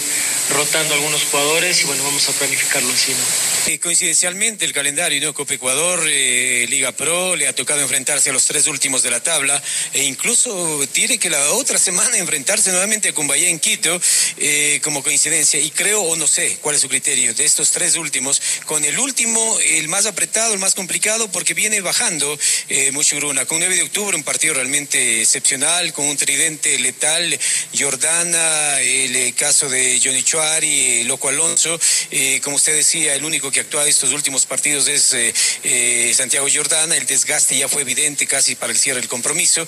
rotando 0.50 0.94
algunos 0.94 1.24
jugadores 1.24 1.82
y 1.82 1.84
bueno, 1.84 2.02
vamos 2.04 2.28
a 2.28 2.32
planificarlo 2.32 2.92
así, 2.92 3.12
¿no? 3.12 3.72
Eh, 3.72 3.78
coincidencialmente 3.78 4.64
el 4.64 4.72
calendario, 4.72 5.20
¿no? 5.20 5.34
Copa 5.34 5.54
Ecuador, 5.54 6.02
eh, 6.08 6.66
Liga 6.68 6.92
Pro, 6.92 7.36
le 7.36 7.48
ha 7.48 7.52
tocado 7.52 7.80
enfrentarse 7.80 8.30
a 8.30 8.32
los 8.32 8.46
tres 8.46 8.66
últimos 8.66 9.02
de 9.02 9.10
la 9.10 9.20
tabla 9.20 9.62
e 9.92 10.04
incluso 10.04 10.80
tiene 10.92 11.18
que 11.18 11.28
la 11.28 11.50
otra 11.50 11.78
semana 11.78 12.16
enfrentarse 12.16 12.70
nuevamente 12.70 13.12
con 13.12 13.26
Bahía 13.26 13.48
en 13.48 13.58
Quito 13.58 14.00
eh, 14.38 14.80
como 14.82 15.02
coincidencia 15.02 15.60
y 15.60 15.70
creo 15.70 16.00
o 16.02 16.16
no 16.16 16.26
sé 16.26 16.58
cuál 16.62 16.76
es 16.76 16.80
su 16.80 16.88
criterio 16.88 17.34
de 17.34 17.44
estos 17.44 17.72
tres 17.72 17.96
últimos, 17.96 18.40
con 18.64 18.84
el 18.84 18.98
último, 18.98 19.58
el 19.60 19.88
más 19.88 20.06
apretado, 20.06 20.54
el 20.54 20.60
más 20.60 20.74
complicado 20.74 21.30
porque 21.30 21.54
viene 21.54 21.80
bajando 21.80 22.38
eh, 22.68 22.90
mucho 22.92 23.16
Gruna, 23.16 23.44
con 23.46 23.58
9 23.58 23.74
de 23.74 23.82
octubre 23.82 24.17
un 24.18 24.24
partido 24.24 24.54
realmente 24.54 25.22
excepcional, 25.22 25.92
con 25.92 26.06
un 26.06 26.16
tridente 26.16 26.76
letal, 26.80 27.38
Jordana, 27.78 28.80
el 28.80 29.32
caso 29.34 29.68
de 29.68 30.00
Johnny 30.02 30.24
Chuari, 30.24 31.04
Loco 31.04 31.28
Alonso. 31.28 31.78
Eh, 32.10 32.40
como 32.42 32.56
usted 32.56 32.74
decía, 32.74 33.14
el 33.14 33.24
único 33.24 33.52
que 33.52 33.60
actúa 33.60 33.86
estos 33.86 34.12
últimos 34.12 34.44
partidos 34.44 34.88
es 34.88 35.12
eh, 35.14 35.32
eh, 35.62 36.12
Santiago 36.16 36.48
Jordana. 36.52 36.96
El 36.96 37.06
desgaste 37.06 37.56
ya 37.56 37.68
fue 37.68 37.82
evidente 37.82 38.26
casi 38.26 38.56
para 38.56 38.72
el 38.72 38.78
cierre 38.78 39.00
del 39.00 39.08
compromiso. 39.08 39.66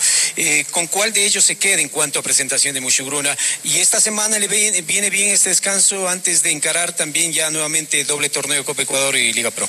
¿Con 0.73 0.89
cuál 0.89 1.13
de 1.13 1.25
ellos 1.25 1.45
se 1.45 1.57
queda 1.57 1.81
en 1.81 1.89
cuanto 1.89 2.19
a 2.19 2.23
presentación 2.23 2.75
de 2.75 2.81
Mushugruna? 2.81 3.37
Y 3.63 3.79
esta 3.79 4.01
semana 4.01 4.39
le 4.39 4.49
viene, 4.49 4.83
viene 4.83 5.11
bien 5.11 5.31
este 5.31 5.51
descanso 5.51 6.09
antes 6.09 6.43
de 6.43 6.51
encarar 6.51 6.93
también 6.93 7.33
ya 7.33 7.51
nuevamente 7.51 8.03
doble 8.05 8.29
torneo 8.31 8.65
Copa 8.65 8.83
Ecuador 8.83 9.17
y 9.17 9.33
Liga 9.33 9.53
Pro. 9.53 9.69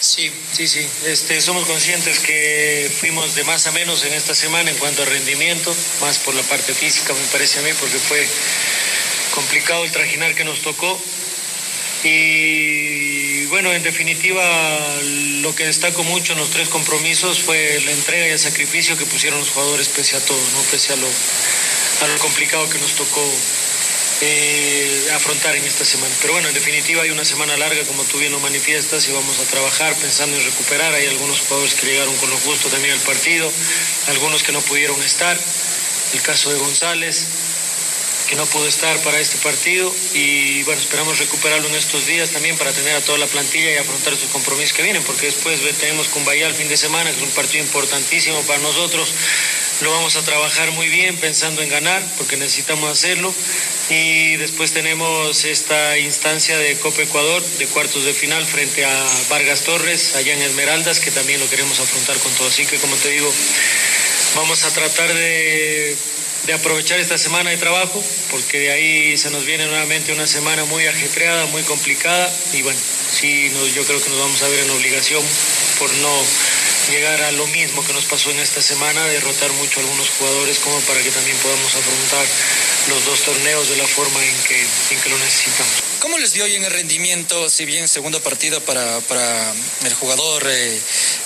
Sí, 0.00 0.30
sí, 0.52 0.68
sí. 0.68 0.86
Este, 1.06 1.40
somos 1.40 1.66
conscientes 1.66 2.20
que 2.20 2.90
fuimos 3.00 3.34
de 3.34 3.42
más 3.44 3.66
a 3.66 3.72
menos 3.72 4.04
en 4.04 4.14
esta 4.14 4.32
semana 4.32 4.70
en 4.70 4.76
cuanto 4.76 5.02
a 5.02 5.06
rendimiento, 5.06 5.74
más 6.00 6.18
por 6.18 6.34
la 6.34 6.42
parte 6.42 6.72
física 6.72 7.12
me 7.14 7.26
parece 7.32 7.58
a 7.58 7.62
mí, 7.62 7.70
porque 7.80 7.98
fue 7.98 8.24
complicado 9.34 9.84
el 9.84 9.90
trajinar 9.90 10.36
que 10.36 10.44
nos 10.44 10.62
tocó. 10.62 11.00
Y 12.04 13.46
bueno, 13.46 13.72
en 13.72 13.82
definitiva, 13.82 15.00
lo 15.42 15.54
que 15.56 15.66
destaco 15.66 16.04
mucho 16.04 16.32
en 16.34 16.38
los 16.38 16.50
tres 16.50 16.68
compromisos 16.68 17.40
fue 17.40 17.80
la 17.84 17.90
entrega 17.90 18.28
y 18.28 18.30
el 18.30 18.38
sacrificio 18.38 18.96
que 18.96 19.04
pusieron 19.04 19.40
los 19.40 19.50
jugadores 19.50 19.88
pese 19.88 20.16
a 20.16 20.20
todo, 20.24 20.38
pese 20.70 20.92
a 20.92 20.96
lo, 20.96 21.08
a 21.08 22.06
lo 22.06 22.18
complicado 22.18 22.70
que 22.70 22.78
nos 22.78 22.92
tocó 22.94 23.28
eh, 24.20 25.08
afrontar 25.14 25.56
en 25.56 25.64
esta 25.64 25.84
semana. 25.84 26.14
Pero 26.20 26.32
bueno, 26.32 26.48
en 26.48 26.54
definitiva 26.54 27.02
hay 27.02 27.10
una 27.10 27.24
semana 27.24 27.56
larga, 27.56 27.84
como 27.84 28.04
tú 28.04 28.18
bien 28.18 28.32
lo 28.32 28.40
manifiestas, 28.40 29.06
y 29.08 29.12
vamos 29.12 29.38
a 29.38 29.44
trabajar 29.44 29.94
pensando 29.96 30.36
en 30.36 30.44
recuperar. 30.44 30.92
Hay 30.94 31.06
algunos 31.06 31.40
jugadores 31.40 31.74
que 31.74 31.86
llegaron 31.86 32.16
con 32.16 32.30
lo 32.30 32.36
justo 32.38 32.68
también 32.68 32.94
al 32.94 33.00
partido, 33.00 33.50
algunos 34.08 34.42
que 34.42 34.52
no 34.52 34.60
pudieron 34.62 35.00
estar. 35.02 35.38
El 36.12 36.22
caso 36.22 36.50
de 36.50 36.58
González, 36.58 37.26
que 38.28 38.36
no 38.36 38.44
pudo 38.46 38.68
estar 38.68 39.00
para 39.02 39.18
este 39.18 39.38
partido 39.38 39.92
y 40.12 40.62
bueno, 40.64 40.80
esperamos 40.80 41.18
recuperarlo 41.18 41.66
en 41.68 41.74
estos 41.74 42.06
días 42.06 42.30
también 42.30 42.56
para 42.58 42.72
tener 42.72 42.94
a 42.94 43.00
toda 43.00 43.18
la 43.18 43.26
plantilla 43.26 43.72
y 43.72 43.76
afrontar 43.76 44.12
estos 44.12 44.28
compromisos 44.28 44.74
que 44.74 44.82
vienen, 44.82 45.02
porque 45.02 45.26
después 45.26 45.60
tenemos 45.78 46.08
Bahía 46.28 46.46
el 46.46 46.54
fin 46.54 46.68
de 46.68 46.76
semana, 46.76 47.10
que 47.10 47.16
es 47.16 47.22
un 47.22 47.30
partido 47.30 47.64
importantísimo 47.64 48.42
para 48.42 48.58
nosotros. 48.58 49.14
Lo 49.80 49.92
vamos 49.92 50.16
a 50.16 50.22
trabajar 50.24 50.72
muy 50.72 50.88
bien 50.88 51.16
pensando 51.16 51.62
en 51.62 51.70
ganar, 51.70 52.04
porque 52.18 52.36
necesitamos 52.36 52.90
hacerlo. 52.90 53.32
Y 53.88 54.36
después 54.36 54.72
tenemos 54.72 55.44
esta 55.44 55.96
instancia 55.96 56.58
de 56.58 56.76
Copa 56.76 57.02
Ecuador, 57.02 57.42
de 57.58 57.66
cuartos 57.66 58.04
de 58.04 58.12
final, 58.12 58.44
frente 58.44 58.84
a 58.84 59.06
Vargas 59.30 59.62
Torres, 59.62 60.16
allá 60.16 60.34
en 60.34 60.42
Esmeraldas, 60.42 61.00
que 61.00 61.10
también 61.10 61.40
lo 61.40 61.48
queremos 61.48 61.80
afrontar 61.80 62.18
con 62.18 62.32
todo. 62.34 62.48
Así 62.48 62.66
que, 62.66 62.76
como 62.76 62.94
te 62.96 63.10
digo, 63.10 63.32
vamos 64.34 64.64
a 64.64 64.70
tratar 64.70 65.14
de 65.14 65.96
de 66.46 66.52
aprovechar 66.52 66.98
esta 66.98 67.18
semana 67.18 67.50
de 67.50 67.56
trabajo, 67.56 68.02
porque 68.30 68.58
de 68.58 68.72
ahí 68.72 69.18
se 69.18 69.30
nos 69.30 69.44
viene 69.44 69.66
nuevamente 69.66 70.12
una 70.12 70.26
semana 70.26 70.64
muy 70.64 70.86
ajetreada, 70.86 71.46
muy 71.46 71.62
complicada, 71.62 72.32
y 72.52 72.62
bueno, 72.62 72.78
sí, 73.10 73.50
yo 73.74 73.84
creo 73.84 74.02
que 74.02 74.10
nos 74.10 74.18
vamos 74.18 74.42
a 74.42 74.48
ver 74.48 74.60
en 74.60 74.70
obligación 74.70 75.22
por 75.78 75.92
no 75.94 76.22
llegar 76.90 77.20
a 77.22 77.32
lo 77.32 77.46
mismo 77.48 77.84
que 77.84 77.92
nos 77.92 78.06
pasó 78.06 78.30
en 78.30 78.40
esta 78.40 78.62
semana, 78.62 79.04
derrotar 79.04 79.52
mucho 79.54 79.80
a 79.80 79.82
algunos 79.82 80.08
jugadores 80.10 80.58
como 80.60 80.80
para 80.80 81.02
que 81.02 81.10
también 81.10 81.36
podamos 81.38 81.74
afrontar 81.74 82.26
los 82.88 83.04
dos 83.04 83.20
torneos 83.20 83.68
de 83.68 83.76
la 83.76 83.86
forma 83.86 84.24
en 84.24 84.36
que, 84.44 84.60
en 84.60 85.00
que 85.00 85.08
lo 85.08 85.18
necesitamos. 85.18 85.72
¿Cómo 86.00 86.18
les 86.18 86.32
dio 86.32 86.44
hoy 86.44 86.54
en 86.54 86.64
el 86.64 86.70
rendimiento, 86.70 87.50
si 87.50 87.64
bien 87.64 87.88
segundo 87.88 88.22
partido 88.22 88.60
para, 88.60 89.00
para 89.00 89.52
el 89.84 89.94
jugador 89.94 90.44
eh, 90.48 90.80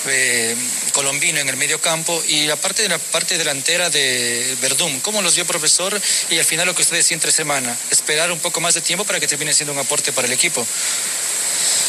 eh, 0.07 0.55
colombino 0.93 1.39
en 1.39 1.47
el 1.47 1.57
medio 1.57 1.79
campo 1.79 2.21
y 2.27 2.47
la 2.47 2.55
parte 2.55 2.81
de 2.81 2.89
la 2.89 2.97
parte 2.97 3.37
delantera 3.37 3.89
de 3.89 4.57
Verdún? 4.61 4.99
¿Cómo 5.01 5.21
los 5.21 5.35
dio 5.35 5.45
profesor? 5.45 5.99
Y 6.29 6.39
al 6.39 6.45
final 6.45 6.65
lo 6.65 6.75
que 6.75 6.81
usted 6.81 6.97
decía 6.97 7.15
entre 7.15 7.31
semana, 7.31 7.77
esperar 7.91 8.31
un 8.31 8.39
poco 8.39 8.61
más 8.61 8.73
de 8.73 8.81
tiempo 8.81 9.05
para 9.05 9.19
que 9.19 9.27
termine 9.27 9.53
siendo 9.53 9.73
un 9.73 9.79
aporte 9.79 10.11
para 10.11 10.27
el 10.27 10.33
equipo. 10.33 10.65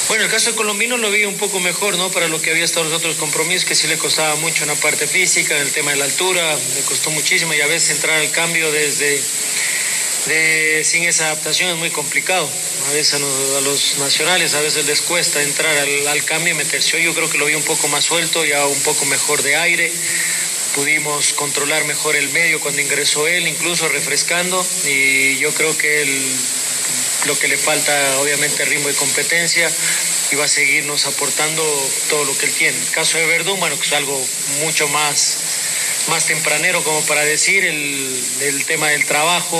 Bueno, 0.08 0.24
el 0.24 0.30
caso 0.30 0.50
de 0.50 0.56
Colombino 0.56 0.98
lo 0.98 1.10
vi 1.10 1.24
un 1.24 1.38
poco 1.38 1.60
mejor, 1.60 1.96
¿no? 1.96 2.10
Para 2.10 2.28
lo 2.28 2.40
que 2.40 2.50
había 2.50 2.64
estado 2.64 2.84
los 2.84 2.92
otros 2.92 3.16
compromisos, 3.16 3.64
que 3.64 3.74
sí 3.74 3.86
le 3.86 3.96
costaba 3.96 4.34
mucho 4.36 4.64
en 4.64 4.68
la 4.68 4.74
parte 4.74 5.06
física, 5.06 5.56
en 5.56 5.62
el 5.62 5.72
tema 5.72 5.92
de 5.92 5.96
la 5.96 6.04
altura, 6.04 6.54
le 6.74 6.82
costó 6.82 7.10
muchísimo 7.10 7.54
y 7.54 7.60
a 7.62 7.66
veces 7.66 7.90
entrar 7.90 8.18
al 8.20 8.30
cambio 8.30 8.70
desde 8.70 9.22
sin 10.84 11.04
esa 11.04 11.26
adaptación 11.26 11.70
es 11.70 11.76
muy 11.76 11.90
complicado. 11.90 12.48
A 12.88 12.92
veces 12.92 13.14
a 13.14 13.60
los, 13.60 13.98
nacionales 13.98 14.54
a 14.54 14.60
veces 14.60 14.86
les 14.86 15.00
cuesta 15.02 15.42
entrar 15.42 15.76
al, 15.76 16.24
cambio 16.24 16.54
y 16.54 16.56
meterse. 16.56 17.02
Yo 17.02 17.14
creo 17.14 17.28
que 17.28 17.38
lo 17.38 17.46
vi 17.46 17.54
un 17.54 17.62
poco 17.62 17.88
más 17.88 18.04
suelto, 18.04 18.44
ya 18.44 18.66
un 18.66 18.82
poco 18.82 19.04
mejor 19.06 19.42
de 19.42 19.56
aire. 19.56 19.92
Pudimos 20.74 21.32
controlar 21.34 21.84
mejor 21.84 22.16
el 22.16 22.30
medio 22.30 22.60
cuando 22.60 22.80
ingresó 22.80 23.26
él, 23.26 23.46
incluso 23.46 23.88
refrescando. 23.88 24.64
Y 24.86 25.36
yo 25.38 25.52
creo 25.52 25.76
que 25.76 26.04
lo 27.26 27.38
que 27.38 27.48
le 27.48 27.56
falta, 27.56 28.18
obviamente, 28.20 28.64
ritmo 28.64 28.90
y 28.90 28.94
competencia 28.94 29.70
y 30.30 30.36
va 30.36 30.46
a 30.46 30.48
seguirnos 30.48 31.06
aportando 31.06 31.62
todo 32.08 32.24
lo 32.24 32.36
que 32.36 32.46
él 32.46 32.52
tiene. 32.52 32.78
El 32.78 32.90
caso 32.90 33.18
de 33.18 33.26
Verdún, 33.26 33.60
bueno, 33.60 33.78
que 33.78 33.86
es 33.86 33.92
algo 33.92 34.26
mucho 34.60 34.88
más 34.88 35.38
más 36.08 36.26
tempranero 36.26 36.82
como 36.82 37.00
para 37.02 37.24
decir, 37.24 37.64
el, 37.64 38.64
tema 38.66 38.88
del 38.88 39.04
trabajo 39.04 39.58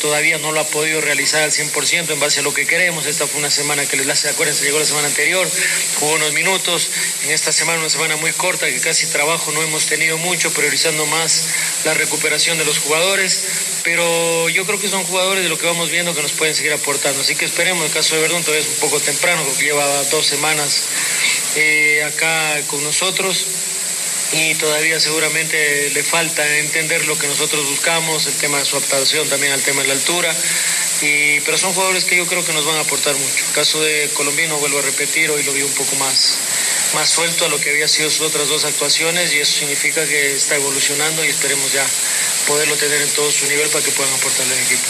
todavía 0.00 0.38
no 0.38 0.52
lo 0.52 0.60
ha 0.60 0.66
podido 0.66 1.00
realizar 1.00 1.42
al 1.42 1.52
100% 1.52 2.10
en 2.10 2.20
base 2.20 2.40
a 2.40 2.42
lo 2.42 2.54
que 2.54 2.66
queremos. 2.66 3.06
Esta 3.06 3.26
fue 3.26 3.38
una 3.38 3.50
semana 3.50 3.86
que 3.86 3.96
les 3.96 4.24
acuérdense, 4.24 4.64
llegó 4.64 4.78
la 4.78 4.86
semana 4.86 5.08
anterior, 5.08 5.48
jugó 5.98 6.14
unos 6.14 6.32
minutos. 6.32 6.90
En 7.24 7.32
esta 7.32 7.52
semana, 7.52 7.80
una 7.80 7.90
semana 7.90 8.16
muy 8.16 8.32
corta, 8.32 8.66
que 8.66 8.80
casi 8.80 9.06
trabajo 9.06 9.50
no 9.52 9.62
hemos 9.62 9.86
tenido 9.86 10.16
mucho, 10.18 10.52
priorizando 10.52 11.04
más 11.06 11.44
la 11.84 11.94
recuperación 11.94 12.58
de 12.58 12.64
los 12.64 12.78
jugadores. 12.78 13.42
Pero 13.84 14.48
yo 14.48 14.64
creo 14.64 14.80
que 14.80 14.88
son 14.88 15.04
jugadores 15.04 15.42
de 15.42 15.48
lo 15.48 15.58
que 15.58 15.66
vamos 15.66 15.90
viendo 15.90 16.14
que 16.14 16.22
nos 16.22 16.32
pueden 16.32 16.54
seguir 16.54 16.72
aportando. 16.72 17.20
Así 17.20 17.34
que 17.36 17.44
esperemos, 17.44 17.84
el 17.84 17.92
caso 17.92 18.14
de 18.14 18.22
Verdún 18.22 18.42
todavía 18.42 18.66
es 18.66 18.72
un 18.72 18.80
poco 18.80 19.00
temprano, 19.00 19.44
porque 19.44 19.64
lleva 19.64 19.86
dos 20.04 20.26
semanas 20.26 20.82
eh, 21.56 22.02
acá 22.04 22.62
con 22.66 22.82
nosotros 22.82 23.46
y 24.32 24.54
todavía 24.56 24.98
seguramente 24.98 25.90
le 25.90 26.02
falta 26.02 26.44
entender 26.58 27.06
lo 27.06 27.16
que 27.18 27.28
nosotros 27.28 27.68
buscamos, 27.68 28.26
el 28.26 28.34
tema 28.34 28.58
de 28.58 28.64
su 28.64 28.76
adaptación 28.76 29.28
también 29.28 29.52
al 29.52 29.62
tema 29.62 29.82
de 29.82 29.88
la 29.88 29.94
altura, 29.94 30.34
y, 31.02 31.40
pero 31.40 31.56
son 31.56 31.72
jugadores 31.72 32.04
que 32.04 32.16
yo 32.16 32.26
creo 32.26 32.44
que 32.44 32.52
nos 32.52 32.64
van 32.64 32.76
a 32.76 32.80
aportar 32.80 33.14
mucho. 33.14 33.44
El 33.48 33.54
caso 33.54 33.80
de 33.80 34.10
Colombino, 34.14 34.58
vuelvo 34.58 34.78
a 34.78 34.82
repetir, 34.82 35.30
hoy 35.30 35.42
lo 35.44 35.52
vi 35.52 35.62
un 35.62 35.72
poco 35.72 35.94
más, 35.96 36.38
más 36.94 37.08
suelto 37.08 37.44
a 37.44 37.48
lo 37.48 37.58
que 37.58 37.70
había 37.70 37.88
sido 37.88 38.10
sus 38.10 38.26
otras 38.26 38.48
dos 38.48 38.64
actuaciones 38.64 39.32
y 39.32 39.38
eso 39.38 39.58
significa 39.60 40.04
que 40.06 40.36
está 40.36 40.56
evolucionando 40.56 41.24
y 41.24 41.28
esperemos 41.28 41.72
ya 41.72 41.86
poderlo 42.48 42.74
tener 42.76 43.02
en 43.02 43.10
todo 43.10 43.30
su 43.30 43.46
nivel 43.46 43.68
para 43.70 43.84
que 43.84 43.90
puedan 43.92 44.12
aportarle 44.12 44.54
al 44.54 44.62
equipo. 44.62 44.82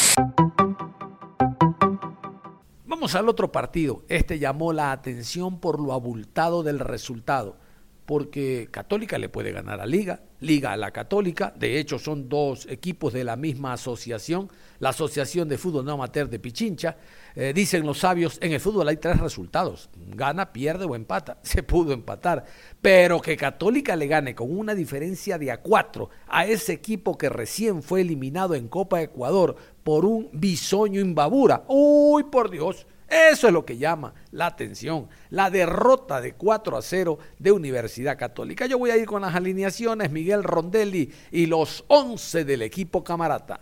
Vamos 2.84 3.14
al 3.14 3.28
otro 3.28 3.52
partido. 3.52 4.04
Este 4.08 4.38
llamó 4.38 4.72
la 4.72 4.92
atención 4.92 5.60
por 5.60 5.80
lo 5.80 5.92
abultado 5.92 6.62
del 6.62 6.78
resultado 6.78 7.65
porque 8.06 8.68
Católica 8.70 9.18
le 9.18 9.28
puede 9.28 9.50
ganar 9.50 9.80
a 9.80 9.86
Liga, 9.86 10.20
Liga 10.40 10.72
a 10.72 10.76
la 10.76 10.92
Católica, 10.92 11.52
de 11.58 11.78
hecho 11.78 11.98
son 11.98 12.28
dos 12.28 12.66
equipos 12.70 13.12
de 13.12 13.24
la 13.24 13.34
misma 13.36 13.72
asociación, 13.72 14.48
la 14.78 14.90
Asociación 14.90 15.48
de 15.48 15.58
Fútbol 15.58 15.84
No 15.84 15.92
Amateur 15.92 16.28
de 16.28 16.38
Pichincha, 16.38 16.96
eh, 17.34 17.52
dicen 17.52 17.84
los 17.84 17.98
sabios, 17.98 18.38
en 18.40 18.52
el 18.52 18.60
fútbol 18.60 18.88
hay 18.88 18.98
tres 18.98 19.18
resultados, 19.18 19.90
gana, 19.96 20.52
pierde 20.52 20.84
o 20.84 20.94
empata, 20.94 21.38
se 21.42 21.64
pudo 21.64 21.92
empatar, 21.92 22.44
pero 22.80 23.20
que 23.20 23.36
Católica 23.36 23.96
le 23.96 24.06
gane 24.06 24.36
con 24.36 24.56
una 24.56 24.74
diferencia 24.74 25.36
de 25.36 25.50
a 25.50 25.60
cuatro 25.60 26.10
a 26.28 26.46
ese 26.46 26.74
equipo 26.74 27.18
que 27.18 27.28
recién 27.28 27.82
fue 27.82 28.02
eliminado 28.02 28.54
en 28.54 28.68
Copa 28.68 29.02
Ecuador 29.02 29.56
por 29.82 30.04
un 30.04 30.30
bisoño 30.32 31.00
imbabura, 31.00 31.64
uy 31.66 32.24
por 32.24 32.50
Dios, 32.50 32.86
eso 33.08 33.46
es 33.46 33.52
lo 33.52 33.64
que 33.64 33.78
llama 33.78 34.14
la 34.32 34.46
atención, 34.46 35.08
la 35.30 35.50
derrota 35.50 36.20
de 36.20 36.34
4 36.34 36.76
a 36.76 36.82
0 36.82 37.18
de 37.38 37.52
Universidad 37.52 38.18
Católica. 38.18 38.66
Yo 38.66 38.78
voy 38.78 38.90
a 38.90 38.96
ir 38.96 39.06
con 39.06 39.22
las 39.22 39.34
alineaciones, 39.34 40.10
Miguel 40.10 40.42
Rondelli 40.42 41.12
y 41.30 41.46
los 41.46 41.84
11 41.88 42.44
del 42.44 42.62
equipo 42.62 43.04
camarata. 43.04 43.60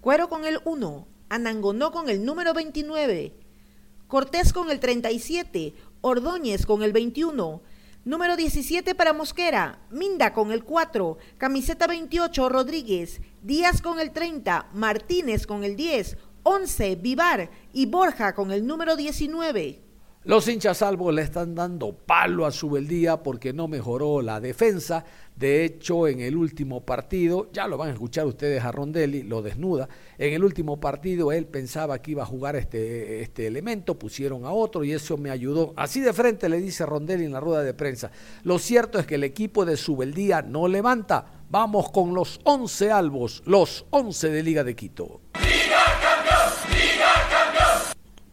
Cuero 0.00 0.28
con 0.28 0.44
el 0.44 0.60
1, 0.64 1.08
Anangonó 1.28 1.90
con 1.90 2.08
el 2.08 2.24
número 2.24 2.54
29, 2.54 3.34
Cortés 4.06 4.52
con 4.52 4.70
el 4.70 4.78
37, 4.78 5.74
Ordóñez 6.00 6.64
con 6.64 6.82
el 6.82 6.92
21, 6.92 7.60
Número 8.06 8.36
17 8.36 8.94
para 8.94 9.12
Mosquera, 9.12 9.80
Minda 9.90 10.32
con 10.32 10.52
el 10.52 10.62
4, 10.62 11.18
camiseta 11.38 11.88
28 11.88 12.48
Rodríguez, 12.48 13.20
Díaz 13.42 13.82
con 13.82 13.98
el 13.98 14.12
30, 14.12 14.68
Martínez 14.74 15.44
con 15.44 15.64
el 15.64 15.74
10, 15.74 16.16
11 16.44 16.94
Vivar. 16.94 17.50
Y 17.72 17.86
Borja 17.86 18.32
con 18.36 18.52
el 18.52 18.64
número 18.64 18.94
19. 18.94 19.85
Los 20.26 20.48
hinchas 20.48 20.78
salvos 20.78 21.14
le 21.14 21.22
están 21.22 21.54
dando 21.54 21.92
palo 21.92 22.46
a 22.46 22.50
Subeldía 22.50 23.22
porque 23.22 23.52
no 23.52 23.68
mejoró 23.68 24.22
la 24.22 24.40
defensa. 24.40 25.04
De 25.36 25.64
hecho, 25.64 26.08
en 26.08 26.18
el 26.18 26.36
último 26.36 26.84
partido, 26.84 27.48
ya 27.52 27.68
lo 27.68 27.76
van 27.76 27.90
a 27.90 27.92
escuchar 27.92 28.26
ustedes 28.26 28.64
a 28.64 28.72
Rondelli, 28.72 29.22
lo 29.22 29.40
desnuda. 29.40 29.88
En 30.18 30.34
el 30.34 30.42
último 30.42 30.80
partido 30.80 31.30
él 31.30 31.46
pensaba 31.46 32.02
que 32.02 32.10
iba 32.10 32.24
a 32.24 32.26
jugar 32.26 32.56
este, 32.56 33.22
este 33.22 33.46
elemento, 33.46 34.00
pusieron 34.00 34.44
a 34.46 34.50
otro 34.50 34.82
y 34.82 34.90
eso 34.90 35.16
me 35.16 35.30
ayudó. 35.30 35.72
Así 35.76 36.00
de 36.00 36.12
frente 36.12 36.48
le 36.48 36.60
dice 36.60 36.84
Rondelli 36.84 37.24
en 37.24 37.32
la 37.32 37.38
rueda 37.38 37.62
de 37.62 37.74
prensa. 37.74 38.10
Lo 38.42 38.58
cierto 38.58 38.98
es 38.98 39.06
que 39.06 39.14
el 39.14 39.22
equipo 39.22 39.64
de 39.64 39.76
Subeldía 39.76 40.42
no 40.42 40.66
levanta. 40.66 41.44
Vamos 41.50 41.92
con 41.92 42.14
los 42.14 42.40
11 42.42 42.90
albos, 42.90 43.44
los 43.46 43.86
11 43.90 44.30
de 44.30 44.42
Liga 44.42 44.64
de 44.64 44.74
Quito. 44.74 45.20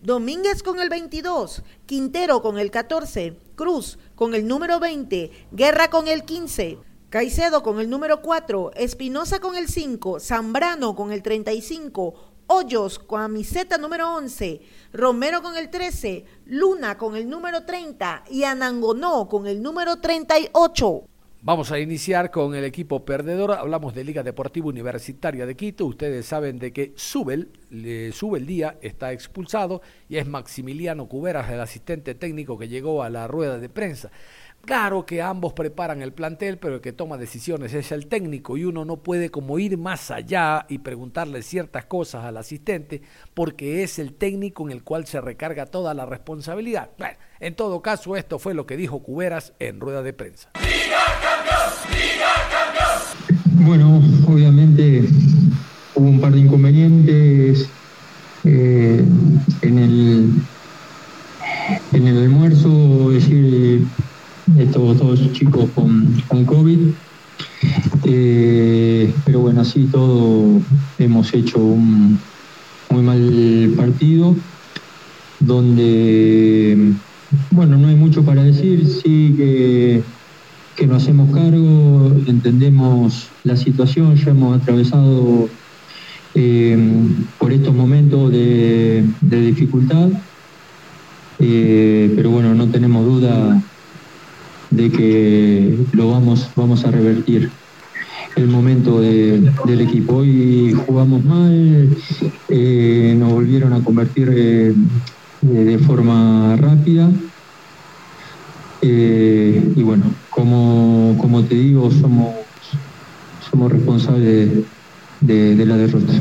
Domínguez 0.03 0.63
con 0.63 0.81
el 0.81 0.89
22, 0.89 1.63
Quintero 1.85 2.41
con 2.41 2.59
el 2.59 2.71
14, 2.71 3.39
Cruz 3.55 3.97
con 4.15 4.35
el 4.35 4.45
número 4.45 4.77
20, 4.77 5.31
Guerra 5.53 5.89
con 5.89 6.09
el 6.09 6.25
15, 6.25 6.77
Caicedo 7.09 7.63
con 7.63 7.79
el 7.79 7.89
número 7.89 8.21
4, 8.21 8.73
Espinosa 8.75 9.39
con 9.39 9.55
el 9.55 9.69
5, 9.69 10.19
Zambrano 10.19 10.93
con 10.93 11.13
el 11.13 11.23
35, 11.23 12.15
Hoyos 12.47 12.99
con 12.99 13.21
camiseta 13.21 13.77
número 13.77 14.13
11, 14.13 14.59
Romero 14.91 15.41
con 15.41 15.55
el 15.55 15.69
13, 15.69 16.25
Luna 16.47 16.97
con 16.97 17.15
el 17.15 17.29
número 17.29 17.63
30 17.63 18.25
y 18.29 18.43
Anangonó 18.43 19.29
con 19.29 19.47
el 19.47 19.61
número 19.61 20.01
38. 20.01 21.12
Vamos 21.45 21.73
a 21.73 21.79
iniciar 21.79 22.31
con 22.31 22.55
el 22.55 22.63
equipo 22.63 23.03
perdedor. 23.03 23.51
Hablamos 23.51 23.93
de 23.93 24.05
Liga 24.05 24.23
Deportiva 24.23 24.67
Universitaria 24.67 25.45
de 25.45 25.57
Quito. 25.57 25.85
Ustedes 25.85 26.25
saben 26.25 26.57
de 26.57 26.71
que 26.71 26.93
Subel, 26.95 27.49
sube 28.13 28.39
el 28.39 28.45
día, 28.45 28.77
está 28.81 29.11
expulsado 29.11 29.81
y 30.07 30.15
es 30.15 30.25
Maximiliano 30.25 31.09
Cuberas, 31.09 31.51
el 31.51 31.59
asistente 31.59 32.15
técnico 32.15 32.57
que 32.57 32.69
llegó 32.69 33.03
a 33.03 33.09
la 33.09 33.27
rueda 33.27 33.59
de 33.59 33.67
prensa. 33.67 34.09
Claro 34.63 35.05
que 35.05 35.21
ambos 35.21 35.51
preparan 35.51 36.01
el 36.01 36.13
plantel, 36.13 36.59
pero 36.59 36.75
el 36.75 36.81
que 36.81 36.93
toma 36.93 37.17
decisiones 37.17 37.73
es 37.73 37.91
el 37.91 38.07
técnico 38.07 38.55
y 38.55 38.63
uno 38.63 38.85
no 38.85 39.03
puede 39.03 39.29
como 39.29 39.59
ir 39.59 39.77
más 39.77 40.11
allá 40.11 40.65
y 40.69 40.77
preguntarle 40.77 41.41
ciertas 41.41 41.83
cosas 41.83 42.23
al 42.23 42.37
asistente 42.37 43.01
porque 43.33 43.83
es 43.83 43.99
el 43.99 44.13
técnico 44.13 44.63
en 44.63 44.71
el 44.71 44.83
cual 44.85 45.05
se 45.05 45.19
recarga 45.19 45.65
toda 45.65 45.93
la 45.93 46.05
responsabilidad. 46.05 46.91
Bueno, 46.97 47.17
en 47.41 47.53
todo 47.53 47.81
caso, 47.81 48.15
esto 48.15 48.39
fue 48.39 48.53
lo 48.53 48.65
que 48.65 48.77
dijo 48.77 49.03
Cuberas 49.03 49.51
en 49.59 49.81
rueda 49.81 50.01
de 50.03 50.13
prensa. 50.13 50.49
Bueno, 53.65 54.01
obviamente 54.27 55.07
hubo 55.95 56.07
un 56.07 56.19
par 56.19 56.33
de 56.33 56.39
inconvenientes 56.39 57.69
eh, 58.43 59.03
en 59.61 59.77
el 59.77 60.29
en 61.93 62.07
el 62.07 62.17
almuerzo, 62.17 63.11
es 63.11 63.23
decir, 63.23 63.85
estos 64.57 64.97
dos 64.97 65.31
chicos 65.33 65.69
con, 65.73 66.21
con 66.27 66.45
COVID. 66.45 66.79
Eh, 68.05 69.13
pero 69.25 69.39
bueno, 69.39 69.61
así 69.61 69.85
todo 69.85 70.61
hemos 70.99 71.33
hecho 71.33 71.59
un 71.59 72.19
muy 72.89 73.01
mal 73.01 73.73
partido, 73.77 74.35
donde, 75.39 76.93
bueno, 77.51 77.77
no 77.77 77.87
hay 77.87 77.95
mucho 77.95 78.23
para 78.23 78.43
decir, 78.43 78.85
sí 78.85 79.33
que 79.37 80.03
que 80.75 80.87
nos 80.87 81.03
hacemos 81.03 81.33
cargo, 81.33 82.11
entendemos 82.27 83.27
la 83.43 83.55
situación, 83.55 84.15
ya 84.15 84.31
hemos 84.31 84.59
atravesado 84.59 85.49
eh, 86.35 86.77
por 87.37 87.53
estos 87.53 87.75
momentos 87.75 88.31
de, 88.31 89.05
dificultad, 89.21 90.09
eh, 91.39 92.11
pero 92.15 92.31
bueno, 92.31 92.55
no 92.55 92.67
tenemos 92.69 93.05
duda 93.05 93.61
de 94.71 94.89
que 94.89 95.77
lo 95.91 96.09
vamos, 96.09 96.49
vamos 96.55 96.85
a 96.85 96.91
revertir 96.91 97.51
el 98.35 98.47
momento 98.47 98.99
del 98.99 99.81
equipo. 99.81 100.15
Hoy 100.15 100.73
jugamos 100.73 101.23
mal, 101.23 101.89
eh, 102.49 103.15
nos 103.15 103.31
volvieron 103.31 103.73
a 103.73 103.83
convertir 103.83 104.75
de 105.41 105.77
forma 105.79 106.55
rápida. 106.55 107.11
y 108.81 109.81
bueno, 109.83 110.03
como, 110.35 111.15
como 111.19 111.43
te 111.43 111.55
digo, 111.55 111.91
somos, 111.91 112.33
somos 113.49 113.71
responsables 113.71 114.49
de, 115.21 115.65
la 115.65 115.77
derrota. 115.77 116.13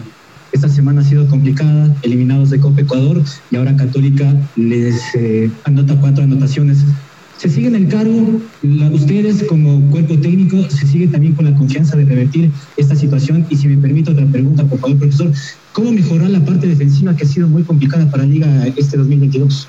Esta 0.53 0.69
semana 0.69 1.01
ha 1.01 1.05
sido 1.05 1.27
complicada, 1.29 1.95
eliminados 2.03 2.51
de 2.51 2.61
Copa 2.61 2.83
Ecuador 2.83 3.23
y 3.51 3.57
ahora 3.57 3.75
Católica 3.75 4.37
les 4.57 5.01
eh, 5.15 5.51
anota 5.65 5.99
cuatro 5.99 6.25
anotaciones. 6.25 6.85
¿Se 7.39 7.49
siguen 7.49 7.75
el 7.75 7.89
cargo? 7.89 8.41
ustedes 8.93 9.43
como 9.45 9.91
cuerpo 9.91 10.17
técnico 10.19 10.63
se 10.71 10.87
siguen 10.87 11.11
también 11.11 11.35
con 11.35 11.45
la 11.45 11.55
confianza 11.57 11.97
de 11.97 12.05
revertir 12.05 12.53
esta 12.77 12.95
situación? 12.95 13.47
Y 13.49 13.57
si 13.57 13.67
me 13.67 13.79
permite 13.79 14.13
otra 14.13 14.27
pregunta, 14.27 14.65
por 14.65 14.79
favor, 14.79 14.99
profesor, 14.99 15.33
¿cómo 15.73 15.91
mejorar 15.91 16.31
la 16.31 16.45
parte 16.45 16.69
defensiva 16.69 17.17
que 17.17 17.25
ha 17.25 17.29
sido 17.29 17.49
muy 17.49 17.65
complicada 17.65 18.09
para 18.11 18.25
la 18.25 18.29
Liga 18.29 18.67
este 18.77 18.97
2022? 18.97 19.67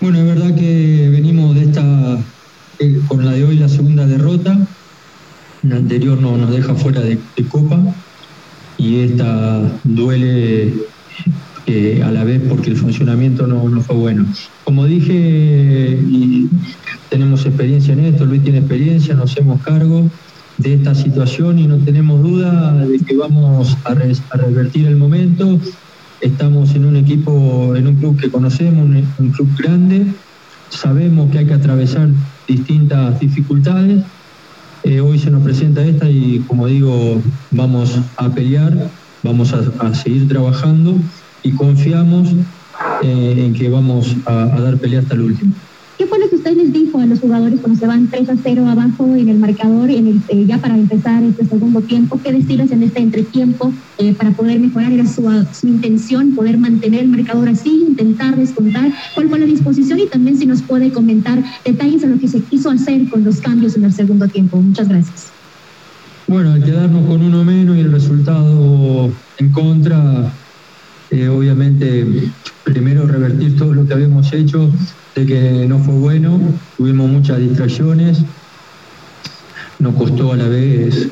Bueno, 0.00 0.18
es 0.18 0.24
verdad 0.24 0.54
que 0.54 1.10
venimos 1.10 1.54
de 1.54 1.64
esta 1.64 2.18
con 3.08 3.24
la 3.24 3.32
de 3.32 3.44
hoy 3.44 3.56
la 3.58 3.68
segunda 3.68 4.06
derrota. 4.06 4.58
La 5.62 5.76
anterior 5.76 6.20
no, 6.20 6.36
nos 6.36 6.50
deja 6.50 6.74
fuera 6.74 7.00
de, 7.00 7.18
Copa 7.48 7.78
y 8.78 9.00
esta 9.00 9.60
duele 9.84 10.72
eh, 11.66 12.02
a 12.04 12.10
la 12.10 12.24
vez 12.24 12.40
porque 12.48 12.70
el 12.70 12.76
funcionamiento 12.76 13.46
no, 13.46 13.80
fue 13.82 13.96
bueno. 13.96 14.26
Como 14.64 14.86
dije, 14.86 16.00
y 16.08 16.48
tenemos 17.10 17.46
experiencia 17.46 17.92
en 17.92 18.00
esto, 18.00 18.24
Luis 18.24 18.42
tiene 18.42 18.58
experiencia, 18.58 19.14
nos 19.14 19.30
hacemos 19.30 19.60
cargo 19.62 20.08
de 20.58 20.74
esta 20.74 20.94
situación 20.94 21.58
y 21.58 21.66
no 21.66 21.78
tenemos 21.78 22.22
duda 22.22 22.74
de 22.74 22.98
que 22.98 23.16
vamos 23.16 23.76
a, 23.84 23.94
revertir 24.36 24.86
el 24.86 24.96
momento. 24.96 25.60
Estamos 26.20 26.74
en 26.74 26.86
un 26.86 26.96
equipo, 26.96 27.74
en 27.76 27.86
un 27.86 27.96
club 27.96 28.20
que 28.20 28.30
conocemos, 28.30 28.84
un 29.18 29.30
club 29.30 29.48
grande, 29.58 30.06
sabemos 30.70 31.30
que 31.30 31.38
hay 31.38 31.46
que 31.46 31.54
atravesar 31.54 32.08
distintas 32.46 33.18
dificultades. 33.20 34.02
Eh, 34.84 35.00
hoy 35.00 35.18
se 35.18 35.30
nos 35.30 35.42
presenta 35.42 35.84
esta 35.84 36.08
y 36.08 36.44
como 36.48 36.66
digo, 36.66 37.20
vamos 37.50 37.98
a 38.16 38.28
pelear, 38.30 38.90
vamos 39.22 39.52
a, 39.52 39.94
seguir 39.94 40.28
trabajando 40.28 40.96
y 41.42 41.52
confiamos 41.52 42.30
eh, 43.02 43.34
en 43.38 43.54
que 43.54 43.68
vamos 43.68 44.16
a, 44.26 44.42
a 44.42 44.60
dar 44.60 44.76
pelea 44.78 45.00
hasta 45.00 45.14
el 45.14 45.22
último. 45.22 45.52
¿Qué 45.98 46.06
fue 46.06 46.18
lo 46.18 46.21
que 46.21 46.21
usted 46.36 46.56
les 46.56 46.72
dijo 46.72 46.98
a 46.98 47.06
los 47.06 47.20
jugadores 47.20 47.60
cuando 47.60 47.78
se 47.78 47.86
van 47.86 48.08
3 48.08 48.28
a 48.28 48.36
0 48.42 48.66
abajo 48.66 49.06
en 49.16 49.28
el 49.28 49.38
marcador, 49.38 49.90
en 49.90 50.06
el, 50.06 50.20
eh, 50.28 50.44
ya 50.46 50.58
para 50.58 50.76
empezar 50.76 51.22
este 51.22 51.44
segundo 51.44 51.80
tiempo? 51.80 52.20
¿Qué 52.22 52.32
decirles 52.32 52.70
en 52.72 52.82
este 52.82 53.00
entretiempo 53.00 53.72
eh, 53.98 54.14
para 54.14 54.30
poder 54.30 54.60
mejorar? 54.60 54.92
¿Era 54.92 55.06
su, 55.06 55.22
su, 55.52 55.68
intención 55.68 56.34
poder 56.34 56.58
mantener 56.58 57.00
el 57.00 57.08
marcador 57.08 57.48
así, 57.48 57.84
intentar 57.88 58.36
descontar? 58.36 58.92
¿Cuál 59.14 59.28
fue 59.28 59.38
la 59.38 59.46
disposición? 59.46 60.00
Y 60.00 60.06
también 60.06 60.36
si 60.38 60.46
nos 60.46 60.62
puede 60.62 60.90
comentar 60.90 61.42
detalles 61.64 62.02
de 62.02 62.08
lo 62.08 62.18
que 62.18 62.28
se 62.28 62.40
quiso 62.40 62.70
hacer 62.70 63.08
con 63.08 63.24
los 63.24 63.40
cambios 63.40 63.76
en 63.76 63.84
el 63.84 63.92
segundo 63.92 64.28
tiempo. 64.28 64.60
Muchas 64.60 64.88
gracias. 64.88 65.30
Bueno, 66.28 66.52
al 66.52 66.64
quedarnos 66.64 67.06
con 67.06 67.22
uno 67.22 67.44
menos 67.44 67.76
y 67.76 67.80
el 67.80 67.92
resultado 67.92 69.10
en 69.38 69.48
contra, 69.50 70.32
eh, 71.10 71.28
obviamente 71.28 72.30
primero 72.64 73.06
revertir 73.06 73.56
todo 73.56 73.74
lo 73.74 73.86
que 73.86 73.92
habíamos 73.92 74.32
hecho 74.32 74.70
de 75.14 75.26
que 75.26 75.66
no 75.68 75.78
fue 75.78 75.94
bueno, 75.94 76.40
tuvimos 76.76 77.10
muchas 77.10 77.38
distracciones, 77.38 78.22
nos 79.78 79.94
costó 79.94 80.32
a 80.32 80.36
la 80.36 80.48
vez 80.48 81.08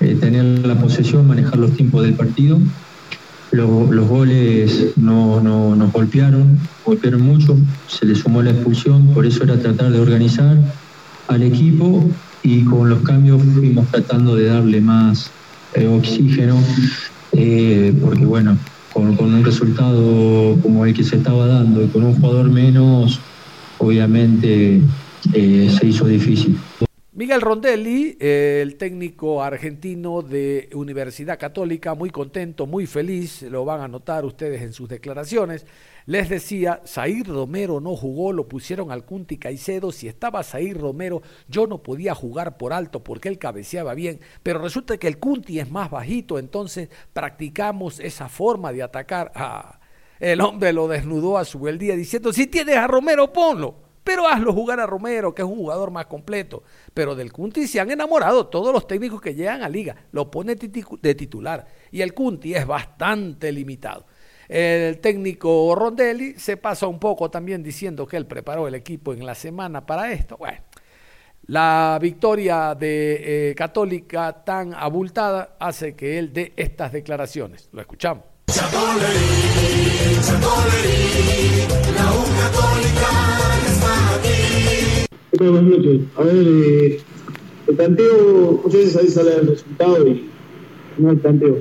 eh, 0.00 0.16
tener 0.20 0.66
la 0.66 0.74
posesión, 0.78 1.26
manejar 1.26 1.58
los 1.58 1.72
tiempos 1.72 2.02
del 2.02 2.14
partido. 2.14 2.58
Los, 3.52 4.08
goles 4.08 4.92
no, 4.96 5.40
nos 5.40 5.92
golpearon, 5.92 6.58
golpearon 6.84 7.22
mucho, 7.22 7.56
se 7.88 8.06
le 8.06 8.14
sumó 8.14 8.42
la 8.42 8.50
expulsión, 8.50 9.08
por 9.08 9.26
eso 9.26 9.42
era 9.42 9.58
tratar 9.58 9.90
de 9.90 9.98
organizar 9.98 10.56
al 11.26 11.42
equipo 11.42 12.08
y 12.44 12.62
con 12.62 12.88
los 12.88 13.00
cambios 13.02 13.42
fuimos 13.42 13.88
tratando 13.88 14.36
de 14.36 14.46
darle 14.46 14.80
más 14.80 15.32
eh, 15.74 15.88
oxígeno, 15.88 16.62
eh, 17.32 17.92
porque 18.00 18.24
bueno, 18.24 18.56
con, 18.92 19.18
un 19.18 19.44
resultado 19.44 20.56
como 20.62 20.86
el 20.86 20.94
que 20.94 21.04
se 21.04 21.16
estaba 21.16 21.46
dando 21.46 21.82
y 21.82 21.88
con 21.88 22.04
un 22.04 22.20
jugador 22.20 22.50
menos, 22.50 23.20
obviamente 23.80 24.80
eh, 25.34 25.76
se 25.78 25.86
hizo 25.86 26.06
difícil. 26.06 26.58
Miguel 27.12 27.40
Rondelli, 27.40 28.16
eh, 28.20 28.60
el 28.62 28.76
técnico 28.76 29.42
argentino 29.42 30.22
de 30.22 30.70
Universidad 30.72 31.38
Católica, 31.38 31.94
muy 31.94 32.10
contento, 32.10 32.66
muy 32.66 32.86
feliz, 32.86 33.42
lo 33.42 33.64
van 33.64 33.80
a 33.80 33.88
notar 33.88 34.24
ustedes 34.24 34.62
en 34.62 34.72
sus 34.72 34.88
declaraciones. 34.88 35.66
Les 36.06 36.28
decía, 36.28 36.80
Zair 36.86 37.26
Romero 37.26 37.80
no 37.80 37.94
jugó, 37.94 38.32
lo 38.32 38.48
pusieron 38.48 38.90
al 38.90 39.04
Cunti 39.04 39.38
Caicedo. 39.38 39.92
Si 39.92 40.08
estaba 40.08 40.42
Zair 40.42 40.78
Romero, 40.78 41.20
yo 41.48 41.66
no 41.66 41.82
podía 41.82 42.14
jugar 42.14 42.56
por 42.56 42.72
alto 42.72 43.04
porque 43.04 43.28
él 43.28 43.38
cabeceaba 43.38 43.94
bien. 43.94 44.20
Pero 44.42 44.60
resulta 44.60 44.96
que 44.96 45.08
el 45.08 45.18
Cunti 45.18 45.58
es 45.58 45.70
más 45.70 45.90
bajito, 45.90 46.38
entonces 46.38 46.88
practicamos 47.12 48.00
esa 48.00 48.28
forma 48.28 48.72
de 48.72 48.82
atacar. 48.82 49.30
Ah, 49.34 49.79
el 50.20 50.40
hombre 50.40 50.72
lo 50.72 50.86
desnudó 50.86 51.38
a 51.38 51.44
su 51.44 51.66
día 51.66 51.96
diciendo: 51.96 52.32
Si 52.32 52.46
tienes 52.46 52.76
a 52.76 52.86
Romero, 52.86 53.32
ponlo. 53.32 53.90
Pero 54.02 54.26
hazlo 54.26 54.52
jugar 54.52 54.80
a 54.80 54.86
Romero, 54.86 55.34
que 55.34 55.42
es 55.42 55.48
un 55.48 55.56
jugador 55.56 55.90
más 55.90 56.06
completo. 56.06 56.62
Pero 56.94 57.14
del 57.14 57.32
Cunti 57.32 57.66
se 57.66 57.80
han 57.80 57.90
enamorado 57.90 58.46
todos 58.46 58.72
los 58.72 58.86
técnicos 58.86 59.20
que 59.20 59.34
llegan 59.34 59.62
a 59.62 59.68
liga. 59.68 59.94
Lo 60.12 60.30
pone 60.30 60.54
de 60.54 61.14
titular. 61.14 61.66
Y 61.90 62.00
el 62.00 62.14
Cunti 62.14 62.54
es 62.54 62.66
bastante 62.66 63.52
limitado. 63.52 64.06
El 64.48 64.98
técnico 64.98 65.76
Rondelli 65.76 66.34
se 66.34 66.56
pasa 66.56 66.88
un 66.88 66.98
poco 66.98 67.30
también 67.30 67.62
diciendo 67.62 68.04
que 68.04 68.16
él 68.16 68.26
preparó 68.26 68.66
el 68.66 68.74
equipo 68.74 69.12
en 69.12 69.24
la 69.24 69.36
semana 69.36 69.86
para 69.86 70.10
esto. 70.10 70.36
Bueno, 70.38 70.58
la 71.46 71.98
victoria 72.00 72.74
de 72.74 73.50
eh, 73.50 73.54
Católica 73.54 74.42
tan 74.44 74.74
abultada 74.74 75.56
hace 75.60 75.94
que 75.94 76.18
él 76.18 76.32
dé 76.32 76.52
estas 76.56 76.90
declaraciones. 76.90 77.68
Lo 77.72 77.80
escuchamos. 77.80 78.24
Buenas 85.38 85.62
noches. 85.62 86.00
A 86.16 86.22
ver, 86.22 86.46
eh, 86.46 87.00
el 87.66 87.74
planteo, 87.74 88.60
muchas 88.62 88.80
veces 88.80 88.96
ahí 88.96 89.08
sale 89.08 89.36
el 89.40 89.46
resultado 89.46 90.06
y 90.06 90.28
no 90.98 91.10
el 91.12 91.16
planteo. 91.16 91.60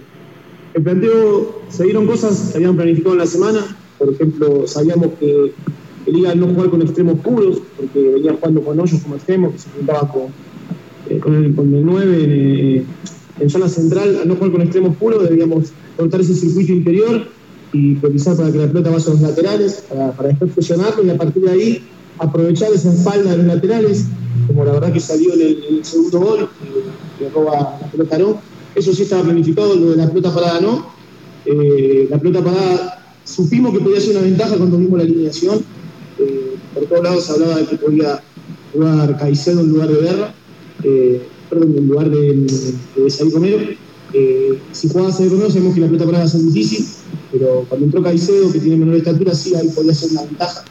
El 0.73 0.83
planteo, 0.83 1.61
se 1.69 1.85
dieron 1.85 2.05
cosas 2.05 2.49
que 2.51 2.57
habían 2.57 2.75
planificado 2.75 3.13
en 3.13 3.19
la 3.19 3.25
semana. 3.27 3.77
Por 3.97 4.13
ejemplo, 4.13 4.67
sabíamos 4.67 5.13
que 5.19 5.53
el 6.05 6.13
Liga 6.13 6.35
no 6.35 6.47
jugar 6.47 6.69
con 6.69 6.81
extremos 6.81 7.19
puros, 7.19 7.61
porque 7.77 7.99
venía 7.99 8.33
jugando 8.33 8.61
con 8.61 8.77
hoyos 8.77 9.01
como 9.01 9.15
extremos, 9.15 9.53
que 9.53 9.59
se 9.59 9.69
juntaba 9.69 10.11
con, 10.11 10.23
eh, 11.09 11.19
con, 11.19 11.35
el, 11.35 11.55
con, 11.55 11.73
el, 11.73 11.85
9 11.85 12.17
eh, 12.19 12.83
en, 13.39 13.49
zona 13.49 13.69
central. 13.69 14.19
Al 14.21 14.27
no 14.27 14.35
jugar 14.35 14.51
con 14.51 14.61
extremos 14.63 14.97
puros, 14.97 15.29
debíamos 15.29 15.71
cortar 15.95 16.19
ese 16.19 16.33
circuito 16.35 16.73
interior 16.73 17.38
y 17.71 17.95
priorizar 17.95 18.35
para 18.35 18.51
que 18.51 18.57
la 18.57 18.67
pelota 18.67 18.89
vaya 18.89 19.05
a 19.05 19.09
los 19.09 19.21
laterales, 19.21 19.83
para, 19.89 20.11
para 20.11 20.29
después 20.29 20.51
fusionarlo 20.53 21.03
y 21.05 21.09
a 21.09 21.17
partir 21.17 21.43
de 21.43 21.51
ahí 21.51 21.83
aprovechar 22.19 22.71
esa 22.73 22.93
espalda 22.93 23.31
de 23.31 23.37
los 23.37 23.45
laterales, 23.47 24.05
como 24.47 24.65
la 24.65 24.73
verdad 24.73 24.93
que 24.93 24.99
salió 24.99 25.33
en 25.33 25.41
el, 25.41 25.85
segundo 25.85 26.19
gol, 26.19 26.49
que, 27.17 27.29
roba 27.29 27.79
la 27.81 27.91
pelota 27.91 28.17
no. 28.17 28.41
Eso 28.75 28.93
sí 28.93 29.03
estaba 29.03 29.23
planificado, 29.23 29.75
lo 29.75 29.91
de 29.91 29.97
la 29.97 30.07
pelota 30.07 30.33
parada 30.33 30.61
no. 30.61 30.87
Eh, 31.45 32.07
la 32.09 32.17
pelota 32.17 32.43
parada 32.43 33.05
supimos 33.23 33.73
que 33.73 33.79
podía 33.79 33.99
ser 33.99 34.11
una 34.11 34.21
ventaja 34.21 34.57
cuando 34.57 34.77
vimos 34.77 34.97
la 34.97 35.05
alineación. 35.05 35.59
Eh, 36.19 36.55
por 36.73 36.85
todos 36.85 37.03
lados 37.03 37.23
se 37.23 37.31
hablaba 37.31 37.55
de 37.57 37.65
que 37.65 37.77
podía 37.77 38.21
jugar 38.73 39.17
Caicedo 39.17 39.61
en 39.61 39.69
lugar 39.69 39.87
de 39.89 40.01
Guerra, 40.01 40.33
eh, 40.83 41.21
perdón, 41.49 41.75
en 41.77 41.87
lugar 41.87 42.09
de, 42.09 42.35
de, 42.35 43.31
Romero. 43.33 43.57
si 44.71 44.89
jugaba 44.89 45.11
Saí 45.11 45.29
Romero 45.29 45.49
sabemos 45.49 45.73
que 45.73 45.81
la 45.81 45.87
pelota 45.87 46.05
parada 46.05 46.23
va 46.25 46.27
a 46.27 46.31
ser 46.31 46.41
difícil, 46.41 46.85
pero 47.31 47.65
cuando 47.67 47.85
entró 47.85 48.01
Caicedo, 48.01 48.51
que 48.51 48.59
tiene 48.59 48.77
menor 48.77 48.95
estatura, 48.95 49.33
sí, 49.33 49.55
ahí 49.55 49.69
podía 49.69 49.93
ser 49.93 50.11
una 50.11 50.23
ventaja. 50.23 50.63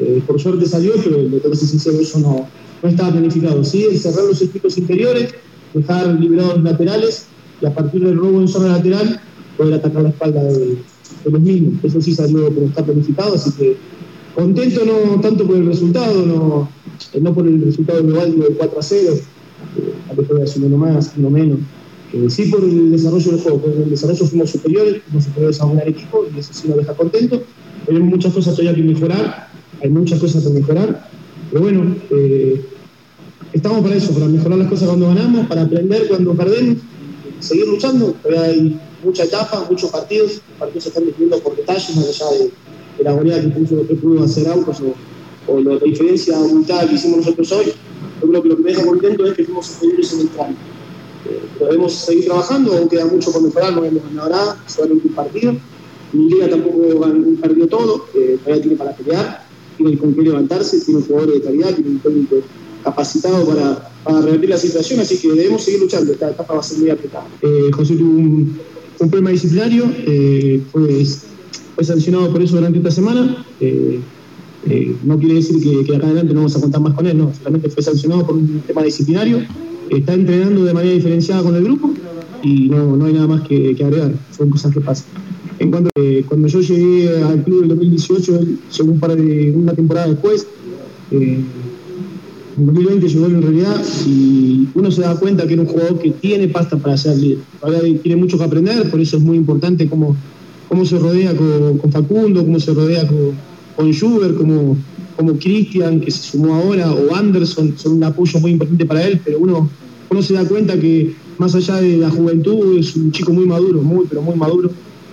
Eh, 0.00 0.22
por 0.26 0.40
suerte 0.40 0.66
salió, 0.66 0.92
pero 1.02 1.22
lo 1.22 1.38
tengo 1.38 1.50
que 1.50 1.56
ser 1.56 1.68
sincero, 1.68 2.00
eso 2.00 2.18
no, 2.18 2.46
no 2.82 2.88
estaba 2.88 3.12
planificado. 3.12 3.64
Sí, 3.64 3.84
el 3.84 3.98
cerrar 3.98 4.24
los 4.24 4.38
circuitos 4.38 4.76
interiores, 4.76 5.34
dejar 5.72 6.06
liberados 6.20 6.56
los 6.56 6.64
laterales 6.64 7.26
y 7.60 7.66
a 7.66 7.74
partir 7.74 8.04
del 8.04 8.16
robo 8.16 8.40
en 8.40 8.48
zona 8.48 8.76
lateral 8.76 9.20
poder 9.56 9.74
atacar 9.74 10.02
la 10.02 10.08
espalda 10.10 10.42
de, 10.42 10.78
los 11.24 11.40
mismos. 11.40 11.74
Eso 11.82 12.00
sí 12.00 12.14
salió, 12.14 12.48
pero 12.48 12.66
está 12.66 12.84
planificado, 12.84 13.34
así 13.34 13.50
que 13.52 13.76
contento 14.34 14.84
no 14.84 15.20
tanto 15.20 15.46
por 15.46 15.56
el 15.56 15.66
resultado, 15.66 16.26
no, 16.26 16.68
no 17.20 17.34
por 17.34 17.46
el 17.46 17.62
resultado 17.62 18.02
global 18.02 18.38
de 18.38 18.46
4 18.48 18.78
a 18.78 18.82
0, 18.82 19.14
eh, 19.14 19.94
a 20.10 20.14
lo 20.14 20.22
mejor 20.22 20.44
uno 20.56 20.76
más, 20.76 21.12
uno 21.16 21.30
menos. 21.30 21.58
Eh, 22.14 22.30
sí 22.30 22.44
por 22.44 22.62
el 22.62 22.92
desarrollo 22.92 23.32
del 23.32 23.40
juego, 23.40 23.60
por 23.60 23.70
el 23.70 23.90
desarrollo 23.90 24.26
fuimos 24.26 24.50
superiores, 24.50 25.02
fuimos 25.04 25.24
superiores 25.24 25.60
a 25.60 25.66
un 25.66 25.80
equipo 25.80 26.24
y 26.34 26.38
eso 26.38 26.54
sí 26.54 26.68
nos 26.68 26.78
deja 26.78 26.94
contento. 26.94 27.42
Hay 27.88 27.98
muchas 27.98 28.32
cosas 28.32 28.54
todavía 28.54 28.74
que 28.74 28.82
mejorar 28.82 29.48
hay 29.84 29.90
muchas 29.90 30.18
cosas 30.18 30.42
por 30.42 30.52
mejorar, 30.52 31.08
pero 31.50 31.62
bueno, 31.62 31.94
eh, 32.10 32.64
estamos 33.52 33.82
para 33.82 33.96
eso, 33.96 34.14
para 34.14 34.26
mejorar 34.26 34.58
las 34.58 34.68
cosas 34.68 34.88
cuando 34.88 35.08
ganamos, 35.08 35.46
para 35.46 35.62
aprender 35.62 36.08
cuando 36.08 36.34
perdemos, 36.34 36.78
seguir 37.40 37.66
luchando, 37.66 38.14
todavía 38.22 38.44
hay 38.44 38.80
mucha 39.04 39.24
etapa, 39.24 39.66
muchos 39.68 39.90
partidos, 39.90 40.40
los 40.48 40.58
partidos 40.58 40.84
se 40.84 40.88
están 40.88 41.04
definiendo 41.04 41.38
por 41.40 41.54
detalles, 41.54 41.96
más 41.96 42.08
allá 42.08 42.30
de, 42.38 42.50
la 43.04 43.12
goleada 43.12 43.42
que, 43.42 43.48
puso, 43.48 43.86
que 43.86 43.94
pudo 43.96 44.24
hacer 44.24 44.48
Autos 44.48 44.80
o, 45.46 45.60
la 45.60 45.76
diferencia 45.76 46.38
abultada 46.38 46.88
que 46.88 46.94
hicimos 46.94 47.18
nosotros 47.18 47.52
hoy. 47.52 47.66
Yo 48.22 48.28
creo 48.28 48.42
que 48.42 48.48
lo 48.48 48.56
que 48.56 48.62
me 48.62 48.70
deja 48.70 48.86
contento 48.86 49.26
es 49.26 49.34
que 49.34 49.44
fuimos 49.44 49.66
superiores 49.66 50.12
en 50.14 50.20
el 50.20 50.28
tramo. 50.28 50.56
Eh, 51.26 51.40
podemos 51.58 51.92
seguir 51.92 52.26
trabajando, 52.26 52.76
aún 52.76 52.88
queda 52.88 53.06
mucho 53.06 53.32
por 53.32 53.42
mejorar, 53.42 53.72
no 53.72 53.84
hemos 53.84 54.02
ganado 54.04 54.30
nada, 54.30 54.52
a 54.52 54.82
un 54.82 55.00
partido. 55.14 55.56
Mi 56.12 56.28
liga 56.28 56.48
tampoco 56.48 57.06
perdió 57.40 57.66
todo, 57.66 58.06
eh, 58.14 58.38
todavía 58.42 58.62
tiene 58.62 58.76
para 58.76 58.94
pelear 58.94 59.44
tiene 59.76 59.98
con 59.98 60.14
qué 60.14 60.22
levantarse, 60.22 60.80
tiene 60.80 61.00
un 61.00 61.06
jugador 61.06 61.32
de 61.32 61.40
calidad, 61.40 61.74
tiene 61.74 61.90
un 61.90 61.98
técnico 61.98 62.36
capacitado 62.82 63.46
para, 63.46 63.88
para 64.02 64.20
revertir 64.20 64.50
la 64.50 64.58
situación, 64.58 65.00
así 65.00 65.18
que 65.18 65.32
debemos 65.32 65.62
seguir 65.62 65.80
luchando, 65.80 66.12
esta 66.12 66.30
etapa 66.30 66.54
va 66.54 66.60
a 66.60 66.62
ser 66.62 66.78
muy 66.78 66.90
apretada. 66.90 67.26
Eh, 67.40 67.70
José 67.72 67.96
tuvo 67.96 68.10
un, 68.10 68.58
problema 68.98 69.30
disciplinario, 69.30 69.84
eh, 70.06 70.62
fue, 70.70 71.84
sancionado 71.84 72.30
por 72.30 72.42
eso 72.42 72.56
durante 72.56 72.78
esta 72.78 72.90
semana. 72.90 73.44
Eh, 73.60 74.00
no 75.02 75.18
quiere 75.18 75.34
decir 75.34 75.62
que, 75.62 75.84
que, 75.84 75.96
acá 75.96 76.06
adelante 76.06 76.32
no 76.32 76.40
vamos 76.40 76.56
a 76.56 76.60
contar 76.60 76.80
más 76.80 76.94
con 76.94 77.06
él, 77.06 77.18
no, 77.18 77.30
solamente 77.34 77.68
fue 77.68 77.82
sancionado 77.82 78.26
por 78.26 78.36
un 78.36 78.62
tema 78.66 78.82
disciplinario. 78.82 79.40
Está 79.90 80.14
entrenando 80.14 80.64
de 80.64 80.74
manera 80.74 80.94
diferenciada 80.94 81.42
con 81.42 81.54
el 81.54 81.64
grupo 81.64 81.92
y 82.42 82.68
no, 82.68 82.96
no 82.96 83.04
hay 83.06 83.12
nada 83.12 83.26
más 83.26 83.42
que, 83.42 83.76
agregar, 83.80 84.12
son 84.36 84.50
cosas 84.50 84.72
que 84.72 84.80
pasan. 84.80 85.06
En 85.58 85.70
cuanto 85.70 85.90
eh, 85.94 86.24
cuando 86.28 86.48
yo 86.48 86.60
llegué 86.60 87.22
al 87.22 87.42
club 87.42 87.62
en 87.62 87.68
2018, 87.68 88.40
llegó 88.76 88.92
un 88.92 89.00
par 89.00 89.16
de 89.16 89.52
una 89.52 89.72
temporada 89.72 90.08
después. 90.08 90.46
Eh, 91.10 91.40
en 92.56 92.66
2020 92.66 93.08
llegó 93.08 93.26
en 93.26 93.42
realidad 93.42 93.82
y 94.06 94.68
uno 94.74 94.90
se 94.90 95.00
da 95.00 95.18
cuenta 95.18 95.46
que 95.46 95.54
era 95.54 95.62
un 95.62 95.68
jugador 95.68 95.98
que 95.98 96.10
tiene 96.12 96.48
pasta 96.48 96.76
para 96.76 96.96
ser 96.96 97.16
líder. 97.16 97.38
tiene 98.02 98.16
mucho 98.16 98.38
que 98.38 98.44
aprender, 98.44 98.90
por 98.90 99.00
eso 99.00 99.16
es 99.16 99.22
muy 99.22 99.36
importante 99.36 99.88
cómo, 99.88 100.16
cómo 100.68 100.84
se 100.84 100.98
rodea 100.98 101.34
con, 101.34 101.90
Facundo, 101.90 102.44
cómo 102.44 102.60
se 102.60 102.72
rodea 102.72 103.06
con, 103.06 103.32
con 103.76 103.90
Schubert, 103.92 104.36
como, 104.36 104.76
como 105.16 105.38
Cristian, 105.38 106.00
que 106.00 106.10
se 106.10 106.30
sumó 106.30 106.54
ahora, 106.54 106.92
o 106.92 107.14
Anderson, 107.14 107.74
son 107.76 107.94
un 107.94 108.04
apoyo 108.04 108.40
muy 108.40 108.52
importante 108.52 108.84
para 108.84 109.06
él, 109.06 109.20
pero 109.24 109.38
uno, 109.38 109.68
uno 110.10 110.22
se 110.22 110.34
da 110.34 110.46
cuenta 110.46 110.78
que 110.78 111.14
más 111.38 111.54
allá 111.54 111.76
de 111.80 111.96
la 111.98 112.10
juventud 112.10 112.78
es 112.78 112.96
un 112.96 113.12
chico 113.12 113.32
muy 113.32 113.46
maduro, 113.46 113.82
muy, 113.82 114.06
pero 114.08 114.22
muy 114.22 114.36
maduro 114.36 114.70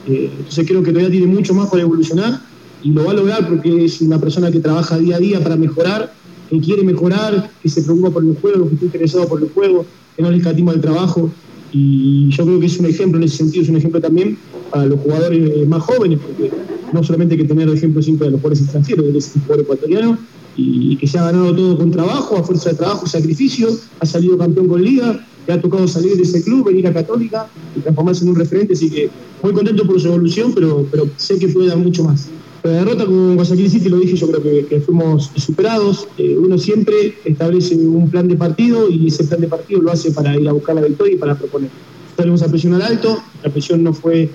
eh, 0.08 0.32
entonces 0.36 0.68
creo 0.68 0.82
que 0.82 0.92
todavía 0.92 1.12
tiene 1.12 1.28
mucho 1.28 1.54
más 1.54 1.70
para 1.70 1.84
evolucionar 1.84 2.42
y 2.84 2.92
lo 2.92 3.06
va 3.06 3.12
a 3.12 3.14
lograr 3.14 3.48
porque 3.48 3.86
es 3.86 4.02
una 4.02 4.20
persona 4.20 4.52
que 4.52 4.60
trabaja 4.60 4.98
día 4.98 5.18
a 5.18 5.20
día 5.20 5.44
para 5.44 5.56
mejorar, 5.56 6.14
que 6.50 6.60
quiere 6.60 6.84
mejorar, 6.84 7.52
que 7.62 7.70
se 7.70 7.84
preocupa 7.84 8.10
por 8.10 8.24
el 8.24 8.36
juego, 8.36 8.68
que 8.68 8.74
está 8.74 8.86
interesado 8.86 9.28
por 9.28 9.42
el 9.42 9.50
juego, 9.50 9.86
que 10.16 10.24
no 10.24 10.32
le 10.32 10.38
escatima 10.38 10.72
el 10.72 10.82
trabajo. 10.82 11.30
Y 11.72 12.30
yo 12.30 12.46
creo 12.46 12.60
que 12.60 12.66
es 12.66 12.80
un 12.80 12.88
ejemplo 12.88 13.20
en 13.20 13.26
ese 13.26 13.38
sentido, 13.38 13.64
es 13.64 13.70
un 13.70 13.78
ejemplo 13.78 14.02
también 14.02 14.38
para 14.72 14.86
los 14.86 15.00
jugadores 15.00 15.68
más 15.68 15.84
jóvenes, 15.84 16.20
porque 16.26 16.52
no 16.94 17.04
solamente 17.04 17.36
hay 17.36 17.42
que 17.42 17.48
tener 17.48 17.70
ejemplos 17.70 18.06
siempre 18.06 18.28
de 18.28 18.32
los 18.32 18.42
jugadores 18.42 18.64
extranjeros, 18.64 19.06
él 19.06 19.16
es 19.16 19.36
un 19.36 19.42
jugador 19.44 19.64
ecuatoriano 19.64 20.18
y 20.56 20.96
que 20.98 21.08
se 21.08 21.18
ha 21.18 21.26
ganado 21.26 21.56
todo 21.56 21.78
con 21.78 21.92
trabajo, 21.92 22.38
a 22.38 22.44
fuerza 22.44 22.72
de 22.72 22.76
trabajo, 22.76 23.06
sacrificio, 23.08 23.70
ha 24.00 24.06
salido 24.06 24.38
campeón 24.38 24.68
con 24.68 24.84
liga, 24.84 25.26
le 25.48 25.54
ha 25.54 25.62
tocado 25.62 25.88
salir 25.88 26.16
de 26.16 26.24
ese 26.24 26.44
club, 26.44 26.68
venir 26.68 26.88
a 26.88 26.94
Católica 26.94 27.48
y 27.76 27.80
transformarse 27.80 28.24
en 28.24 28.32
un 28.32 28.36
referente, 28.36 28.74
así 28.74 28.90
que 28.90 29.10
muy 29.42 29.54
contento 29.54 29.86
por 29.86 30.00
su 30.00 30.08
evolución, 30.08 30.54
pero, 30.54 30.86
sé 31.18 31.40
que 31.40 31.48
puede 31.48 31.68
dar 31.68 31.78
mucho 31.78 32.04
más. 32.04 32.28
La 32.64 32.72
derrota 32.72 33.06
con 33.06 33.36
Guayaquil 33.36 33.72
City, 33.72 33.90
lo 33.90 33.98
dije, 33.98 34.16
yo 34.16 34.28
creo 34.30 34.68
que, 34.68 34.80
fuimos 34.82 35.32
superados. 35.36 36.08
Eh, 36.20 36.38
uno 36.38 36.60
siempre 36.60 37.16
establece 37.26 37.76
un 37.76 38.08
plan 38.08 38.28
de 38.28 38.36
partido 38.36 38.88
y 38.88 39.08
ese 39.08 39.24
plan 39.24 39.42
de 39.42 39.48
partido 39.48 39.82
lo 39.82 39.92
hace 39.92 40.12
para 40.12 40.40
ir 40.40 40.48
a 40.48 40.52
buscar 40.52 40.76
la 40.76 40.82
victoria 40.82 41.16
y 41.16 41.18
para 41.18 41.34
proponer. 41.34 41.72
Salimos 42.16 42.44
a 42.44 42.50
presionar 42.50 42.84
alto, 42.84 43.18
la 43.44 43.50
presión 43.50 43.84
no 43.84 43.94
fue 43.94 44.30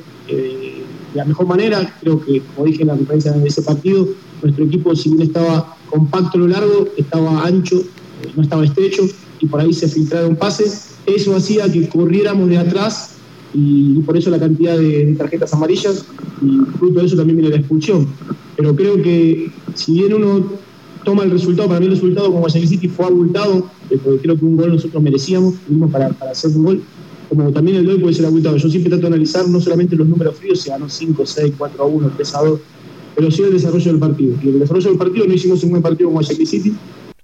la 1.17 1.25
mejor 1.25 1.47
manera. 1.47 1.97
Creo 2.01 2.25
que, 2.25 2.41
como 2.41 2.67
dije 2.67 2.83
en 2.83 2.89
la 2.89 2.97
conferencia 2.97 3.33
de 3.33 3.49
ese 3.49 3.63
partido, 3.63 4.09
nuestro 4.43 4.65
equipo, 4.65 4.95
si 4.95 5.11
bien 5.11 5.23
estaba 5.23 5.77
compacto 5.91 6.39
a 6.39 6.41
lo 6.41 6.49
largo, 6.49 6.89
estaba 6.97 7.45
ancho, 7.45 7.77
eh, 7.77 8.31
no 8.35 8.43
estaba 8.43 8.65
estrecho 8.65 9.03
y 9.41 9.47
por 9.47 9.61
ahí 9.61 9.73
se 9.73 9.89
filtraron 9.89 10.37
pases. 10.37 10.95
Eso 11.07 11.37
hacía 11.37 11.71
que 11.71 11.89
corriéramos 11.89 12.49
de 12.49 12.59
atrás 12.59 13.17
y, 13.55 14.01
por 14.01 14.17
eso 14.17 14.31
la 14.31 14.39
cantidad 14.39 14.77
de, 14.77 15.15
tarjetas 15.17 15.53
amarillas 15.55 16.05
y 16.43 16.59
fruto 16.79 17.01
de 17.01 17.07
eso 17.07 17.17
también 17.17 17.39
viene 17.39 17.51
la 17.51 17.59
expulsión. 17.59 18.07
Pero 18.57 18.75
creo 18.75 19.03
que 19.03 19.51
si 19.75 19.93
bien 19.95 20.15
uno 20.15 20.53
toma 21.05 21.23
el 21.23 21.31
resultado, 21.31 21.69
para 21.69 21.81
mí 21.81 21.87
el 21.87 21.93
resultado 21.93 22.31
con 22.31 22.41
Guayaquil 22.41 22.69
City 22.69 22.89
fue 22.89 23.07
abultado, 23.07 23.71
eh, 23.91 23.99
porque 24.03 24.21
creo 24.23 24.37
que 24.37 24.45
un 24.45 24.57
gol 24.57 24.73
nosotros 24.73 25.03
merecíamos, 25.03 25.55
tuvimos 25.67 25.91
para, 25.91 26.11
para 26.11 26.33
hacer 26.33 26.51
un 26.57 26.65
gol, 26.65 26.83
como 27.29 27.51
también 27.53 27.79
el 27.79 27.89
hoy 27.89 27.99
puede 27.99 28.15
ser 28.15 28.27
abultado. 28.27 28.57
Yo 28.57 28.69
siempre 28.69 28.91
trato 28.91 29.03
de 29.03 29.09
analizar 29.09 29.49
no 29.49 29.61
solamente 29.61 29.97
los 29.97 30.07
números 30.07 30.37
fríos, 30.37 30.61
se 30.61 30.71
ganó 30.71 30.89
5, 30.89 31.27
6, 31.27 31.55
4 31.59 31.83
a 31.83 31.87
1, 31.87 32.13
3 32.17 32.35
a 32.35 32.43
2, 32.43 32.61
pero 33.15 33.31
sí 33.31 33.43
el 33.43 33.53
desarrollo 33.53 33.91
del 33.93 34.01
partido. 34.01 34.35
Y 34.43 34.49
el 34.49 34.61
desarrollo 34.61 34.91
del 34.91 34.99
partido 34.99 35.27
no 35.27 35.35
hicimos 35.35 35.63
un 35.65 35.71
buen 35.71 35.83
partido 35.83 36.09
con 36.09 36.15
Guayaquil 36.15 36.47
City, 36.47 36.75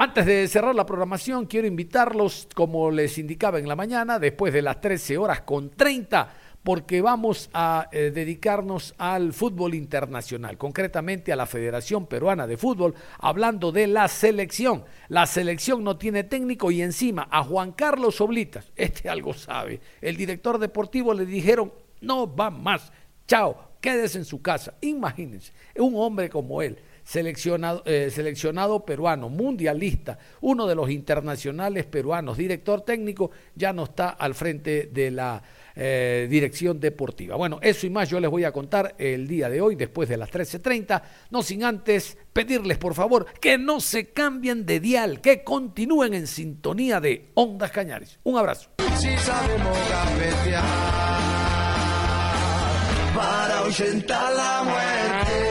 antes 0.02 0.26
de 0.26 0.48
cerrar 0.48 0.74
la 0.74 0.84
programación, 0.84 1.46
quiero 1.46 1.68
invitarlos, 1.68 2.48
como 2.56 2.90
les 2.90 3.18
indicaba 3.18 3.60
en 3.60 3.68
la 3.68 3.76
mañana, 3.76 4.18
después 4.18 4.52
de 4.52 4.60
las 4.60 4.80
13 4.80 5.16
horas 5.16 5.42
con 5.42 5.70
30, 5.70 6.28
porque 6.62 7.00
vamos 7.00 7.50
a 7.52 7.88
eh, 7.90 8.10
dedicarnos 8.14 8.94
al 8.98 9.32
fútbol 9.32 9.74
internacional, 9.74 10.58
concretamente 10.58 11.32
a 11.32 11.36
la 11.36 11.46
Federación 11.46 12.06
Peruana 12.06 12.46
de 12.46 12.56
Fútbol, 12.56 12.94
hablando 13.18 13.72
de 13.72 13.86
la 13.88 14.08
selección. 14.08 14.84
La 15.08 15.26
selección 15.26 15.82
no 15.82 15.96
tiene 15.96 16.24
técnico 16.24 16.70
y 16.70 16.82
encima 16.82 17.28
a 17.30 17.42
Juan 17.42 17.72
Carlos 17.72 18.20
Oblitas, 18.20 18.70
este 18.76 19.08
algo 19.08 19.34
sabe, 19.34 19.80
el 20.00 20.16
director 20.16 20.58
deportivo 20.58 21.14
le 21.14 21.26
dijeron, 21.26 21.72
no 22.00 22.32
va 22.32 22.50
más, 22.50 22.92
chao, 23.26 23.72
quédese 23.80 24.18
en 24.18 24.24
su 24.24 24.40
casa. 24.40 24.74
Imagínense, 24.80 25.52
un 25.76 25.94
hombre 25.96 26.28
como 26.28 26.62
él 26.62 26.78
seleccionado, 27.04 27.82
eh, 27.84 28.10
seleccionado 28.10 28.84
peruano, 28.84 29.28
mundialista, 29.28 30.18
uno 30.40 30.66
de 30.66 30.74
los 30.74 30.90
internacionales 30.90 31.84
peruanos, 31.86 32.36
director 32.36 32.82
técnico, 32.82 33.30
ya 33.54 33.72
no 33.72 33.84
está 33.84 34.10
al 34.10 34.34
frente 34.34 34.88
de 34.92 35.10
la 35.10 35.42
eh, 35.74 36.26
dirección 36.30 36.80
deportiva. 36.80 37.36
Bueno, 37.36 37.58
eso 37.62 37.86
y 37.86 37.90
más 37.90 38.08
yo 38.08 38.20
les 38.20 38.30
voy 38.30 38.44
a 38.44 38.52
contar 38.52 38.94
el 38.98 39.26
día 39.26 39.48
de 39.48 39.60
hoy, 39.60 39.76
después 39.76 40.08
de 40.08 40.16
las 40.16 40.30
13.30, 40.30 41.02
no 41.30 41.42
sin 41.42 41.64
antes 41.64 42.18
pedirles 42.32 42.78
por 42.78 42.94
favor 42.94 43.26
que 43.40 43.58
no 43.58 43.80
se 43.80 44.10
cambien 44.10 44.66
de 44.66 44.80
dial, 44.80 45.20
que 45.20 45.44
continúen 45.44 46.14
en 46.14 46.26
sintonía 46.26 47.00
de 47.00 47.30
Ondas 47.34 47.70
Cañares. 47.70 48.18
Un 48.22 48.38
abrazo. 48.38 48.70